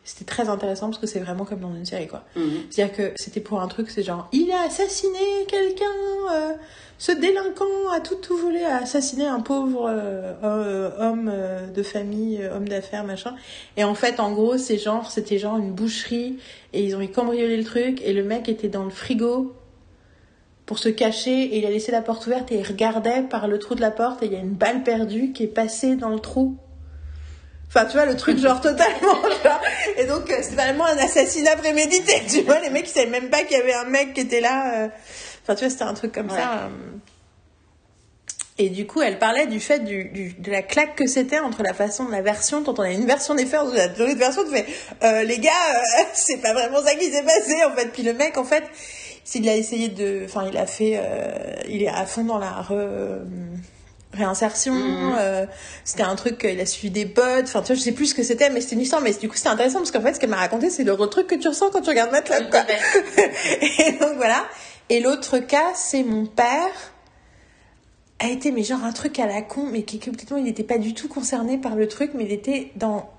[0.04, 2.24] C'était très intéressant parce que c'est vraiment comme dans une série, quoi.
[2.36, 2.52] Mm, mm.
[2.70, 5.86] C'est-à-dire que c'était pour un truc, c'est genre, il a assassiné quelqu'un,
[6.34, 6.54] euh,
[6.98, 11.32] ce délinquant a tout, tout volé, a assassiné un pauvre euh, euh, homme
[11.74, 13.36] de famille, homme d'affaires, machin.
[13.78, 16.40] Et en fait, en gros, c'est genre, c'était genre une boucherie,
[16.74, 19.54] et ils ont cambriolé le truc, et le mec était dans le frigo
[20.66, 23.60] pour se cacher, et il a laissé la porte ouverte, et il regardait par le
[23.60, 26.10] trou de la porte, et il y a une balle perdue qui est passée dans
[26.10, 26.58] le trou.
[27.74, 29.16] Enfin, tu vois, le truc, genre, totalement.
[29.98, 32.60] Et donc, euh, c'est vraiment un assassinat prémédité, tu vois.
[32.60, 34.84] Les mecs, ils savaient même pas qu'il y avait un mec qui était là.
[34.84, 34.88] euh.
[35.44, 36.38] Enfin, tu vois, c'était un truc comme Ouais.
[36.38, 36.64] ça.
[36.66, 36.70] euh.
[38.58, 41.64] Et du coup, elle parlait du fait du, du- de la claque que c'était entre
[41.64, 44.44] la façon de la version, quand on a une version des faits, la l'autre version,
[44.44, 44.66] tu fais,
[45.04, 47.88] euh, les gars, euh, c'est pas vraiment ça qui s'est passé, en fait.
[47.94, 48.64] Puis le mec, en fait,
[49.24, 51.32] s'il a essayé de, enfin, il a fait, euh,
[51.70, 53.22] il est à fond dans la re-
[54.14, 55.16] réinsertion, Mhm.
[55.18, 55.46] euh,
[55.86, 58.16] c'était un truc, il a suivi des potes, enfin, tu vois, je sais plus ce
[58.16, 60.20] que c'était, mais c'était une histoire, mais du coup, c'était intéressant parce qu'en fait, ce
[60.20, 62.62] qu'elle m'a raconté, c'est le truc que tu ressens quand tu regardes MATLAB, quoi.
[63.80, 64.46] Et donc voilà.
[64.90, 66.68] Et l'autre cas, c'est mon père
[68.20, 70.78] a été mais genre un truc à la con, mais qui complètement, il n'était pas
[70.78, 73.10] du tout concerné par le truc, mais il était dans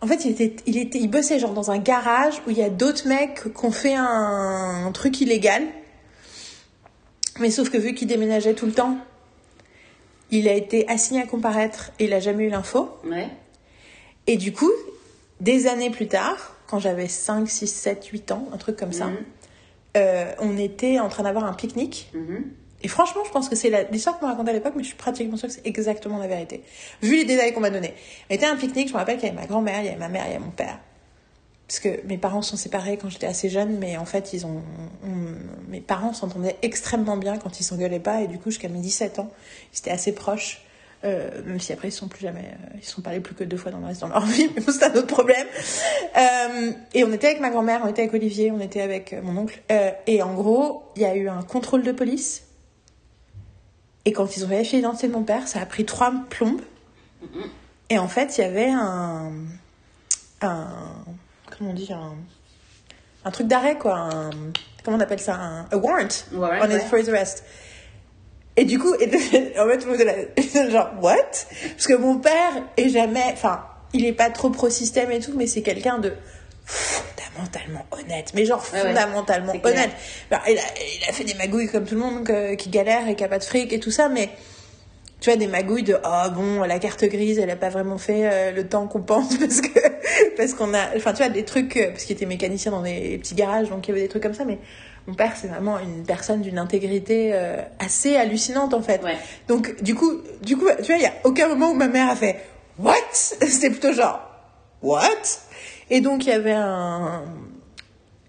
[0.00, 2.62] en fait, il était, il était, il bossait genre dans un garage où il y
[2.62, 5.62] a d'autres mecs qui ont fait un, un truc illégal.
[7.40, 8.96] Mais sauf que vu qu'il déménageait tout le temps,
[10.30, 12.90] il a été assigné à comparaître et il a jamais eu l'info.
[13.04, 13.28] Ouais.
[14.26, 14.70] Et du coup,
[15.40, 19.06] des années plus tard, quand j'avais 5, 6, 7, 8 ans, un truc comme ça,
[19.06, 19.16] Mhm.
[19.96, 22.10] euh, on était en train d'avoir un pique-nique.
[22.14, 22.44] Mhm.
[22.82, 24.96] Et franchement, je pense que c'est l'histoire qu'on m'a racontée à l'époque, mais je suis
[24.96, 26.62] pratiquement sûre que c'est exactement la vérité.
[27.02, 27.92] Vu les détails qu'on m'a donnés.
[28.30, 29.88] On était à un pique-nique, je me rappelle qu'il y avait ma grand-mère, il y
[29.88, 30.78] avait ma mère, il y avait mon père.
[31.68, 34.62] Parce que mes parents sont séparés quand j'étais assez jeune, mais en fait, ils ont,
[35.04, 38.80] on- mes parents s'entendaient extrêmement bien quand ils s'engueulaient pas, et du coup, jusqu'à mes
[38.80, 39.30] 17 ans,
[39.74, 40.62] ils étaient assez proches.
[41.04, 43.56] Euh, même si après ils sont plus jamais, euh, ils sont parlé plus que deux
[43.56, 45.46] fois dans le reste dans leur vie, mais c'est un autre problème.
[46.16, 49.36] Euh, et on était avec ma grand-mère, on était avec Olivier, on était avec mon
[49.36, 49.62] oncle,
[50.08, 52.44] et en gros, il y a eu un contrôle de police.
[54.06, 56.62] Et quand ils ont vérifié l'identité de mon père, ça a pris trois plombes.
[57.90, 59.30] Et en fait, il y avait un,
[61.58, 62.14] comment on dit, un,
[63.24, 64.30] un truc d'arrêt quoi, un,
[64.84, 66.80] comment on appelle ça, un a warrant Warrant, on ouais.
[66.80, 67.44] for his arrest.
[68.56, 69.16] Et du coup, et de-
[69.60, 71.14] en fait, était là, genre, what?
[71.70, 75.46] Parce que mon père est jamais, enfin, il est pas trop pro-système et tout, mais
[75.46, 76.12] c'est quelqu'un de
[76.64, 78.32] fondamentalement honnête.
[78.34, 78.88] Mais genre, Ouais, ouais.
[78.88, 79.90] fondamentalement honnête.
[80.30, 80.62] Alors, il, a,
[81.02, 83.28] il a fait des magouilles comme tout le monde que- qui galère et qui a
[83.28, 84.28] pas de fric et tout ça, mais
[85.20, 88.30] tu vois, des magouilles de oh bon, la carte grise, elle a pas vraiment fait
[88.30, 89.80] euh, le temps qu'on pense parce que
[90.36, 93.18] parce qu'on a, enfin tu vois, des trucs euh, parce qu'il était mécanicien dans des
[93.18, 94.58] petits garages, donc il y avait des trucs comme ça, mais
[95.08, 99.02] Mon père, c'est vraiment une personne d'une intégrité euh, assez hallucinante en fait.
[99.02, 99.16] Ouais.
[99.48, 102.10] Donc du coup, du coup, tu vois, il y a aucun moment où ma mère
[102.10, 102.36] a fait
[102.78, 102.94] What?
[103.12, 104.20] C'était plutôt genre
[104.82, 105.08] What?
[105.90, 107.24] Et donc il y avait un,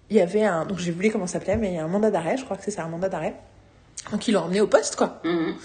[0.10, 1.88] il y avait un, donc j'ai oublié comment ça s'appelait, mais il y a un
[1.88, 2.38] mandat d'arrêt.
[2.38, 3.36] Je crois que c'est ça, un mandat d'arrêt.
[4.12, 5.22] Donc ils l'ont emmené au poste quoi.
[5.24, 5.56] Mhm.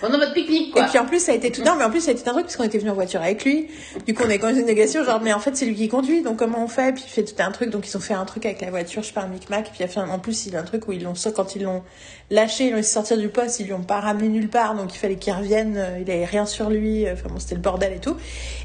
[0.00, 0.84] Pendant votre pique-nique, Et quoi.
[0.84, 2.32] puis en plus ça a été tout non mais en plus ça a été un
[2.32, 3.68] truc parce qu'on était venu en voiture avec lui.
[4.06, 6.22] Du coup on est dans une négation genre mais en fait c'est lui qui conduit
[6.22, 6.92] donc comment on fait?
[6.94, 9.02] Puis il fait tout un truc donc ils ont fait un truc avec la voiture
[9.02, 10.60] je sais pas un micmac puis il a fait un- en plus il y a
[10.60, 11.82] un truc où ils l'ont quand ils l'ont
[12.30, 14.94] lâché ils l'ont laissé sortir du poste ils lui ont pas ramené nulle part donc
[14.94, 17.92] il fallait qu'il revienne euh, il avait rien sur lui enfin bon c'était le bordel
[17.92, 18.16] et tout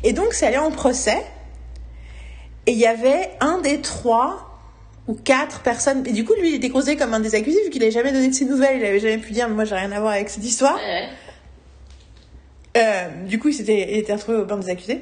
[0.04, 1.22] et donc c'est allé en procès
[2.68, 4.52] et il y avait un des trois
[5.08, 7.70] ou quatre personnes et du coup lui il était considéré comme un des accusés vu
[7.70, 9.92] qu'il avait jamais donné de ses nouvelles il avait jamais pu dire moi j'ai rien
[9.92, 11.10] à voir avec cette histoire Ouais, ouais.
[12.76, 15.02] Euh, du coup, il s'était il était retrouvé au banc des accusés.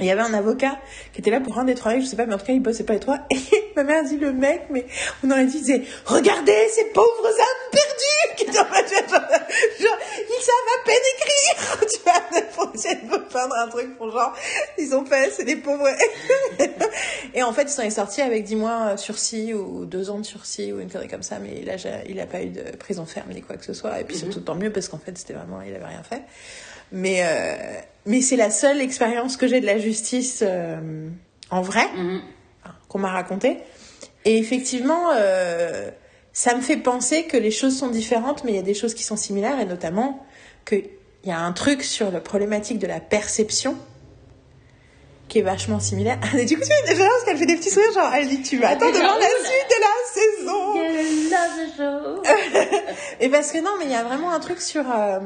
[0.00, 0.76] Et Il y avait un avocat
[1.12, 2.60] qui était là pour un des trois je sais pas, mais en tout cas, il
[2.60, 3.20] bossait pas les trois.
[3.30, 3.38] Et
[3.76, 4.86] ma mère dit le mec, mais
[5.22, 10.42] on aurait dit, il disait, regardez ces pauvres âmes perdues qui sont genre, genre, ils
[10.42, 14.34] savent à peine écrire, tu vois, pour essayer de peindre un truc pour genre,
[14.78, 15.86] ils ont fait, c'est des pauvres.
[17.32, 20.18] Et en fait, il s'en est sorti avec 10 mois euh, sursis ou 2 ans
[20.18, 21.74] de sursis ou une connerie comme ça, mais là,
[22.08, 24.00] il a pas eu de prison ferme ni quoi que ce soit.
[24.00, 26.22] Et puis surtout, tant mieux parce qu'en fait, c'était vraiment, il avait rien fait.
[26.92, 31.08] Mais, euh, mais c'est la seule expérience que j'ai de la justice euh,
[31.50, 32.20] en vrai, Mhm.
[32.64, 33.58] enfin, qu'on m'a raconté.
[34.24, 35.90] Et effectivement, euh,
[36.32, 38.94] ça me fait penser que les choses sont différentes, mais il y a des choses
[38.94, 40.24] qui sont similaires, et notamment
[40.66, 40.84] qu'il
[41.24, 43.76] y a un truc sur la problématique de la perception
[45.28, 46.18] qui est vachement similaire.
[46.38, 48.58] Et du coup, tu vois, parce qu'elle fait des petits sourires, genre, elle dit, tu
[48.58, 50.94] vas attendre fait devant la suite de la
[51.74, 52.82] saison.
[53.20, 54.84] Et parce que non, mais il y a vraiment un truc sur...
[54.90, 55.18] euh,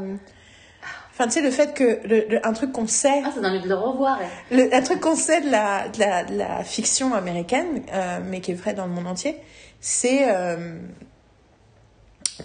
[1.18, 2.06] Enfin, tu sais, le fait que...
[2.06, 3.22] le- le- un truc qu'on sait...
[3.24, 4.20] Ah, ça donne envie de le revoir.
[4.52, 8.40] Le, un truc qu'on sait de la, de la, de la fiction américaine, euh, mais
[8.40, 9.34] qui est vrai dans le monde entier,
[9.80, 10.78] c'est euh,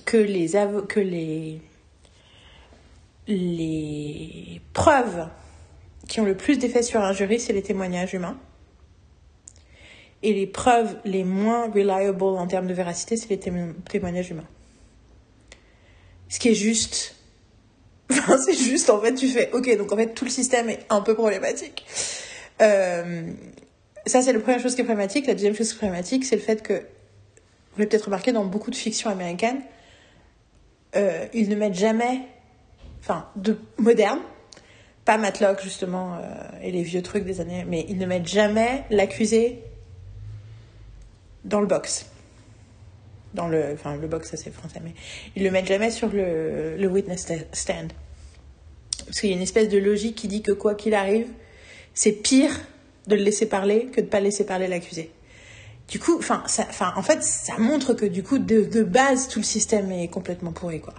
[0.06, 0.52] que les
[0.90, 1.62] que les
[3.28, 5.28] les preuves
[6.08, 8.38] qui ont le plus d'effet sur un jury, c'est les témoignages humains.
[10.22, 14.48] Et les preuves les moins reliable en termes de véracité, c'est les témo- témoignages humains.
[16.30, 17.16] Ce qui est juste.
[18.20, 20.86] Enfin, c'est juste, en fait, tu fais, ok, donc en fait, tout le système est
[20.90, 21.86] un peu problématique.
[22.62, 23.32] Euh,
[24.06, 25.28] ça, c'est la première chose qui est problématique.
[25.28, 28.46] La deuxième chose qui est problématique, c'est le fait que, vous l'avez peut-être remarqué dans
[28.46, 29.62] beaucoup de fictions américaines,
[30.96, 32.22] euh, ils ne mettent jamais,
[33.00, 34.20] enfin, de moderne,
[35.06, 36.20] pas Matlock justement, euh,
[36.62, 39.64] et les vieux trucs des années, mais ils ne mettent jamais l'accusé
[41.46, 42.06] dans le box.
[43.34, 44.94] Dans le, enfin, le box, ça c'est français, mais
[45.36, 47.92] ils le mettent jamais sur le, le witness stand.
[49.06, 51.28] Parce qu'il y a une espèce de logique qui dit que quoi qu'il arrive,
[51.94, 52.52] c'est pire
[53.08, 55.12] de le laisser parler que de pas laisser parler l'accusé.
[55.90, 56.44] Du coup, enfin,
[56.96, 60.52] en fait, ça montre que du coup, de, de base, tout le système est complètement
[60.52, 60.94] pourri, quoi.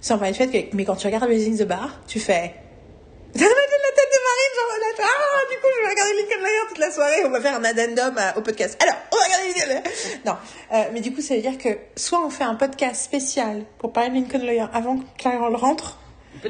[0.00, 2.54] Sans parler du fait que, mais quand tu regardes Raising the Bar, tu fais.
[3.34, 6.68] Fait la tête de Marine, genre, là, ah, du coup, je vais regarder Lincoln Lawyer
[6.68, 8.76] toute la soirée, on va faire un addendum à- au podcast.
[8.82, 10.20] Alors, on va regarder Lincoln Lawyer.
[10.26, 10.36] Non,
[10.74, 13.92] euh, mais du coup, ça veut dire que soit on fait un podcast spécial pour
[13.92, 15.98] parler de Lincoln Lawyer avant que Carol rentre,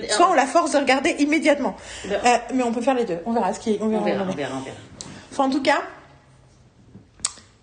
[0.09, 1.77] soit on la force de regarder immédiatement.
[2.06, 2.16] Euh,
[2.55, 3.19] mais on peut faire les deux.
[3.27, 4.24] On verra ce qui, on On verra.
[4.24, 4.36] on est.
[4.36, 4.77] verra, on verra.
[5.31, 5.82] Enfin, en tout cas,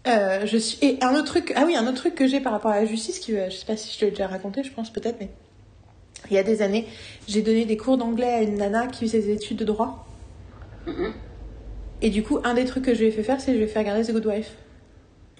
[0.07, 0.77] euh, je suis.
[0.81, 1.53] Et un autre truc.
[1.55, 3.55] Ah oui, un autre truc que j'ai par rapport à la justice, qui, euh, je
[3.55, 5.29] sais pas si je te l'ai déjà raconté, je pense peut-être, mais
[6.29, 6.87] il y a des années,
[7.27, 10.05] j'ai donné des cours d'anglais à une nana qui faisait des études de droit.
[12.01, 13.57] Et du coup, un des trucs que je lui ai fait faire, c'est que je
[13.57, 14.51] lui ai fait regarder The Good Wife.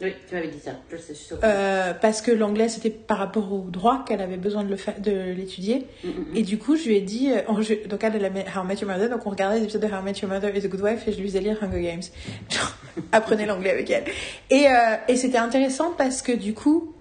[0.02, 0.72] Oui, tu m'avais dit ça.
[0.92, 1.38] Je sais, je suis sûre.
[1.44, 5.00] Euh, parce que l'anglais, c'était par rapport au droit qu'elle avait besoin de le faire,
[5.00, 5.88] de l'étudier.
[6.04, 6.12] Mhm.
[6.36, 8.64] Et du coup, je lui ai dit, euh, on- je- donc elle, elle aimait How
[8.64, 10.54] I Met Your Mother, donc on regardait les épisodes de How I Met Your Mother
[10.54, 12.02] et The Good Wife, et je lui faisais lire Hunger Games.
[13.14, 14.04] Apprenez l'anglais avec elle.
[14.50, 16.94] Et, euh, et c'était intéressant parce que du coup,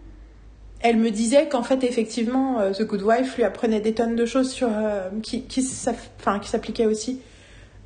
[0.80, 4.50] elle me disait qu'en fait, effectivement, The Good Wife lui apprenait des tonnes de choses
[4.52, 7.20] sur, euh, qui, qui, s'appliquaient aussi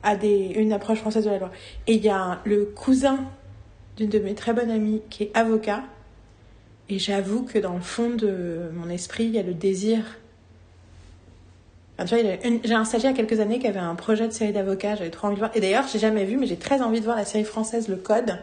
[0.02, 1.50] à des, une approche française de la loi.
[1.86, 3.20] Et il y a un- le cousin
[3.98, 5.82] d'une de mes très bonnes amies qui est avocat.
[6.88, 9.98] Et j'avoue que dans le fond de mon esprit, il y a le désir.
[11.98, 13.58] Enfin, tu vois, il y a une- j'ai un stagiaire il y a quelques années
[13.58, 15.50] qui avait un projet de série d'avocats, j'avais trop envie de voir.
[15.56, 17.96] Et d'ailleurs, j'ai jamais vu, mais j'ai très envie de voir la série française Le
[17.96, 18.38] Code,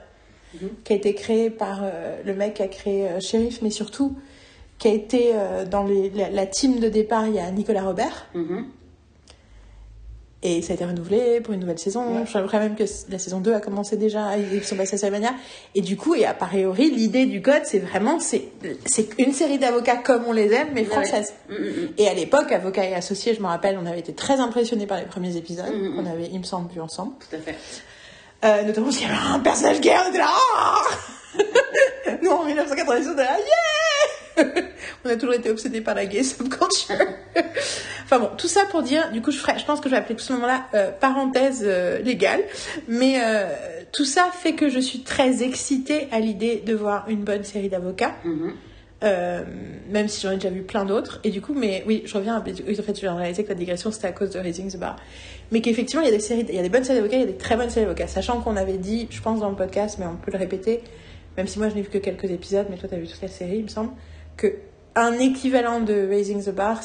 [0.56, 0.70] Mhm.
[0.84, 4.16] qui a été créée par euh, le mec qui a créé euh, Shérif, mais surtout
[4.78, 7.84] qui a été euh, dans les- la, la team de départ, il y a Nicolas
[7.84, 8.28] Robert.
[8.36, 8.66] Mhm.
[10.48, 12.24] Et ça a été renouvelé pour une nouvelle saison.
[12.24, 15.32] Je crois même que la saison 2 a commencé déjà, ils sont passés à Salmania.
[15.74, 18.44] Et du coup, et a priori, l'idée du code, c'est vraiment, c'est,
[18.86, 20.88] c'est une série d'avocats comme on les aime, mais Ouais.
[20.88, 21.34] française.
[21.50, 21.90] Mhm, mhm.
[21.98, 25.00] Et à l'époque, Avocats et Associés, je me rappelle, on avait été très impressionnés par
[25.00, 25.96] les premiers épisodes, Mhm.
[25.96, 27.14] qu'on avait, il me semble, vu ensemble.
[27.28, 27.56] Tout à fait.
[28.44, 30.82] Euh, notamment s'il y avait un personnage gay, on était là, Ah
[32.22, 33.46] Nous, en 1997, on était là, yeah
[35.06, 36.96] On a toujours été obsédés par la gay subculture.
[38.04, 40.00] enfin bon, tout ça pour dire, du coup, je, ferai, je pense que je vais
[40.00, 42.42] appeler tout ce moment-là euh, parenthèse euh, légale.
[42.88, 43.46] Mais euh,
[43.94, 47.70] tout ça fait que je suis très excitée à l'idée de voir une bonne série
[47.70, 48.16] d'avocats.
[48.24, 48.54] Mhm.
[49.04, 49.44] Euh,
[49.90, 51.20] même si j'en ai déjà vu plein d'autres.
[51.24, 52.38] Et du coup, mais oui, je reviens.
[52.38, 54.78] En fait, je viens de réaliser que la digression c'était à cause de Raising the
[54.78, 54.96] Bar.
[55.52, 57.22] Mais qu'effectivement, il y a des séries, il y a des bonnes séries d'avocats, il
[57.22, 58.08] y a des très bonnes séries d'avocats.
[58.08, 60.82] Sachant qu'on avait dit, je pense dans le podcast, mais on peut le répéter,
[61.38, 63.28] même si moi je n'ai vu que quelques épisodes, mais toi t'as vu toute la
[63.28, 63.92] série, il me semble,
[64.38, 64.54] que
[64.96, 66.80] un équivalent de Raising the Bar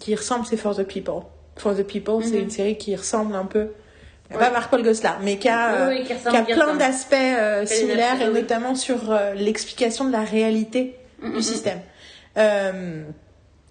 [0.00, 1.22] qui ressemble, c'est For the People.
[1.56, 2.42] For the People, c'est Mhm.
[2.44, 3.68] une série qui ressemble un peu.
[4.30, 4.50] Pas Ouais.
[4.50, 7.14] Marc-Paul Goslar, mais qui a, euh, Oui, oui, qui ressemble, qui a qui plein d'aspects
[7.14, 11.80] euh, similaires, et notamment sur euh, l'explication de la réalité du système.
[12.36, 13.02] Euh,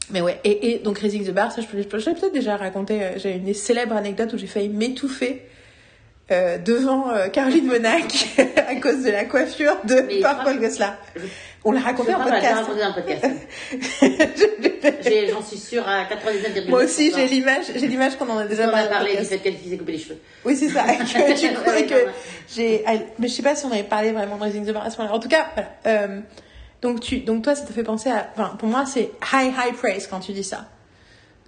[0.10, 2.57] mais ouais, et, et donc Raising the Bar, ça je peux, je je peut-être déjà
[2.57, 5.44] raconté, euh, j'ai une célèbre anecdote où j'ai failli m'étouffer
[6.31, 8.27] euh, devant euh, Caroline Monac
[8.68, 11.22] à cause de la coiffure de Marc-Paul je-
[11.68, 12.56] On l'a raconté en podcast.
[12.56, 13.26] raconté dans le podcast.
[15.03, 16.69] J'ai- J'en suis sûre à 99,9%.
[16.69, 18.89] Moi aussi, j'ai l'image, j'ai l'image qu'on en a déjà On a parlé.
[18.89, 20.18] parlé du fait qu'elle s'est coupé les cheveux.
[20.45, 20.84] Oui, c'est ça.
[20.98, 21.95] Que, du coup, Ouais, et que
[22.56, 22.84] j'ai,
[23.19, 24.98] mais je sais pas si on avait parlé vraiment de Raising the Bar à ce
[24.98, 25.15] moment-là.
[25.15, 25.69] En tout cas, voilà.
[25.88, 26.19] Euh,
[26.81, 29.73] donc tu, donc toi, ça te fait penser à, enfin, pour moi, c'est high, high
[29.76, 30.65] praise quand tu dis ça.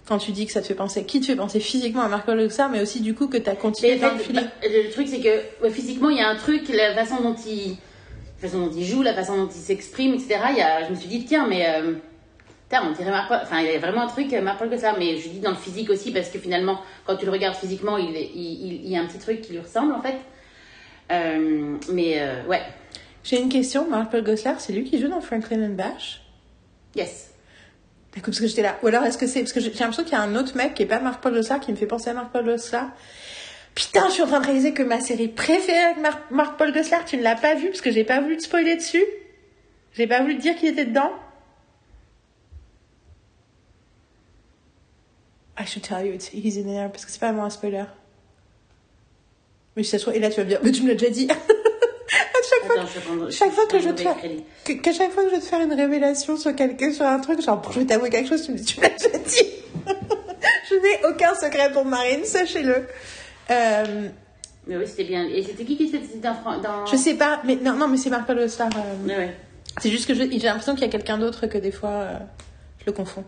[0.08, 2.32] Quand tu dis que ça te fait penser, qui te fait penser physiquement à Marco
[2.34, 5.20] Luxa, mais aussi du coup que t'as continué Mais dans le bah, le truc, c'est
[5.20, 7.76] que ouais, physiquement, il y a un truc, la façon dont il,
[8.42, 10.38] la façon dont il joue, la façon dont il s'exprime, etc.
[10.50, 11.94] Il y a, je me suis dit, tiens, mais euh,
[12.68, 14.94] putain, on dirait Marc Enfin, il y a vraiment un truc, euh, Marc que ça.
[14.98, 17.96] Mais je dis dans le physique aussi, parce que finalement, quand tu le regardes physiquement,
[17.98, 20.16] il, il, il- y a un petit truc qui lui ressemble, en fait.
[21.12, 22.62] Euh, mais euh, ouais,
[23.24, 26.22] J'ai une question, Marc-Paul Gosselaar, c'est lui qui joue dans Franklin and Bash?
[26.96, 27.30] Yes.
[28.14, 28.76] D'accord, parce que j'étais là.
[28.82, 30.56] Ou alors est-ce que c'est parce que j'ai j'ai l'impression qu'il y a un autre
[30.56, 32.88] mec qui est pas Marc-Paul Gosselaar qui me fait penser à Marc-Paul Gosselaar.
[33.86, 37.04] Putain, je suis en train de réaliser que ma série préférée avec Mar- Marc-Paul Gosselaar,
[37.06, 39.04] tu ne l'as pas vue parce que j'ai pas voulu te spoiler dessus.
[39.94, 41.10] J'ai pas voulu te dire qu'il était dedans.
[45.58, 47.84] I should tell you, it's, he's in there parce que c'est pas vraiment un spoiler.
[49.76, 50.94] Mais si ça se trouve, et là tu vas me dire, mais tu me l'as
[50.94, 51.28] déjà dit.
[51.30, 54.02] à chaque fois Attends, prendre- chaque fois que je te
[54.64, 57.18] que, qu'à chaque fois que je vais te faire une révélation sur quelqu'un sur un
[57.20, 59.46] truc genre je vais t'avouer quelque chose tu me dis tu me l'as déjà dit
[60.68, 62.88] je n'ai aucun secret pour Marine sachez-le
[63.50, 64.08] euh,
[64.66, 65.26] Mais oui, c'était bien.
[65.26, 66.86] Et c'était qui qui était dans, dans...
[66.86, 69.36] je sais pas mais non non mais c'est Marc-Paul Star euh, Ouais, ouais.
[69.80, 72.18] c'est juste que j'ai l'impression qu'il y a quelqu'un d'autre que des fois euh,
[72.80, 73.24] je le confonds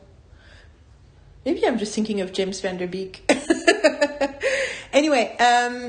[1.47, 3.22] maybe I'm just thinking of James Van Der Beek
[4.93, 5.89] anyway euh,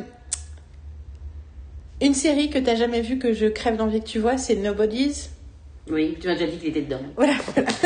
[2.02, 5.30] une série que t'as jamais vue que je crève d'envie que tu vois c'est Nobody's
[5.90, 7.02] Oui, tu m'as déjà dit qu'il était dedans.
[7.16, 7.70] voilà voilà.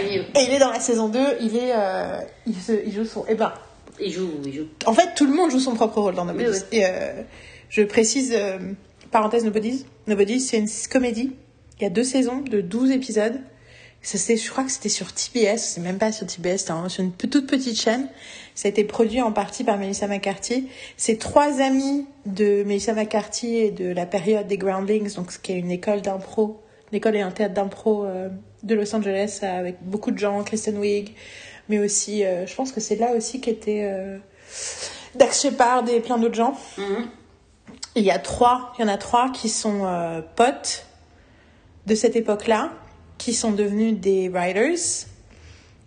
[0.00, 3.24] Et il est dans la saison 2, il est, euh, il, se, il joue son,
[3.28, 3.52] eh ben,
[4.00, 4.66] Il joue, il joue.
[4.86, 6.26] en fait, tout le monde joue son propre rôle dans
[6.72, 7.22] Et euh,
[7.68, 8.58] je précise, euh,
[9.10, 11.32] parenthèse Nobody's, Nobody's, c'est une comédie.
[11.80, 13.40] Il y a deux saisons de 12 épisodes.
[14.00, 16.88] Ça, c'est, je crois que c'était sur TBS, c'est même pas sur TBS, c'était un-
[16.88, 18.08] sur une toute petite chaîne.
[18.54, 20.68] Ça a été produit en partie par Melissa McCarthy.
[20.96, 25.52] C'est trois amis de Melissa McCarthy et de la période des Groundlings, donc ce qui
[25.52, 26.60] est une école d'impro,
[26.92, 28.28] une école et un théâtre d'impro euh,
[28.62, 31.12] de Los Angeles avec beaucoup de gens, Kristen Wiig,
[31.68, 34.18] mais aussi, euh, je pense que c'est là aussi qu'était euh,
[35.14, 36.56] Dax Shepard et plein d'autres gens.
[36.76, 37.08] Mhm.
[37.94, 40.86] Il y a trois, il y en a trois qui sont euh, potes
[41.86, 42.70] de cette époque-là,
[43.18, 45.06] qui sont devenus des writers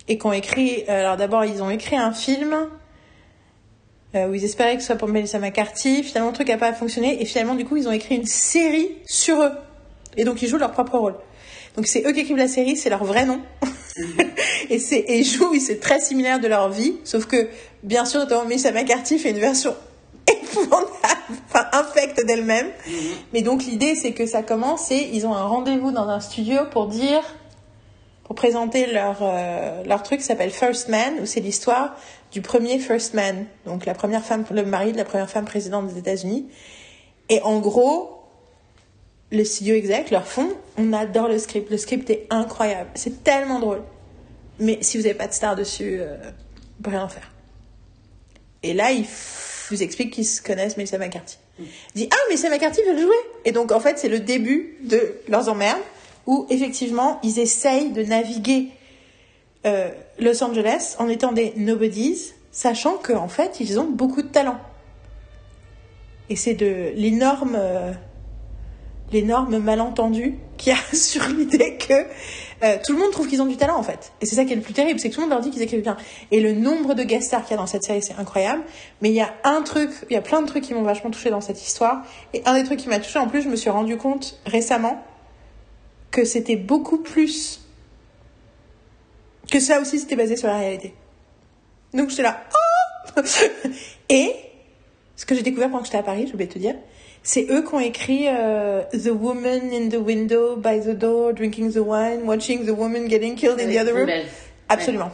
[0.08, 0.84] et qui ont écrit.
[0.90, 2.56] euh, alors d'abord, ils ont écrit un film
[4.14, 6.04] où ils espéraient que ce soit pour Melissa McCarthy.
[6.04, 8.98] Finalement, le truc n'a pas fonctionné et finalement, du coup, ils ont écrit une série
[9.06, 9.54] sur eux.
[10.18, 11.16] Et donc, ils jouent leur propre rôle.
[11.76, 13.42] Donc, c'est eux qui écrivent la série, c'est leur vrai nom.
[14.70, 17.48] et c'est et jouent, c'est très similaire de leur vie, sauf que
[17.84, 19.76] bien sûr, notamment Melissa McCarthy fait une version
[20.28, 20.90] épouvantable,
[21.50, 22.68] enfin infecte d'elle-même.
[23.34, 26.60] Mais donc l'idée, c'est que ça commence et ils ont un rendez-vous dans un studio
[26.72, 27.22] pour dire,
[28.24, 31.96] pour présenter leur euh, leur truc qui s'appelle First Man, où c'est l'histoire
[32.32, 35.88] du premier First Man, donc la première femme, le mari de la première femme présidente
[35.88, 36.48] des États-Unis.
[37.30, 38.21] Et en gros,
[39.32, 43.60] le studio exec leur font, on adore le script, le script est incroyable, c'est tellement
[43.60, 43.82] drôle.
[44.60, 46.18] Mais si vous n'avez pas de star dessus, euh,
[46.80, 47.32] on peut rien en faire.
[48.64, 51.38] Et là, ils f- vous expliquent qu'ils se connaissent Melissa McCarthy.
[51.60, 54.78] Il dit Ah, Melissa McCarthy veut le jouer Et donc, en fait, c'est le début
[54.84, 55.82] de leurs emmerdes
[56.28, 58.68] où, effectivement, ils essayent de naviguer
[59.66, 59.90] euh,
[60.20, 64.60] Los Angeles en étant des nobodies, sachant qu'en fait, ils ont beaucoup de talent.
[66.30, 67.56] Et c'est de l'énorme.
[67.58, 67.94] euh,
[69.12, 72.06] l'énorme malentendu qu'il y a sur l'idée que
[72.64, 74.14] euh, tout le monde trouve qu'ils ont du talent en fait.
[74.22, 75.50] Et c'est ça qui est le plus terrible, c'est que tout le monde leur dit
[75.50, 75.98] qu'ils écrivent bien.
[76.32, 78.64] Et le nombre de guest stars qu'il y a dans cette série, c'est incroyable.
[79.02, 81.10] Mais il y a un truc, il y a plein de trucs qui m'ont vachement
[81.10, 82.04] touché dans cette histoire.
[82.34, 85.04] Et un des trucs qui m'a touché, en plus, je me suis rendu compte récemment
[86.12, 87.62] que c'était beaucoup plus.
[89.50, 90.94] que ça aussi c'était basé sur la réalité.
[91.94, 92.44] Donc j'étais là.
[92.54, 93.22] Oh
[94.10, 94.36] Et
[95.16, 96.76] ce que j'ai découvert pendant que j'étais à Paris, je vais te dire,
[97.24, 101.72] c'est eux qui ont écrit euh, The woman in the window by the door drinking
[101.72, 104.08] the wine, watching the woman getting killed in the other room.
[104.08, 104.26] Belle.
[104.70, 105.12] Absolument.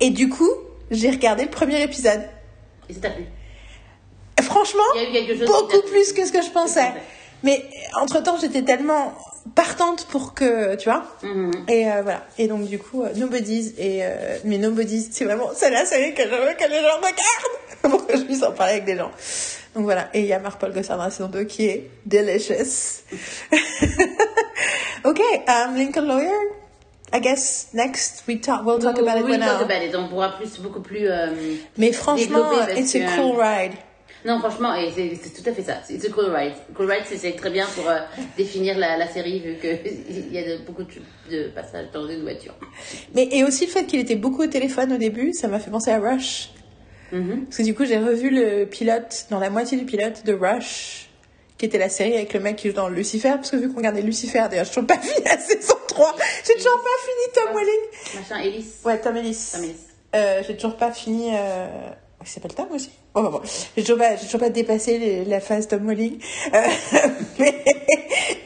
[0.00, 0.50] Et du coup,
[0.90, 2.22] j'ai regardé le premier épisode.
[2.88, 3.24] Et ça t'a plu
[4.42, 4.82] Franchement,
[5.46, 6.92] beaucoup plus que ce que je pensais.
[7.42, 7.64] Mais
[8.00, 9.14] entre temps, j'étais tellement
[9.54, 11.04] partante pour que, tu vois.
[11.22, 11.52] Mhm.
[11.68, 12.26] Et euh, voilà.
[12.38, 13.72] Et donc, du coup, euh, Nobody's.
[13.78, 16.96] Et, euh, mais Nobody's, c'est vraiment, c'est la série que je veux que les gens
[16.96, 19.10] regardent pour que je puisse en parler avec des gens.
[19.74, 20.08] Donc voilà.
[20.14, 23.02] Et il y a Marc-Paul Gossard dans la saison 2 qui est delicious.
[25.04, 26.32] ok, um, Lincoln Lawyer?
[27.12, 29.94] I guess next we talk, we'll talk about it when talk about it.
[29.94, 31.06] On pourra plus, beaucoup plus.
[31.08, 31.28] euh,
[31.78, 33.72] Mais franchement, it's a que- cool ride.
[34.24, 35.74] Non, franchement, c'est tout à fait ça.
[35.88, 36.54] It's a cool ride.
[36.74, 37.98] Cool ride, c'est- c'est très bien pour euh,
[38.36, 40.90] définir la, la série, vu qu'il y a de- beaucoup de,
[41.30, 42.54] de passages dans une voiture.
[43.14, 45.70] Mais et aussi le fait qu'il était beaucoup au téléphone au début, ça m'a fait
[45.70, 46.50] penser à Rush.
[47.12, 47.44] Mhm.
[47.46, 51.08] Parce que du coup, j'ai revu le pilote, dans la moitié du pilote de Rush,
[51.58, 53.30] qui était la série avec le mec qui joue dans Lucifer.
[53.30, 56.16] Parce que vu qu'on regardait Lucifer, d'ailleurs, j'ai toujours pas fini la saison 3.
[56.46, 58.20] J'ai toujours pas fini Tom Welling.
[58.28, 58.72] Machin, Ellis.
[58.84, 59.50] Ouais, Tom Ellis.
[59.52, 59.76] Tom Ellis.
[60.14, 61.30] Euh, j'ai toujours pas fini.
[61.34, 61.90] Euh...
[62.26, 63.40] Il s'appelle Tom aussi Bon, bon, bon.
[63.76, 66.18] J'ai toujours, pas- j'ai toujours pas dépassé les- la phase Tom Welling.
[66.52, 66.58] Euh,
[67.38, 67.64] mais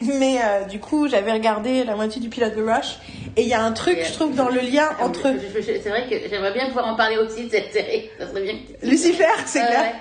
[0.01, 2.97] mais euh, du coup, j'avais regardé la moitié du pilote de Rush.
[3.37, 5.33] Et il y a un truc, je trouve, dans le lien Ah, entre
[5.63, 8.09] C'est vrai que j'aimerais bien pouvoir en parler aussi de cette série.
[8.19, 8.53] Ça serait bien.
[8.53, 9.81] que- Lucifer, c'est clair.
[9.81, 9.91] ouais.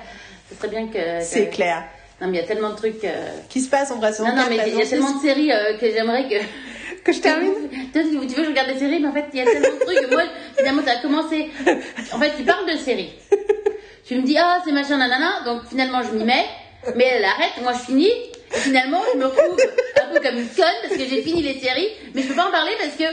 [0.51, 1.25] Ça serait bien que.
[1.25, 1.85] C'est que- clair.
[2.21, 3.03] Non, mais il y a tellement de trucs.
[3.05, 5.21] euh, Qui se passe en vrai Non, non, 4, mais il y a tellement de
[5.23, 5.51] séries
[5.81, 6.39] que j'aimerais que.
[6.39, 7.53] 6, que je termine.
[7.95, 9.47] Toi, tu tu veux que je regarde des séries, mais en fait, il y a
[9.47, 10.11] tellement de trucs.
[10.13, 10.23] Moi,
[10.57, 11.49] finalement, t'as commencé.
[12.13, 13.13] En fait, tu parles de séries.
[14.11, 15.45] Tu me dis, ah, c'est machin, nanana.
[15.45, 16.45] Donc, finalement, je m'y mets.
[16.97, 18.09] Mais elle arrête, moi, je finis.
[18.09, 19.57] Et finalement, je me retrouve
[20.03, 21.91] un peu comme une conne parce que j'ai fini les séries.
[22.13, 23.05] Mais je peux pas en parler parce que.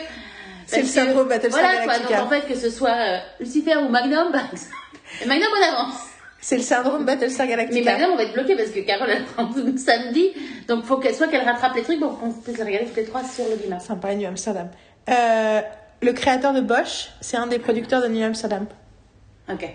[0.66, 2.00] C'est le syndrome Battlestar Voilà, quoi.
[2.00, 4.32] Donc, en fait, que ce soit euh, Lucifer ou Magnum,
[5.28, 6.00] Magnum, on avance.
[6.42, 7.92] C'est le syndrome Battlestar Mais Galactica.
[7.92, 10.32] Magnum, on va être bloqué parce que Carole, prend tout samedi.
[10.68, 13.06] Donc, faut qu'elle soit qu'elle rattrape les trucs pour qu'on puisse les regarder toutes les
[13.06, 13.84] trois sur le dimanche.
[14.02, 14.72] Paraît New Amsterdam.
[15.10, 15.62] Euh,
[16.02, 18.66] le créateur de Bosch, c'est un des producteurs de New Amsterdam.
[19.48, 19.70] Ok.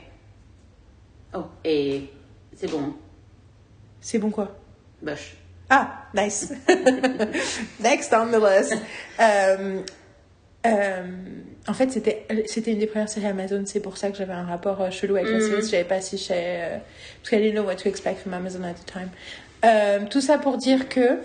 [1.34, 2.10] Oh, et
[2.56, 2.94] c'est bon,
[4.00, 4.56] C'est bon quoi?
[5.00, 5.34] Bosch.
[5.70, 6.52] Ah, nice.
[7.80, 8.76] Next on the list.
[9.18, 9.80] Euh,
[10.66, 11.02] euh,
[11.66, 12.26] en fait, c'était
[12.70, 13.62] une des premières séries Amazon.
[13.64, 15.40] C'est pour ça que j'avais un rapport euh, chelou avec la Mhm.
[15.48, 15.62] série.
[15.62, 16.82] Je savais pas si je savais...
[17.22, 19.08] parce que I didn't know what to expect from Amazon at the time.
[19.64, 21.18] Euh, tout ça pour dire que...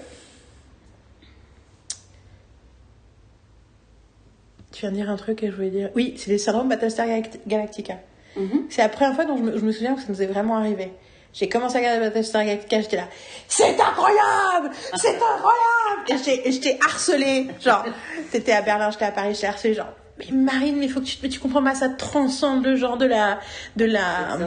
[4.71, 5.89] Tu viens de dire un truc et je voulais dire...
[5.95, 7.95] Oui, c'est le syndrome Battlestar Galact- Galactica.
[8.37, 8.65] Mhm.
[8.69, 10.57] C'est la première fois dont je me, je me souviens que ça nous est vraiment
[10.57, 10.91] arrivé.
[11.33, 13.07] J'ai commencé à regarder Battlestar Galactica, j'étais là,
[13.47, 16.03] c'est incroyable, c'est incroyable.
[16.09, 17.85] Et j'étais- j'étais harcelée, genre,
[18.31, 21.05] t'étais à Berlin, j'étais à Paris, j'étais harcelée, genre, mais Marine, mais il faut que
[21.05, 23.39] tu, mais tu comprends pas, ça transcende le genre de la,
[23.75, 24.37] de la,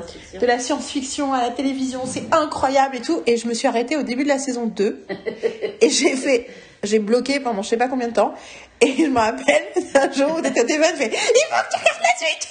[0.40, 1.32] De la science-fiction.
[1.32, 3.22] à la télévision, c'est incroyable et tout.
[3.26, 5.06] Et je me suis arrêtée au début de la saison 2
[5.80, 6.48] et j'ai fait,
[6.82, 8.34] j'ai bloqué pendant je sais pas combien de temps.
[8.80, 9.62] Et je me rappelle
[9.94, 12.48] un jour où t'étais au téléphone, fais, il faut que tu regardes la suite.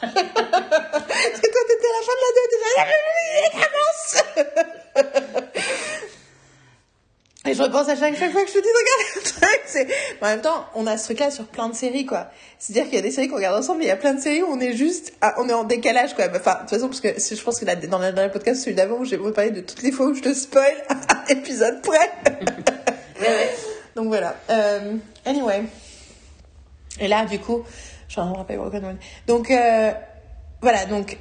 [0.00, 2.82] Parce que toi, t'étais à la fin de la deux, t'étais là,
[3.66, 4.06] avance
[7.48, 9.94] Et je repense à chaque, chaque fois que je te dis de regarder le truc.
[10.20, 12.28] En même temps, on a ce truc-là sur plein de séries, quoi.
[12.58, 14.20] C'est-à-dire qu'il y a des séries qu'on regarde ensemble, mais il y a plein de
[14.20, 16.24] séries où on est juste, à- on est en décalage, quoi.
[16.34, 18.74] Enfin, de toute façon, parce que je pense que là, dans le dernier podcast, celui
[18.74, 22.10] d'avant, où j'ai parlé de toutes les fois où je te spoil un épisode près.
[23.20, 23.54] Ouais, ouais.
[23.94, 24.36] Donc voilà.
[24.50, 24.94] Euh,
[25.24, 25.62] anyway.
[26.98, 27.64] Et là, du coup,
[28.08, 28.98] je me rappelle Broken One.
[29.26, 29.92] Donc, euh,
[30.60, 31.18] voilà, donc,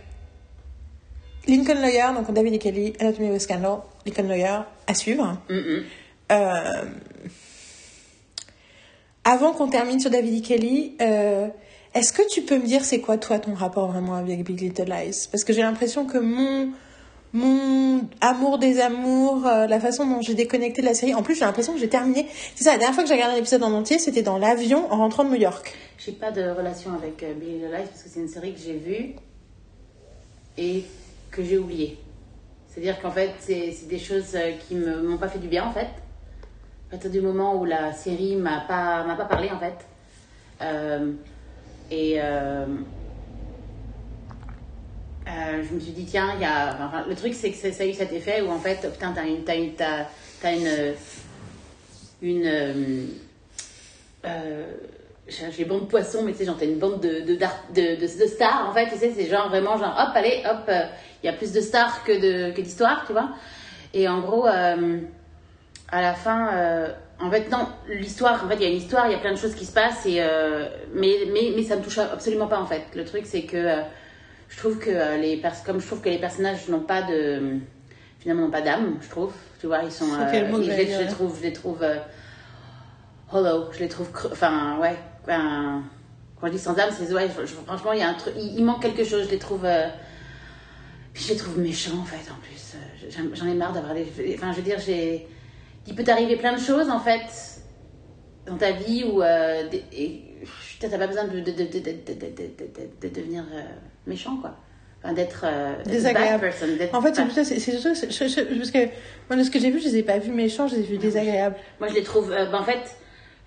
[1.47, 5.37] Lincoln Lawyer, donc David et Kelly, Anatomy of a Scandal, Lincoln Lawyer, à suivre.
[6.31, 6.83] Euh,
[9.23, 11.47] avant qu'on termine sur David et Kelly, euh,
[11.93, 14.89] est-ce que tu peux me dire c'est quoi toi ton rapport vraiment avec Big Little
[14.89, 15.27] Lies?
[15.31, 16.71] Parce que j'ai l'impression que mon
[17.35, 21.13] mon amour des amours, euh, la façon dont j'ai déconnecté de la série.
[21.13, 22.27] En plus, j'ai l'impression que j'ai terminé.
[22.55, 24.89] C'est ça, la dernière fois que j'ai regardé un épisode en entier, c'était dans l'avion
[24.91, 25.75] en rentrant de New York.
[25.97, 28.59] J'ai pas de relation avec euh, Billy the Life parce que c'est une série que
[28.59, 29.15] j'ai vue
[30.57, 30.85] et
[31.29, 31.97] que j'ai oubliée.
[32.69, 35.73] C'est-à-dire qu'en fait, c'est des choses euh, qui me m'ont pas fait du bien en
[35.73, 35.89] fait.
[36.87, 39.75] À partir du moment où la série m'a pas pas parlé en fait.
[40.61, 41.11] Euh,
[41.91, 42.17] et
[45.27, 47.85] euh, euh, je me suis dit tiens, y a le truc c'est que ça a
[47.85, 50.05] eu cet effet où en fait putain t'as une t'as une t'as,
[50.41, 50.93] t'as une
[52.21, 53.05] une euh,
[54.25, 54.65] euh,
[55.27, 58.67] j'ai bande de poissons, mais tu sais, genre, t'as une bande de, de, de, stars,
[58.69, 60.83] en fait, tu sais, c'est genre vraiment, genre, hop, allez, hop, euh,
[61.23, 63.29] il y a plus de stars que de que d'histoires, tu vois.
[63.93, 64.99] Et en gros, euh,
[65.89, 69.07] à la fin, euh, en fait, non, l'histoire, en fait, il y a une histoire,
[69.07, 71.81] il y a plein de choses qui se passent, euh, mais, mais, mais ça me
[71.81, 72.83] touche absolument pas, en fait.
[72.95, 73.81] Le truc, c'est que euh,
[74.49, 77.57] je trouve que euh, les comme je trouve que les personnages n'ont pas de.
[78.19, 79.33] Finalement, n'ont pas d'âme, je trouve.
[79.59, 80.05] Tu vois, ils sont.
[80.51, 81.83] Mot que je, les, je les là trouve, je les trouve.
[81.83, 81.97] euh,
[83.31, 84.09] hollow, je les trouve.
[84.31, 84.95] Enfin, ouais.
[85.27, 85.83] ben,
[86.39, 87.11] quand je dis sans âme, c'est.
[87.13, 88.33] Ouais, je- je- franchement, il y a un truc.
[88.37, 89.65] Il, il manque quelque chose, je les trouve.
[89.65, 89.87] euh,
[91.13, 92.75] puis je les trouve méchants, en fait, en plus.
[92.75, 94.05] Euh, j'en- ai marre d'avoir des.
[94.35, 95.27] Enfin, je veux dire, j'ai.
[95.87, 97.61] Il peut t'arriver plein de choses, en fait,
[98.47, 99.21] dans ta vie où.
[99.21, 99.63] Euh,
[99.93, 100.21] et,
[100.79, 103.61] t'as pas besoin de, de, de, de, de, de, de- de- de devenir euh,
[104.07, 104.55] méchant, quoi.
[105.03, 105.41] Enfin, d'être.
[105.45, 106.41] euh, Désagréable.
[106.41, 108.79] bad person, d'être En fait, c'est surtout, parce que
[109.29, 110.85] moi, de ce que j'ai vu, je les ai pas vus méchants, je les ai
[110.85, 111.55] vus désagréables.
[111.79, 112.31] Moi, je les trouve.
[112.31, 112.95] euh, ben, en fait,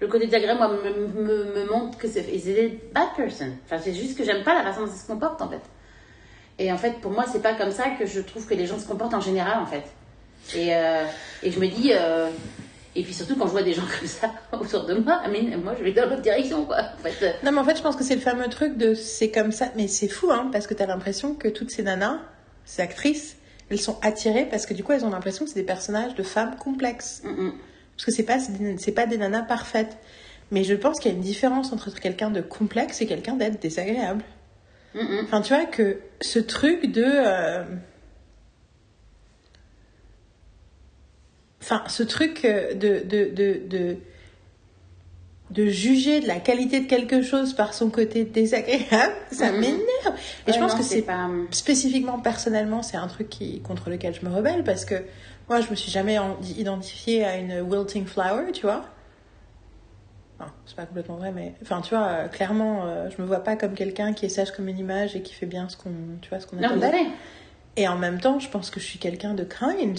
[0.01, 3.47] le côté désagréable, moi, me, me, me montre que c'est des bad person.
[3.65, 5.63] Enfin, c'est juste que j'aime pas la façon dont ils se comportent, en fait.
[6.61, 8.79] Et en fait, pour moi, c'est pas comme ça que je trouve que les gens
[8.79, 9.85] se comportent en général, en fait.
[10.57, 11.05] Et, euh,
[11.43, 11.93] et je me dis.
[12.97, 15.59] Et puis surtout, quand je vois des gens comme ça autour de moi, I mean,
[15.59, 16.79] moi, je vais dans l'autre direction, quoi.
[16.99, 18.95] En fait, euh, Non, mais en fait, je pense que c'est le fameux truc de
[18.95, 19.69] c'est comme ça.
[19.77, 22.19] Mais c'est fou, hein, parce que t'as l'impression que toutes ces nanas,
[22.65, 23.37] ces actrices,
[23.71, 26.23] elles sont attirées parce que du coup, elles ont l'impression que c'est des personnages de
[26.23, 27.23] femmes complexes.
[27.25, 27.53] mm, mm.
[27.97, 28.39] Parce que c'est pas,
[28.79, 29.99] c'est pas des nanas parfaites.
[30.51, 33.61] Mais je pense qu'il y a une différence entre quelqu'un de complexe et quelqu'un d'être
[33.61, 34.23] désagréable.
[34.95, 35.21] Mm, mm.
[35.25, 37.05] Enfin, tu vois, que ce truc de.
[37.05, 37.65] euh,
[41.61, 43.97] Enfin, ce truc euh, de, de, de, de,
[45.51, 49.61] de juger de la qualité de quelque chose par son côté désagréable, ça Mhm.
[49.61, 50.19] m'énerve.
[50.47, 51.25] Et je pense non, que c'est pas.
[51.25, 54.95] hum, spécifiquement personnellement, c'est un truc qui, contre lequel je me rebelle parce que
[55.49, 58.85] moi, je me suis jamais en- identifiée à une wilting flower, tu vois.
[60.39, 63.41] Enfin, c'est pas complètement vrai, mais enfin, tu vois, euh, clairement, euh, je me vois
[63.43, 65.91] pas comme quelqu'un qui est sage comme une image et qui fait bien ce qu'on,
[66.23, 67.09] tu vois, ce qu'on attend allez.
[67.77, 69.99] Et en même temps, je pense que je suis quelqu'un de kind.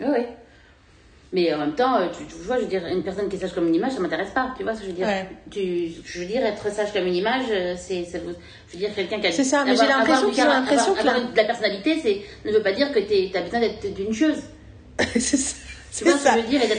[0.00, 0.24] Oui.
[1.36, 3.38] Mais en même temps, euh, tu, tu vois, je veux dire, une personne qui est
[3.38, 4.54] sage comme une image, ça m'intéresse pas.
[4.56, 5.28] Tu vois ce que je veux dire Ouais.
[5.50, 8.04] tu, Je veux dire, être sage comme une image, euh, c'est.
[8.10, 8.22] c'est-
[8.68, 9.32] Je veux dire, quelqu'un qui a.
[9.32, 12.62] C'est ça, mais j'ai l'impression ont caractère- l'impression que avoir la- personnalité, c'est ne veut
[12.62, 14.38] pas dire que tu as besoin d'être d'une chose.
[15.14, 15.54] c'est ça.
[15.90, 16.34] C'est ce ça.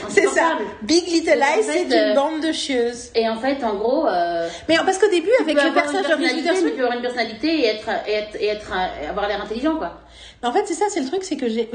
[0.10, 0.58] C'est ça.
[0.84, 3.10] Big Little Lies, c'est euh, une bande de chieuses.
[3.16, 4.08] Et en fait, en gros.
[4.08, 6.96] euh, Mais parce qu'au début, avec le personnage une de Reese Witherspoon, tu peux avoir
[6.98, 10.00] une personnalité et être, et être, et être, euh, avoir l'air intelligent, quoi.
[10.44, 11.68] En fait, c'est ça, c'est le truc, c'est que j'ai.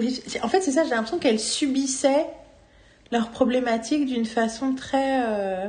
[0.42, 2.26] En fait, c'est ça, j'ai l'impression qu'elles subissaient
[3.12, 5.22] leurs problématiques d'une façon très.
[5.24, 5.68] euh,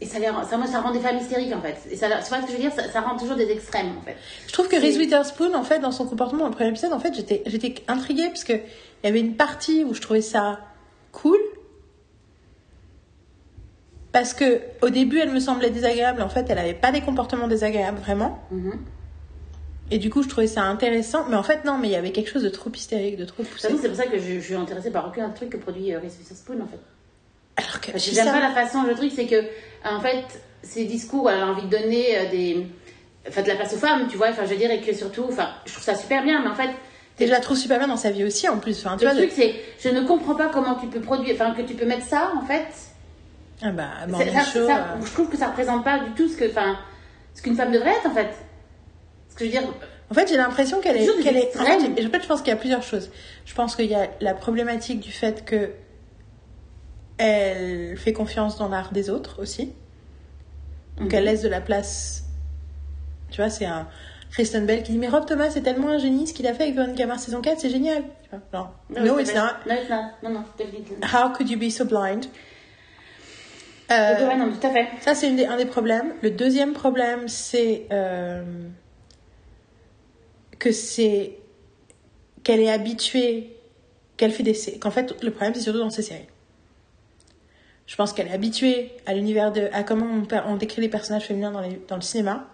[0.00, 1.76] Et ça, les rend- ça, moi, ça rend des femmes hystériques, en fait.
[1.90, 2.72] Et ça, tu vois ce que je veux dire?
[2.72, 4.16] Ça, ça rend toujours des extrêmes, en fait.
[4.48, 6.98] Je trouve que Reese Witherspoon, en fait, dans son comportement dans le premier épisode, en
[6.98, 10.58] fait, j'étais, j'étais intriguée parce que il y avait une partie où je trouvais ça
[11.12, 11.38] cool.
[14.12, 16.20] Parce que au début, elle me semblait désagréable.
[16.20, 18.38] En fait, elle avait pas des comportements désagréables vraiment.
[18.50, 18.72] Mhm.
[19.94, 21.26] Et du coup, je trouvais ça intéressant.
[21.28, 23.42] Mais en fait, non, mais il y avait quelque chose de trop hystérique, de trop
[23.42, 23.68] poussé.
[23.80, 26.16] c'est pour ça que je, je suis intéressée par aucun truc que produit euh, Reese
[26.18, 26.80] Witherspoon, en fait.
[27.56, 29.44] Alors que Parce je que j'aime ça- pas la façon, le truc, c'est que,
[29.84, 30.24] en fait,
[30.62, 32.66] ces discours, elle a envie de donner euh, des.
[33.28, 34.30] Enfin, de la place aux femmes, tu vois.
[34.30, 36.54] Enfin, je veux dire, et que surtout, enfin, je trouve ça super bien, mais en
[36.54, 36.70] fait.
[37.20, 38.78] Et je la trouve super bien dans sa vie aussi, en plus.
[38.84, 41.34] Enfin, tu Le vois, de- truc, c'est, je ne comprends pas comment tu peux produire,
[41.34, 42.66] enfin, que tu peux mettre ça, en fait.
[43.62, 43.90] Ah bah,
[44.52, 46.78] Show, ça- euh, Je trouve que ça représente pas du tout ce que, enfin,
[47.34, 48.30] ce qu'une femme devrait être, en fait.
[49.32, 49.74] Ce que je veux dire,
[50.10, 51.22] En fait, j'ai l'impression qu'elle est.
[51.22, 51.56] Qu'elle est...
[51.56, 53.10] En fait, en je pense qu'il y a plusieurs choses.
[53.46, 55.70] Je pense qu'il y a la problématique du fait que
[57.18, 59.72] elle fait confiance dans l'art des autres aussi.
[60.98, 61.14] Donc Mhm.
[61.18, 62.24] elle laisse de la place.
[63.30, 63.88] Tu vois, c'est un
[64.30, 66.64] Kristen Bell qui dit Mais Rob Thomas, c'est tellement un génie ce qu'il a fait
[66.64, 68.02] avec Veronica Mars saison 4, c'est génial.
[68.24, 69.40] Tu vois, non, no, c'est it's not.
[69.66, 70.02] No, it's not.
[70.22, 70.96] Non, non, definitely.
[71.02, 72.26] How could you be so blind?
[73.90, 74.88] Euh, ouais, non, tout à fait.
[75.00, 76.14] ça, c'est un des problèmes.
[76.22, 78.42] Le deuxième problème, c'est euh,
[80.62, 81.38] que c'est
[82.44, 83.56] qu'elle est habituée,
[84.16, 86.28] qu'elle fait des qu'en fait, le problème, c'est surtout dans ces séries.
[87.86, 91.24] Je pense qu'elle est habituée à l'univers de, à comment on, on décrit les personnages
[91.24, 92.48] féminins dans, les- dans le cinéma,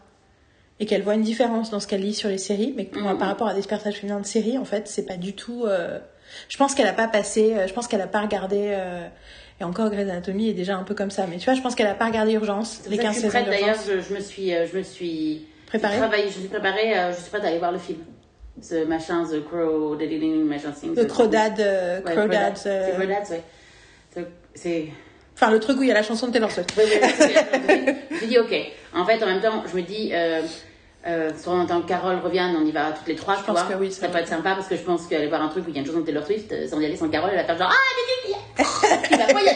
[0.80, 3.18] et qu'elle voit une différence dans ce qu'elle lit sur les séries, mais que moi,
[3.18, 5.64] par rapport à des personnages féminins de séries, en fait, c'est pas du tout.
[5.66, 5.98] euh,
[6.48, 8.58] Je pense qu'elle a pas passé, euh, je pense qu'elle a pas regardé.
[8.70, 9.06] euh,
[9.60, 11.74] Et encore, Grey's Anatomy est déjà un peu comme ça, mais tu vois, je pense
[11.74, 13.86] qu'elle a pas regardé Urgence, les pour ça que 15 je suis saisons d'ailleurs, d'Urgence.
[13.88, 17.20] je, je me suis, euh, je me suis Travaillé, je me suis préparée, euh, je
[17.20, 17.98] suis prête à aller voir le film.
[18.60, 20.02] Ce machin, The Crow, The
[20.44, 20.94] machin thing.
[20.96, 24.24] Le Crawdad, euh, Ouais, Crawdads, C'est euh, Crawdads, ouais.
[24.54, 24.88] C'est-.
[25.34, 26.72] Enfin, le truc où il y a la chanson de Taylor Swift.
[26.76, 28.54] Je dis, ok.
[28.92, 30.42] En fait, en même temps, je me dis, euh,
[31.06, 33.46] euh, soit en tant que Carole revienne, on y va toutes les trois, Je tu
[33.46, 33.74] pense vois.
[33.74, 35.64] que oui, ça ça peut être sympa parce que je pense qu'aller voir un truc
[35.66, 37.30] où il y a une chanson de Taylor Swift, euh, sans y aller sans Carole,
[37.32, 39.54] elle va faire genre, ah, mais tu bah, moi, il y a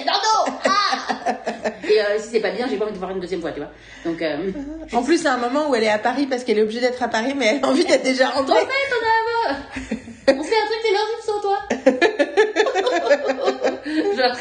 [0.65, 1.35] Ah
[1.89, 3.61] Et euh, si c'est pas bien, j'ai pas envie de voir une deuxième fois, tu
[3.61, 3.71] vois.
[4.05, 4.51] Donc, euh,
[4.93, 7.03] En plus, c'est un moment où elle est à Paris parce qu'elle est obligée d'être
[7.03, 8.61] à Paris, mais elle a envie d'être déjà en rentrée.
[8.61, 9.13] fait, on a
[10.29, 11.59] on fait un truc Taylor Swift sans toi.
[14.17, 14.37] genre,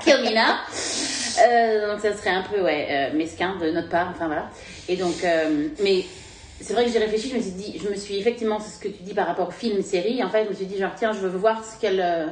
[0.00, 1.23] Kill me now.
[1.38, 4.50] Euh, donc ça serait un peu ouais, euh, mesquin de notre part, enfin voilà.
[4.88, 6.04] Et donc, euh, mais
[6.60, 8.80] c'est vrai que j'ai réfléchi, je me suis dit, je me suis effectivement, c'est ce
[8.80, 10.92] que tu dis par rapport au film, série, en fait, je me suis dit genre
[10.96, 12.26] tiens, je veux voir ce qu'elle euh,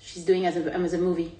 [0.00, 1.30] she's doing as a, as a movie,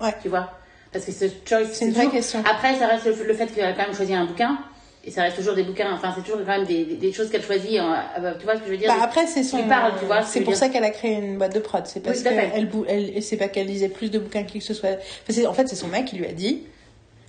[0.00, 0.14] Ouais.
[0.22, 0.50] tu vois,
[0.92, 2.42] parce que ce choice, C'est une vraie question.
[2.50, 4.58] Après, ça reste le, le fait qu'elle a quand même choisi un bouquin.
[5.02, 7.30] Et ça reste toujours des bouquins, enfin c'est toujours quand même des, des, des choses
[7.30, 8.88] qu'elle choisit, en- euh, tu vois ce que je veux dire?
[8.88, 11.14] Bah après c'est son parle, tu vois, ce que c'est pour ça qu'elle a créé
[11.14, 11.86] une boîte de prod.
[11.86, 12.50] C'est parce Oui, tout à fait.
[12.50, 14.90] que elle, elle c'est pas qu'elle lisait plus de bouquins que ce soit.
[14.90, 14.98] Enfin,
[15.30, 16.64] c'est- en fait c'est son mec qui lui a dit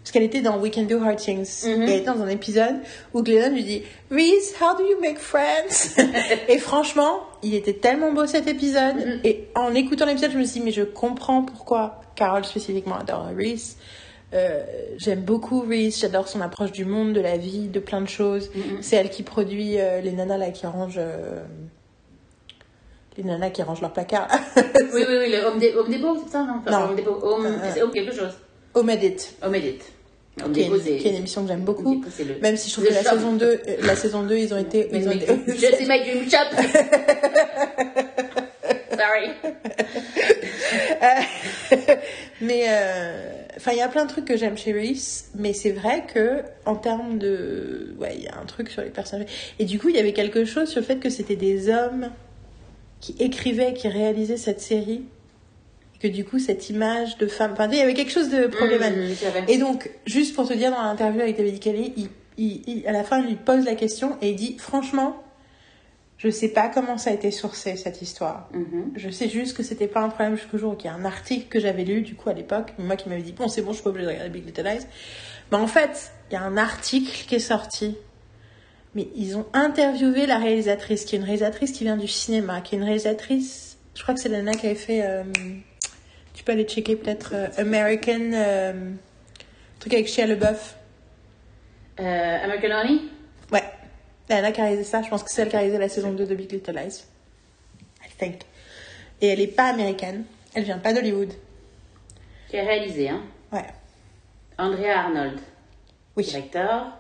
[0.04, 1.64] parce qu'elle était dans We Can Do Hard Things.
[1.66, 1.70] Mhm.
[1.84, 2.76] et elle était dans un épisode
[3.14, 5.96] où Glennon lui dit Reese how do you make friends?
[6.50, 8.96] Et franchement il était tellement beau cet épisode.
[8.98, 9.20] Mhm.
[9.24, 13.28] et en écoutant l'épisode je me suis dit mais je comprends pourquoi Carol spécifiquement adore
[13.38, 13.78] Reese
[14.34, 14.64] Euh,
[14.98, 18.50] j'aime beaucoup Reese, j'adore son approche du monde, de la vie, de plein de choses.
[18.56, 18.78] Mhm.
[18.82, 21.44] C'est elle qui produit euh, les nanas là qui rangent euh,
[23.18, 24.30] les nanas qui rangent leur placard.
[24.94, 25.60] Oui, oui, oui, le Home,
[25.90, 26.90] Depot, c'est ça, non, Non.
[26.90, 28.34] Home Depot, Home, Home quelque chose.
[28.74, 29.80] Home Edit, Home Edit.
[30.44, 31.96] Home qui est, qui est une émission que j'aime beaucoup.
[31.96, 32.40] Depot, c'est le...
[32.42, 33.10] Même si je trouve que la shop.
[33.16, 36.00] saison 2, euh, la saison 2, ils ont été ils ont été- je sais my
[36.00, 36.56] dream shop.
[39.02, 39.32] Sorry.
[42.42, 45.72] Mais euh, enfin, il y a plein de trucs que j'aime chez Reese, mais c'est
[45.72, 49.28] vrai que en termes de, ouais, il y a un truc sur les personnages.
[49.60, 52.12] Et du coup, il y avait quelque chose sur le fait que c'était des hommes
[53.00, 55.04] qui écrivaient, qui réalisaient cette série,
[55.96, 58.48] et que du coup, cette image de femme, enfin, il y avait quelque chose de
[58.48, 58.98] problématique.
[58.98, 59.44] Mmh, c'est vrai.
[59.48, 62.92] Et donc, juste pour te dire, dans l'interview avec David Kelly, il, il- il- à
[62.92, 65.22] la fin, il lui pose la question et il dit, franchement,
[66.22, 68.48] je sais pas comment ça a été sourcé cette histoire.
[68.54, 68.92] Mhm.
[68.96, 71.04] Je sais juste que c'était pas un problème jusqu'au jour où il y a un
[71.04, 73.72] article que j'avais lu du coup à l'époque, moi qui m'avait dit bon c'est bon
[73.72, 74.86] je suis pas obligée de regarder Big Little Lies.
[75.52, 77.98] Mais en fait il y a un article qui est sorti,
[78.94, 82.76] mais ils ont interviewé la réalisatrice qui est une réalisatrice qui vient du cinéma, qui
[82.76, 85.24] est une réalisatrice, je crois que c'est la nana qui avait fait, euh,
[86.36, 88.92] tu peux aller checker peut-être euh, American, euh,
[89.80, 90.76] truc avec Shia LeBeouf.
[92.00, 93.00] Euh, American Honey?
[94.36, 96.12] Nana qui a réalisé ça, je pense que c'est elle qui a réalisé la saison
[96.12, 97.04] 2 de Big Little Lies.
[98.06, 98.42] I think.
[99.22, 101.34] Et elle est pas américaine, elle vient pas d'Hollywood.
[102.50, 103.22] qui a réalisé, hein.
[103.52, 103.66] Ouais.
[104.58, 105.40] Andrea Arnold,
[106.18, 106.24] Oui.
[106.26, 106.98] directeur.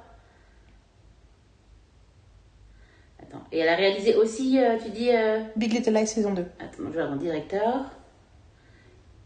[3.21, 3.43] Attends.
[3.51, 5.09] Et elle a réalisé aussi, euh, tu dis...
[5.11, 6.41] euh, Big Little Lies saison 2.
[6.59, 7.85] Attends, je vais avoir directeur.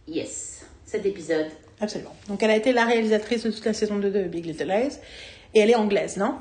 [0.07, 0.65] Yes.
[0.86, 1.48] Cet épisode.
[1.82, 2.15] Absolument.
[2.27, 4.98] Donc elle a été la réalisatrice de toute la saison 2 de Big Little Lies.
[5.53, 6.36] Et elle est anglaise, non?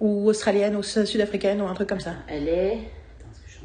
[0.00, 2.14] Ou australienne, ou sud-africaine, ou un truc comme ça.
[2.26, 2.72] Elle est...
[2.72, 3.58] Attends, que je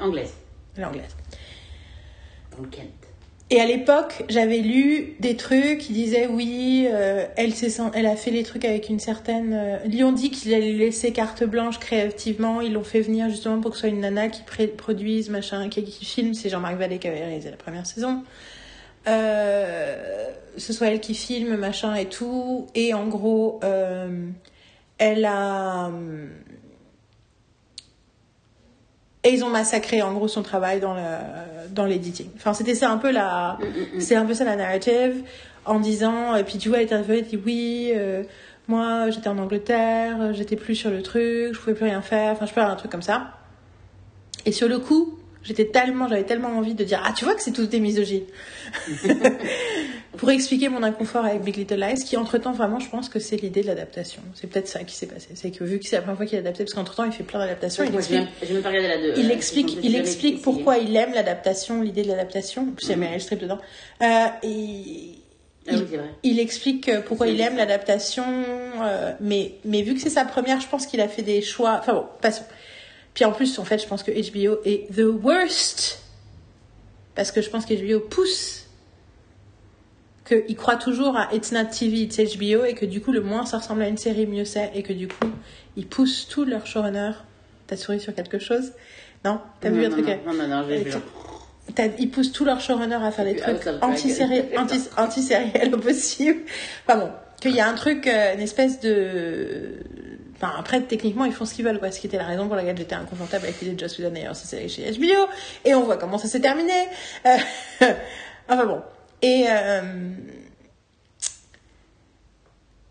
[0.00, 0.34] Anglaise.
[0.76, 1.16] Elle est anglaise.
[2.50, 3.04] Dans le Kent.
[3.50, 7.52] Et à l'époque, j'avais lu des trucs qui disaient oui, euh, elle,
[7.94, 9.52] elle a fait les trucs avec une certaine.
[9.52, 12.62] Euh, ont dit qu'ils allaient lui laisser carte blanche créativement.
[12.62, 14.42] Ils l'ont fait venir justement pour que ce soit une nana qui
[14.76, 16.32] produise, machin, qui, qui filme.
[16.32, 18.24] C'est Jean-Marc Vallée qui avait réalisé la première saison.
[19.06, 22.66] Euh, ce soit elle qui filme, machin et tout.
[22.74, 24.28] Et en gros, euh,
[24.98, 25.88] elle a.
[25.88, 26.26] euh,
[29.24, 31.00] Et ils ont massacré en gros son travail dans le
[31.70, 32.28] dans l'editing.
[32.36, 33.58] Enfin, c'était ça un peu la
[33.98, 35.22] c'est un peu ça la narrative
[35.64, 38.22] en disant et puis tu vois elle est interviewée elle dit oui euh,
[38.68, 42.44] moi j'étais en Angleterre, j'étais plus sur le truc, je pouvais plus rien faire, enfin
[42.44, 43.32] je peux faire un truc comme ça.
[44.44, 47.42] Et sur le coup, j'étais tellement j'avais tellement envie de dire ah tu vois que
[47.42, 48.24] c'est tous des misogynes.
[50.16, 53.36] Pour expliquer mon inconfort avec Big Little Lies, qui entre-temps, vraiment, je pense que c'est
[53.36, 54.22] l'idée de l'adaptation.
[54.34, 55.30] C'est peut-être ça qui s'est passé.
[55.34, 57.24] C'est que vu que c'est la première fois qu'il est adapté, parce qu'entre-temps, il fait
[57.24, 59.14] plein d'adaptations, il explique, pas la deux.
[59.16, 62.66] il euh, explique, il explique pourquoi il aime l'adaptation, l'idée de l'adaptation.
[62.66, 63.58] Plus, il y a Meryl Streep dedans.
[64.02, 65.18] Euh, et
[65.66, 66.10] Ah oui, c'est vrai.
[66.22, 68.24] il explique euh, pourquoi il aime l'adaptation,
[68.82, 71.78] euh, mais, mais vu que c'est sa première, je pense qu'il a fait des choix.
[71.80, 72.44] Enfin bon, passons.
[73.14, 76.00] Puis en plus, en fait, je pense que HBO est the worst.
[77.14, 78.66] Parce que je pense que HBO pousse
[80.26, 83.44] qu'il croit toujours à It's not TV, it's HBO, et que du coup, le moins
[83.46, 85.28] ça ressemble à une série, mieux c'est, et que du coup,
[85.76, 87.12] ils poussent tous leurs showrunners.
[87.66, 88.72] T'as souri sur quelque chose?
[89.24, 89.40] Non?
[89.60, 90.90] T'as vu non, un truc non, non, non, non, j'ai vu.
[91.98, 93.86] ils poussent tous leurs showrunners à faire des House trucs of Dragon.
[93.94, 96.40] anti-série- anti- anti-sériels au possible.
[96.86, 97.10] Enfin bon,
[97.40, 99.74] qu'il y a un truc, euh, une espèce de...
[100.44, 101.90] Enfin, après, techniquement, ils font ce qu'ils veulent, quoi.
[101.90, 104.36] Ce qui était la raison pour laquelle j'étais inconfortable avec l'idée de Joss Whedon d'ailleurs,
[104.36, 105.28] cette série chez HBO.
[105.64, 106.72] Et on voit comment ça s'est terminé.
[107.26, 107.36] Euh,
[108.48, 108.82] enfin bon.
[109.22, 109.46] Et...
[109.48, 109.82] euh,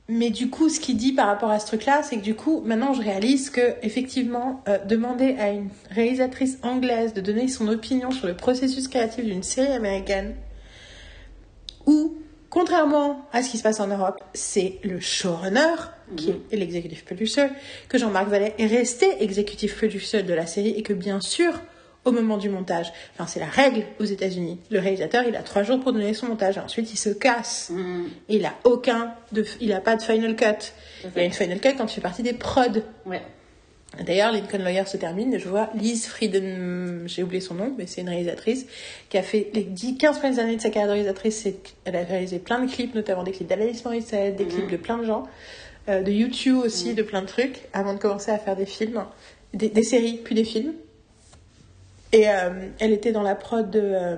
[0.10, 2.62] Mais du coup, ce qu'il dit par rapport à ce truc-là, c'est que du coup,
[2.66, 8.12] maintenant, je réalise que effectivement, euh, demander à une réalisatrice anglaise de donner son opinion
[8.12, 10.36] sur le processus créatif d'une série américaine,
[11.86, 12.16] où,
[12.50, 15.76] contrairement à ce qui se passe en Europe, c'est le showrunner
[16.15, 17.48] qui est l'executive producer,
[17.90, 21.53] que Jean-Marc Vallée est resté executive producer de la série et que bien sûr,
[22.06, 22.91] au moment du montage.
[23.14, 24.60] Enfin, c'est la règle aux États-Unis.
[24.69, 26.57] Le réalisateur, il a trois jours pour donner son montage.
[26.57, 27.69] Ensuite, il se casse.
[27.69, 28.06] Mm.
[28.30, 30.73] Et il a aucun, de, il a pas de final cut.
[31.03, 32.81] Il y a une final cut quand tu fais partie des prods.
[33.06, 33.22] Ouais.
[34.02, 35.38] D'ailleurs, Lincoln Lawyer se termine.
[35.38, 38.65] Je vois Liz Frieden, j'ai oublié son nom, mais c'est une réalisatrice
[39.10, 41.48] qui a fait les 10, 15 premières années de sa carrière de réalisatrice.
[41.85, 44.98] Elle a réalisé plein de clips, notamment des clips d'Alanis Morissette, des clips de plein
[44.98, 45.27] de gens,
[45.88, 49.03] de YouTube aussi, de plein de trucs, avant de commencer à faire des films,
[49.53, 50.73] des, des séries, puis des films.
[52.11, 52.49] Et euh,
[52.80, 54.15] elle était dans la prod de euh,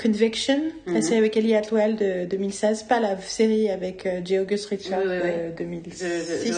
[0.00, 4.38] Conviction, la série avec Ellie Atwell de 2016, pas la série avec euh, J.
[4.38, 5.30] August Richard Oui, oui, oui.
[5.30, 5.98] de Je, 2006.
[5.98, 6.50] je,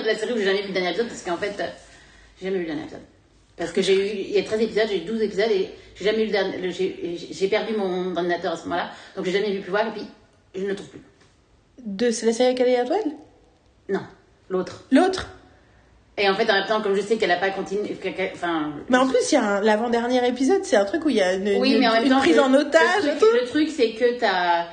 [0.00, 1.66] je la série où j'ai jamais vu le dernier épisode parce qu'en fait, euh,
[2.40, 3.02] j'ai jamais vu le dernier épisode.
[3.58, 6.04] Parce que j'ai eu, il y a 13 épisodes, j'ai eu 12 épisodes et j'ai
[6.06, 9.68] jamais eu le dernier, j'ai perdu mon ordinateur à ce moment-là, donc j'ai jamais pu
[9.68, 10.06] voir et puis
[10.54, 11.00] je ne le trouve plus.
[11.86, 13.04] De, c'est la série avec Ellie Atwell
[13.88, 14.00] Non,
[14.48, 14.84] l'autre.
[14.90, 15.28] L'autre?
[16.20, 17.96] Et en fait, en même temps, comme je sais qu'elle n'a pas continué,
[18.34, 18.72] enfin.
[18.88, 21.22] Mais en plus, il y a un- l'avant-dernier épisode, c'est un truc où il y
[21.22, 23.18] a une, oui, une- mais en même une temps, prise le- en otage Le truc,
[23.20, 23.26] tout.
[23.40, 24.64] le truc, c'est que t'as.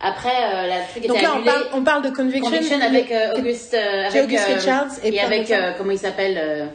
[0.00, 2.50] Après, euh, la truc Donc là, on parle, on parle de Conviction.
[2.50, 6.68] Conviction avec euh, Auguste, euh, avec, Auguste Richards et et, avec comment il s'appelle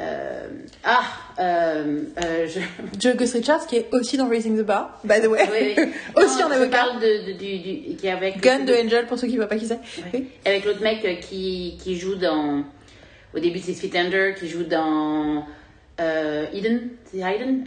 [0.00, 0.48] euh,
[0.82, 1.02] ah
[1.38, 2.60] euh, euh, je,
[3.00, 5.40] Joe Gus Richards, qui est aussi dans Raising the Bar, by the way.
[5.52, 5.84] oui, oui.
[6.24, 6.76] aussi Non, en avocat.
[6.78, 9.38] parle de, de- du, du qui est avec Gun de Angel, pour ceux qui ne
[9.38, 9.78] voient pas qui c'est.
[10.12, 10.28] Oui.
[10.44, 12.64] avec l'autre mec euh, qui qui joue dans
[13.34, 15.44] au début c'est Sweet Ender qui joue dans
[16.52, 17.64] Eden c'est Eden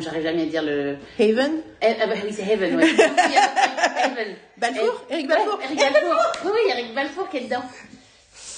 [0.00, 1.52] j'arrive jamais à dire le Haven?
[1.80, 2.82] Eh, ah bah oui c'est Heaven ouais.
[4.04, 5.04] Heaven Balfour?
[5.08, 7.62] Et- Eric Balfour Ouais, Eric Balfour oui oui Eric Balfour qui est dedans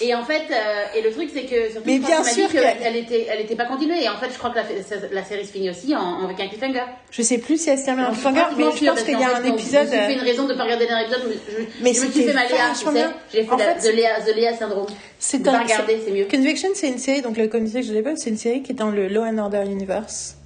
[0.00, 2.96] et en fait, euh, et le truc c'est que surtout Mais bien sûr qu'elle- qu'elle
[2.96, 4.02] était, elle était pas continuée.
[4.02, 4.64] Et en fait, je crois que la,
[5.12, 6.82] la série se finit aussi en, en- avec un cliffhanger.
[7.10, 9.36] Je sais plus si elle se termine en cliffhanger, mais je pense qu'il y a
[9.36, 9.88] un épisode.
[9.90, 11.22] Je me suis fait une raison de pas regarder dernier épisode.
[11.28, 13.04] mais Je, Mais je me suis fait ma Léa, tu sais.
[13.32, 14.86] J'ai fait la, fait, the, Léa, the Léa syndrome.
[15.18, 16.24] C'est De pas un- regarder, c'est mieux.
[16.26, 18.76] Conviction, c'est une série, donc le Conviction que je l'époque, c'est une série qui est
[18.76, 20.36] dans le Law and Order Universe.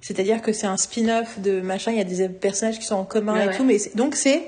[0.00, 3.04] C'est-à-dire que c'est un spin-off de machin, il y a des personnages qui sont en
[3.04, 4.42] commun Ouais, et tout, mais donc c'est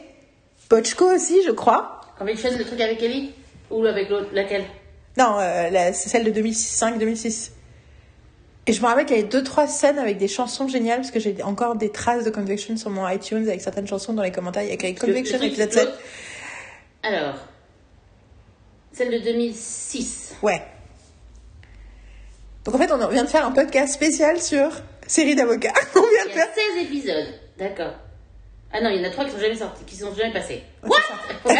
[0.68, 2.00] Pochko aussi, je crois.
[2.22, 3.32] Conviction, le truc avec Ellie
[3.70, 4.64] Ou avec l'autre, laquelle?
[5.18, 7.50] Non, euh, la- c'est celle de 2005-2006.
[8.66, 11.10] Et je me rappelle qu'il y avait deux trois scènes avec des chansons géniales parce
[11.10, 14.30] que j'ai encore des traces de Conviction sur mon iTunes avec certaines chansons dans les
[14.30, 14.62] commentaires.
[14.62, 15.84] Il y a écrit Conviction épisode 7.
[15.86, 15.98] l'autre-
[17.02, 17.34] Alors,
[18.92, 20.34] celle de 2006.
[20.42, 20.62] Ouais.
[22.64, 24.70] Donc en fait, on vient de faire un podcast spécial sur
[25.08, 25.72] série d'avocats.
[25.96, 26.54] On vient de Il y a faire.
[26.54, 27.94] 16 épisodes, d'accord.
[28.72, 30.62] Ah non, il y en a 3 qui sont jamais sortis, qui sont jamais passés.
[30.82, 30.98] What?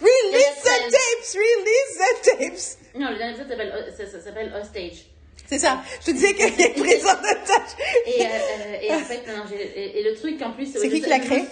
[0.00, 2.78] Release the tapes, release the tapes.
[2.98, 5.04] Non, le dernier épisode s'appelle, euh, ça, ça s'appelle Hostage.
[5.46, 5.80] C'est ça.
[6.00, 7.72] Je te disais a une prise en otage.
[8.06, 10.66] Et, euh, euh, et en fait, non, et, et le truc en plus.
[10.72, 11.44] C'est qui qui l'a créé?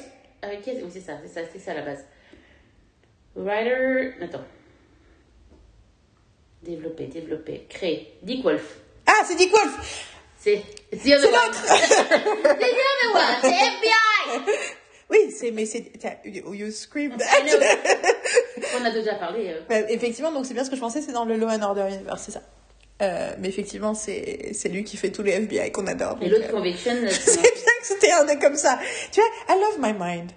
[0.44, 2.04] euh, qui est- Oui, c'est ça, c'est ça, c'est ça la base.
[3.36, 4.12] Writer.
[4.22, 4.44] Attends.
[6.62, 8.14] Développer, développer, créer.
[8.22, 8.76] Dick Wolf.
[9.06, 10.06] Ah, c'est Dick Wolf.
[10.38, 10.62] C'est
[10.92, 11.32] The Other C'est One.
[11.32, 11.64] l'autre.
[11.66, 14.40] C'est The Other One, c'est FBI.
[15.10, 15.90] Oui, c'est mais c'est
[16.24, 17.42] you you scream I that.
[17.44, 17.58] know.
[18.80, 19.48] On a déjà parlé.
[19.48, 19.60] euh.
[19.68, 21.86] Bah, effectivement, donc c'est bien ce que je pensais, c'est dans le Law and Order
[21.90, 22.42] Universe, c'est ça.
[23.00, 26.18] Euh, mais effectivement, c'est c'est lui qui fait tous les FBI qu'on adore.
[26.20, 26.92] Et l'autre euh, Conviction.
[27.10, 27.50] C'est bien
[27.80, 28.78] que c'était un nez comme ça.
[29.12, 30.30] Tu vois, I love my mind.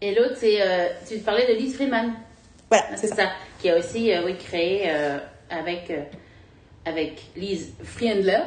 [0.00, 0.58] Et l'autre, c'est.
[1.08, 2.14] tu parlais de Liz Freeman.
[2.70, 3.16] voilà, Ah, c'est ça.
[3.16, 3.30] ça.
[3.60, 4.88] Qui a aussi oui, créé
[5.50, 5.92] avec,
[6.84, 8.42] avec Liz Friendler,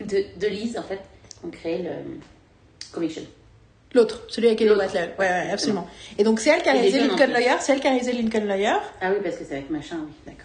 [0.00, 1.00] de, de Liz en fait,
[1.44, 1.90] ont créé le
[2.92, 3.22] Conviction.
[3.94, 4.92] L'autre, celui avec Ellie L'autre.
[4.94, 5.88] Ouais, ouais, absolument.
[6.18, 7.32] Et donc c'est elle qui a les réalisé Lincoln.
[7.32, 8.76] Lawyer, c'est elle qui a réalisé Lincoln Lawyer?
[9.00, 10.44] Ah oui, parce que c'est avec machin, oui, d'accord.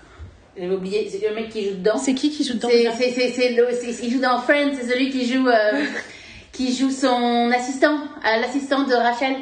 [0.57, 1.97] J'avais oublié, c'est le mec qui joue dedans.
[1.97, 4.87] C'est qui qui joue dedans C'est, c'est, c'est, c'est c'est- il joue dans Friends, c'est
[4.87, 5.83] celui qui joue, euh,
[6.51, 9.35] qui joue son assistant, euh, l'assistant de Rachel.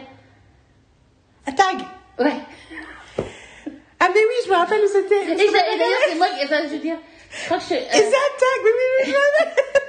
[1.45, 1.79] Ah, Tag
[2.19, 2.33] Ouais.
[3.99, 5.33] Ah mais oui, je me rappelle où c'était.
[5.33, 6.97] Et, d'ailleurs, c'est moi qui, enfin, je veux dire,
[7.29, 8.69] je crois que je, euh, Et ça, Tag, oui,
[9.05, 9.81] oui, oui.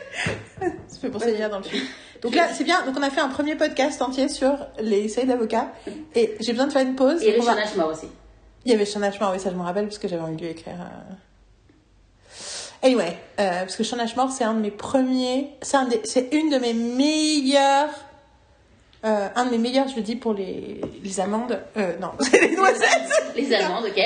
[0.88, 1.82] Ça fait penser bien dans le film.
[2.22, 2.84] Donc là, c'est bien.
[2.86, 5.72] Donc on a fait un premier podcast entier sur les séries d'avocats.
[6.14, 7.22] Et j'ai besoin de faire une pause.
[7.22, 8.06] et On va- Richard Ashmore aussi.
[8.64, 10.42] Il y avait Sean Ashmore, oui, ça je me rappelle parce que j'avais envie de
[10.42, 10.74] lui écrire.
[10.80, 11.14] euh.
[12.84, 15.50] Anyway, euh, parce que Sean Ashmore, c'est un de mes premiers.
[15.62, 17.90] C'est un des- c'est une de mes meilleures.
[19.04, 21.60] euh, un de mes meilleurs, je le dis pour les, les amandes.
[22.00, 23.32] Non, c'est les noisettes.
[23.34, 24.00] Les Allemandes, ok.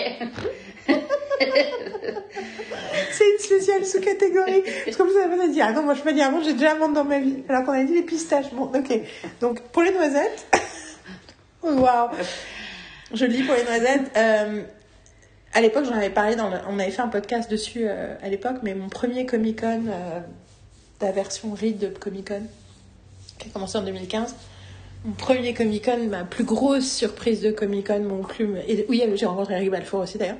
[3.10, 4.62] C'est une spéciale sous-catégorie.
[4.84, 6.72] Parce que vous avez pas dit, ah non, moi je peux dire amandes, j'ai déjà
[6.72, 7.42] amandes dans ma vie.
[7.48, 8.52] Alors qu'on a dit les pistaches.
[8.52, 9.00] Bon, ok.
[9.40, 10.46] Donc pour les noisettes.
[11.62, 12.10] oh, Waouh.
[13.12, 14.10] Je le dis pour les noisettes.
[14.16, 14.62] Euh,
[15.56, 16.36] à l'époque, j'en avais parlé
[16.68, 20.20] on avait fait un podcast dessus euh, à l'époque, mais mon premier Comic Con, euh,
[21.00, 22.42] la version read de Comic Con,
[23.38, 24.34] qui a commencé en 2015.
[25.06, 28.58] Mon premier Comic Con, ma plus grosse surprise de Comic Con, mon plus.
[28.68, 30.36] Et oui, j'ai rencontré Eric Balfour aussi d'ailleurs.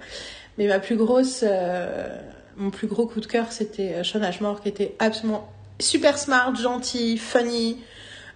[0.58, 2.08] Mais ma plus grosse, euh,
[2.56, 6.54] mon plus gros coup de cœur, c'était euh, Sean Ashmore, qui était absolument super smart,
[6.54, 7.78] gentil, funny.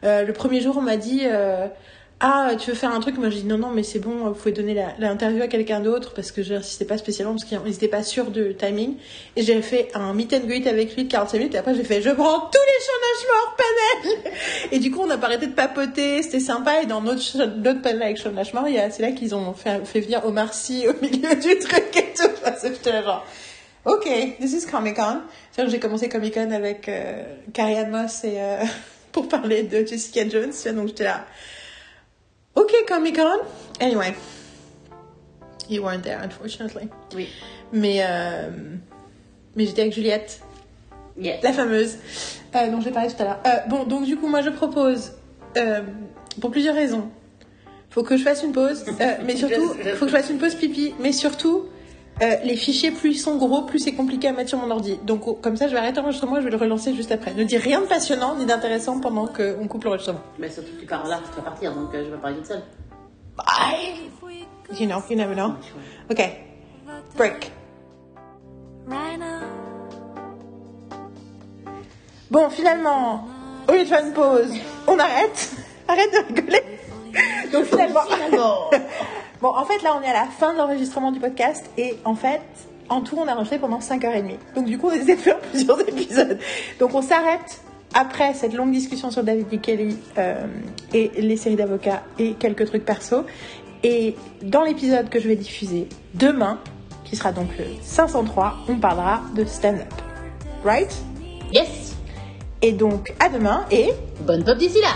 [0.04, 1.66] Euh, le premier jour, on m'a dit euh,
[2.22, 3.16] Ah, tu veux faire un truc?
[3.16, 6.12] Moi, j'ai dit Non, non, mais c'est bon, vous pouvez donner l'interview à quelqu'un d'autre
[6.12, 8.96] parce que j'insistais pas spécialement parce qu'ils n'étaient pas sûrs de timing.
[9.36, 11.54] Et j'ai fait un meet and greet avec lui de 45 minutes.
[11.54, 14.32] Et après, j'ai fait Je prends tous les Sean Ashmore panel
[14.72, 16.82] Et du coup, on n'a pas arrêté de papoter, c'était sympa.
[16.82, 20.22] Et dans notre, notre panel avec Sean Ashmore, c'est là qu'ils ont fait, fait venir
[20.26, 22.28] Omar Sy au milieu du truc et tout.
[22.84, 23.26] Genre,
[23.86, 25.22] ok, this is Comic Con.
[25.56, 27.22] J'ai commencé Comic Con avec euh,
[27.54, 28.58] Carrie Ann Moss et, euh,
[29.12, 30.52] pour parler de Jessica Jones.
[30.74, 31.24] Donc j'étais là,
[32.60, 33.38] ok, Comic Con.
[33.80, 34.14] Anyway,
[35.68, 36.88] you weren't there, unfortunately.
[37.14, 37.28] Oui.
[37.72, 38.50] Mais, euh,
[39.56, 40.40] mais j'étais avec Juliette
[41.18, 41.42] Yes.
[41.42, 41.96] la fameuse,
[42.54, 43.40] euh, dont j'ai parlé tout à l'heure.
[43.46, 45.12] Euh, bon, donc du coup, moi, je propose,
[45.56, 45.82] euh,
[46.40, 47.08] pour plusieurs raisons,
[47.90, 48.84] faut que je fasse une pause,
[49.24, 51.66] mais surtout, faut que je fasse une pause pipi, mais surtout,
[52.22, 54.98] euh, les fichiers, plus ils sont gros, plus c'est compliqué à mettre sur mon ordi.
[55.04, 57.32] Donc, oh, comme ça, je vais arrêter l'enregistrement et je vais le relancer juste après.
[57.34, 60.20] Ne dis rien de passionnant ni d'intéressant pendant qu'on coupe l'enregistrement.
[60.38, 62.46] Mais surtout que tu pars là, tu vas partir, donc euh, je vais parler toute
[62.46, 62.62] seule.
[63.36, 64.10] Bye!
[64.78, 65.54] You know, you never know.
[66.08, 66.22] Ok.
[67.16, 67.50] Break.
[72.30, 73.26] Bon, finalement,
[73.68, 74.52] au lieu de faire une pause,
[74.86, 75.50] on arrête.
[75.88, 76.62] Arrête de rigoler.
[77.52, 78.02] Donc finalement.
[79.40, 81.70] bon, en fait, là, on est à la fin de l'enregistrement du podcast.
[81.76, 82.42] Et en fait,
[82.88, 84.36] en tout, on a enregistré pendant 5h30.
[84.54, 86.38] Donc du coup, on essaie de faire plusieurs épisodes.
[86.78, 87.62] Donc on s'arrête
[87.94, 90.46] après cette longue discussion sur David Lee Kelly euh,
[90.92, 93.24] et les séries d'avocats et quelques trucs perso.
[93.82, 96.58] Et dans l'épisode que je vais diffuser demain,
[97.04, 99.92] qui sera donc le 503, on parlera de stand-up.
[100.64, 100.94] Right?
[101.52, 101.96] Yes
[102.62, 103.90] et donc, à demain et
[104.26, 104.92] Bonne pop d'ici là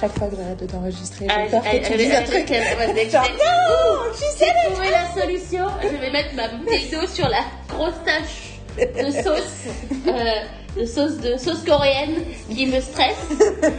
[0.00, 2.50] chaque fois que j'arrête de t'enregistrer, Ah, j'ai peur que tu dises un truc.
[2.50, 5.66] non, tu sais trouvé la solution.
[5.82, 9.66] Je vais mettre ma bouteille d'eau sur la grosse tache de sauce,
[10.06, 12.14] euh, de sauce de sauce coréenne
[12.54, 13.16] qui me stresse.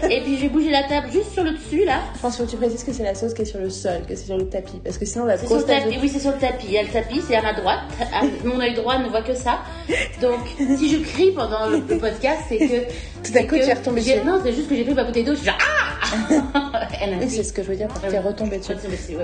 [0.10, 2.00] Et puis je vais bouger la table juste sur le dessus là.
[2.16, 4.14] Je pense que tu précises que c'est la sauce qui est sur le sol, que
[4.16, 4.82] c'est sur le tapis.
[4.84, 5.96] Parce que sinon, la C'est sur grosse le tache tapis.
[5.96, 6.66] de- Oui, c'est sur le tapis.
[6.68, 7.80] Il y a le tapis, c'est à ma droite.
[8.14, 9.60] À- mon œil droit ne voit que ça.
[10.22, 10.40] Donc,
[10.78, 12.82] si je crie pendant le, podcast, c'est que
[13.24, 14.02] Tout à coup, que tu es retombé.
[14.26, 15.32] Non, c'est juste que j'ai pris ma bouteille d'eau.
[15.34, 15.79] Je suis genre ah.
[17.22, 18.74] Oui, c'est ce que je veux dire tu es retombé dessus.
[18.74, 19.16] Retombé dessus.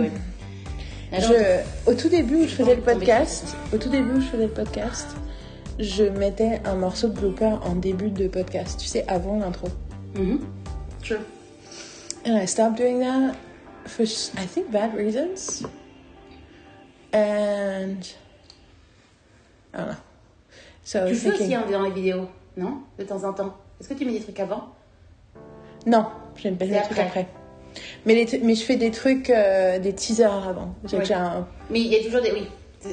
[1.11, 4.47] Je, au tout début où je faisais le podcast, au tout début où je faisais
[4.47, 5.07] le podcast,
[5.79, 9.67] je mettais un morceau de blooper en début de podcast, tu sais, avant l'intro.
[10.15, 10.39] Mhm.
[11.03, 11.19] Sure.
[12.25, 13.35] And I stopped doing that
[13.85, 15.63] for, I think, bad reasons.
[17.13, 18.01] And
[19.73, 19.95] I don't know.
[20.83, 22.27] So Tu fais aussi hein, dans les vidéos,
[22.57, 22.81] non?
[22.97, 23.55] De temps en temps.
[23.79, 24.69] Est-ce que tu mets des trucs avant?
[25.85, 26.07] Non,
[26.37, 27.27] je ne pas des trucs après.
[28.05, 30.73] Mais, les, mais je fais des trucs, euh, des teasers avant.
[30.83, 32.31] Déjà un- Mais il y a toujours des.
[32.31, 32.47] Oui.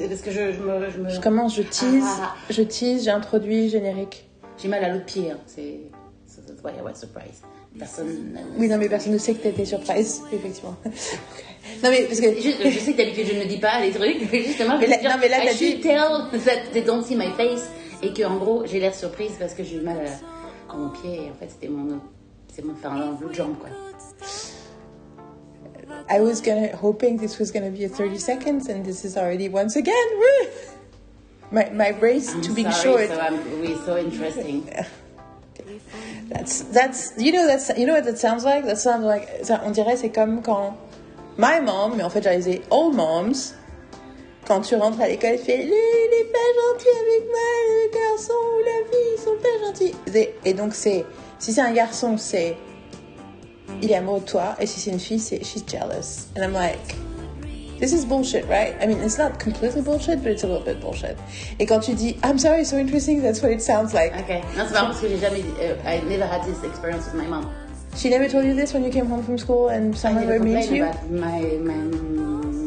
[0.09, 0.89] Parce que je, je me.
[0.89, 4.25] Je, me- je commence, je tease, Ah, ah, je tease, j'introduis, générique.
[4.61, 5.31] J'ai mal à l'autre pied.
[5.31, 5.37] Hein.
[5.45, 5.61] C'est.
[6.65, 7.43] I was surprised.
[7.77, 8.37] Personne.
[8.57, 10.75] Oui, non, mais personne ne sait que t'étais surprise, effectivement.
[10.85, 12.27] non, mais parce que.
[12.27, 14.97] Je, je sais que d'habitude je ne dis pas les trucs, mais justement, Mais là-
[14.97, 17.69] dire, non, mais là, I t'as should dit- tell that they don't see my face
[18.01, 20.89] et que en gros j'ai l'air surprise parce que j'ai eu mal à, à mon
[20.89, 21.99] pied et en fait c'était mon
[22.53, 23.69] c'est mon enfin de jambe quoi.
[26.09, 29.49] I was gonna hoping this was gonna be a 30 seconds, and this is already
[29.49, 30.49] once again woo!
[31.51, 33.09] my my race I'm to being sorry, short.
[33.09, 34.69] so I'm really so interesting.
[36.29, 38.65] That's that's you know that's you know what that sounds like?
[38.65, 40.75] That sounds like ça, on dirait c'est comme quand
[41.37, 43.53] my mom, mais en fait j'allais dire old moms.
[44.45, 48.33] Quand tu rentres à l'école, fait lui, il est pas gentil avec moi, le garçon
[48.33, 50.35] ou la fille, ils sont pas gentils.
[50.43, 51.05] Et donc c'est
[51.43, 52.55] si c'est un garçon, c'est
[53.81, 56.29] il est amoureux de toi, et si c'est une fille, c'est she's jealous.
[56.37, 56.95] And I'm like,
[57.81, 58.73] this is bullshit, right?
[58.81, 61.17] I mean, it's not completely bullshit, but it's a little bit bullshit.
[61.59, 64.13] Et quand tu dis, I'm sorry, so interesting, that's what it sounds like.
[64.17, 67.27] Ok, non c'est parce que j'ai jamais euh, I never had this experience with my
[67.27, 67.49] mom.
[67.95, 70.75] She never told you this when you came home from school and someone were complained
[70.75, 70.83] you?
[70.83, 71.77] about my my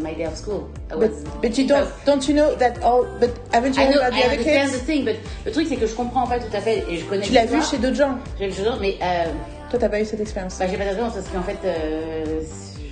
[0.07, 0.71] my day of school.
[0.89, 1.11] But,
[1.43, 4.23] but you don't, don't you know that all, but haven't you heard know, about the
[4.23, 4.87] I other understand the kids?
[4.87, 7.27] thing, but le truc c'est que je comprends pas tout à fait et je connais
[7.27, 8.17] Tu l'as vu chez d'autres gens?
[8.39, 9.25] J'ai vu chez d'autres, mais euh,
[9.71, 10.59] Toi, t'as pas eu cette expérience.
[10.61, 12.41] bah, j'ai pas d'expérience parce qu'en fait, euh,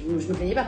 [0.08, 0.66] je, je me plaignais pas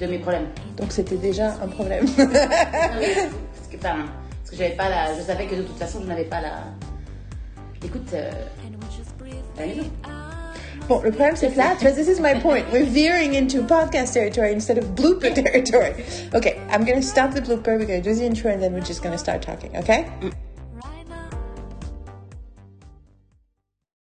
[0.00, 0.46] de mes problèmes.
[0.76, 2.04] Donc c'était déjà un problème.
[2.06, 3.96] Oui, parce que, enfin,
[4.40, 6.54] parce que j'avais pas la, je savais que de toute façon, je n'avais pas la.
[7.84, 8.30] Écoute, euh,
[9.58, 9.82] la maison.
[11.34, 12.64] C'est que là, tu vois, this is my point.
[12.72, 16.04] We're veering into podcast territory instead of blooper territory.
[16.34, 19.02] Okay, I'm gonna stop the blooper, we're gonna do the intro, and then we're just
[19.02, 20.06] gonna start talking, okay?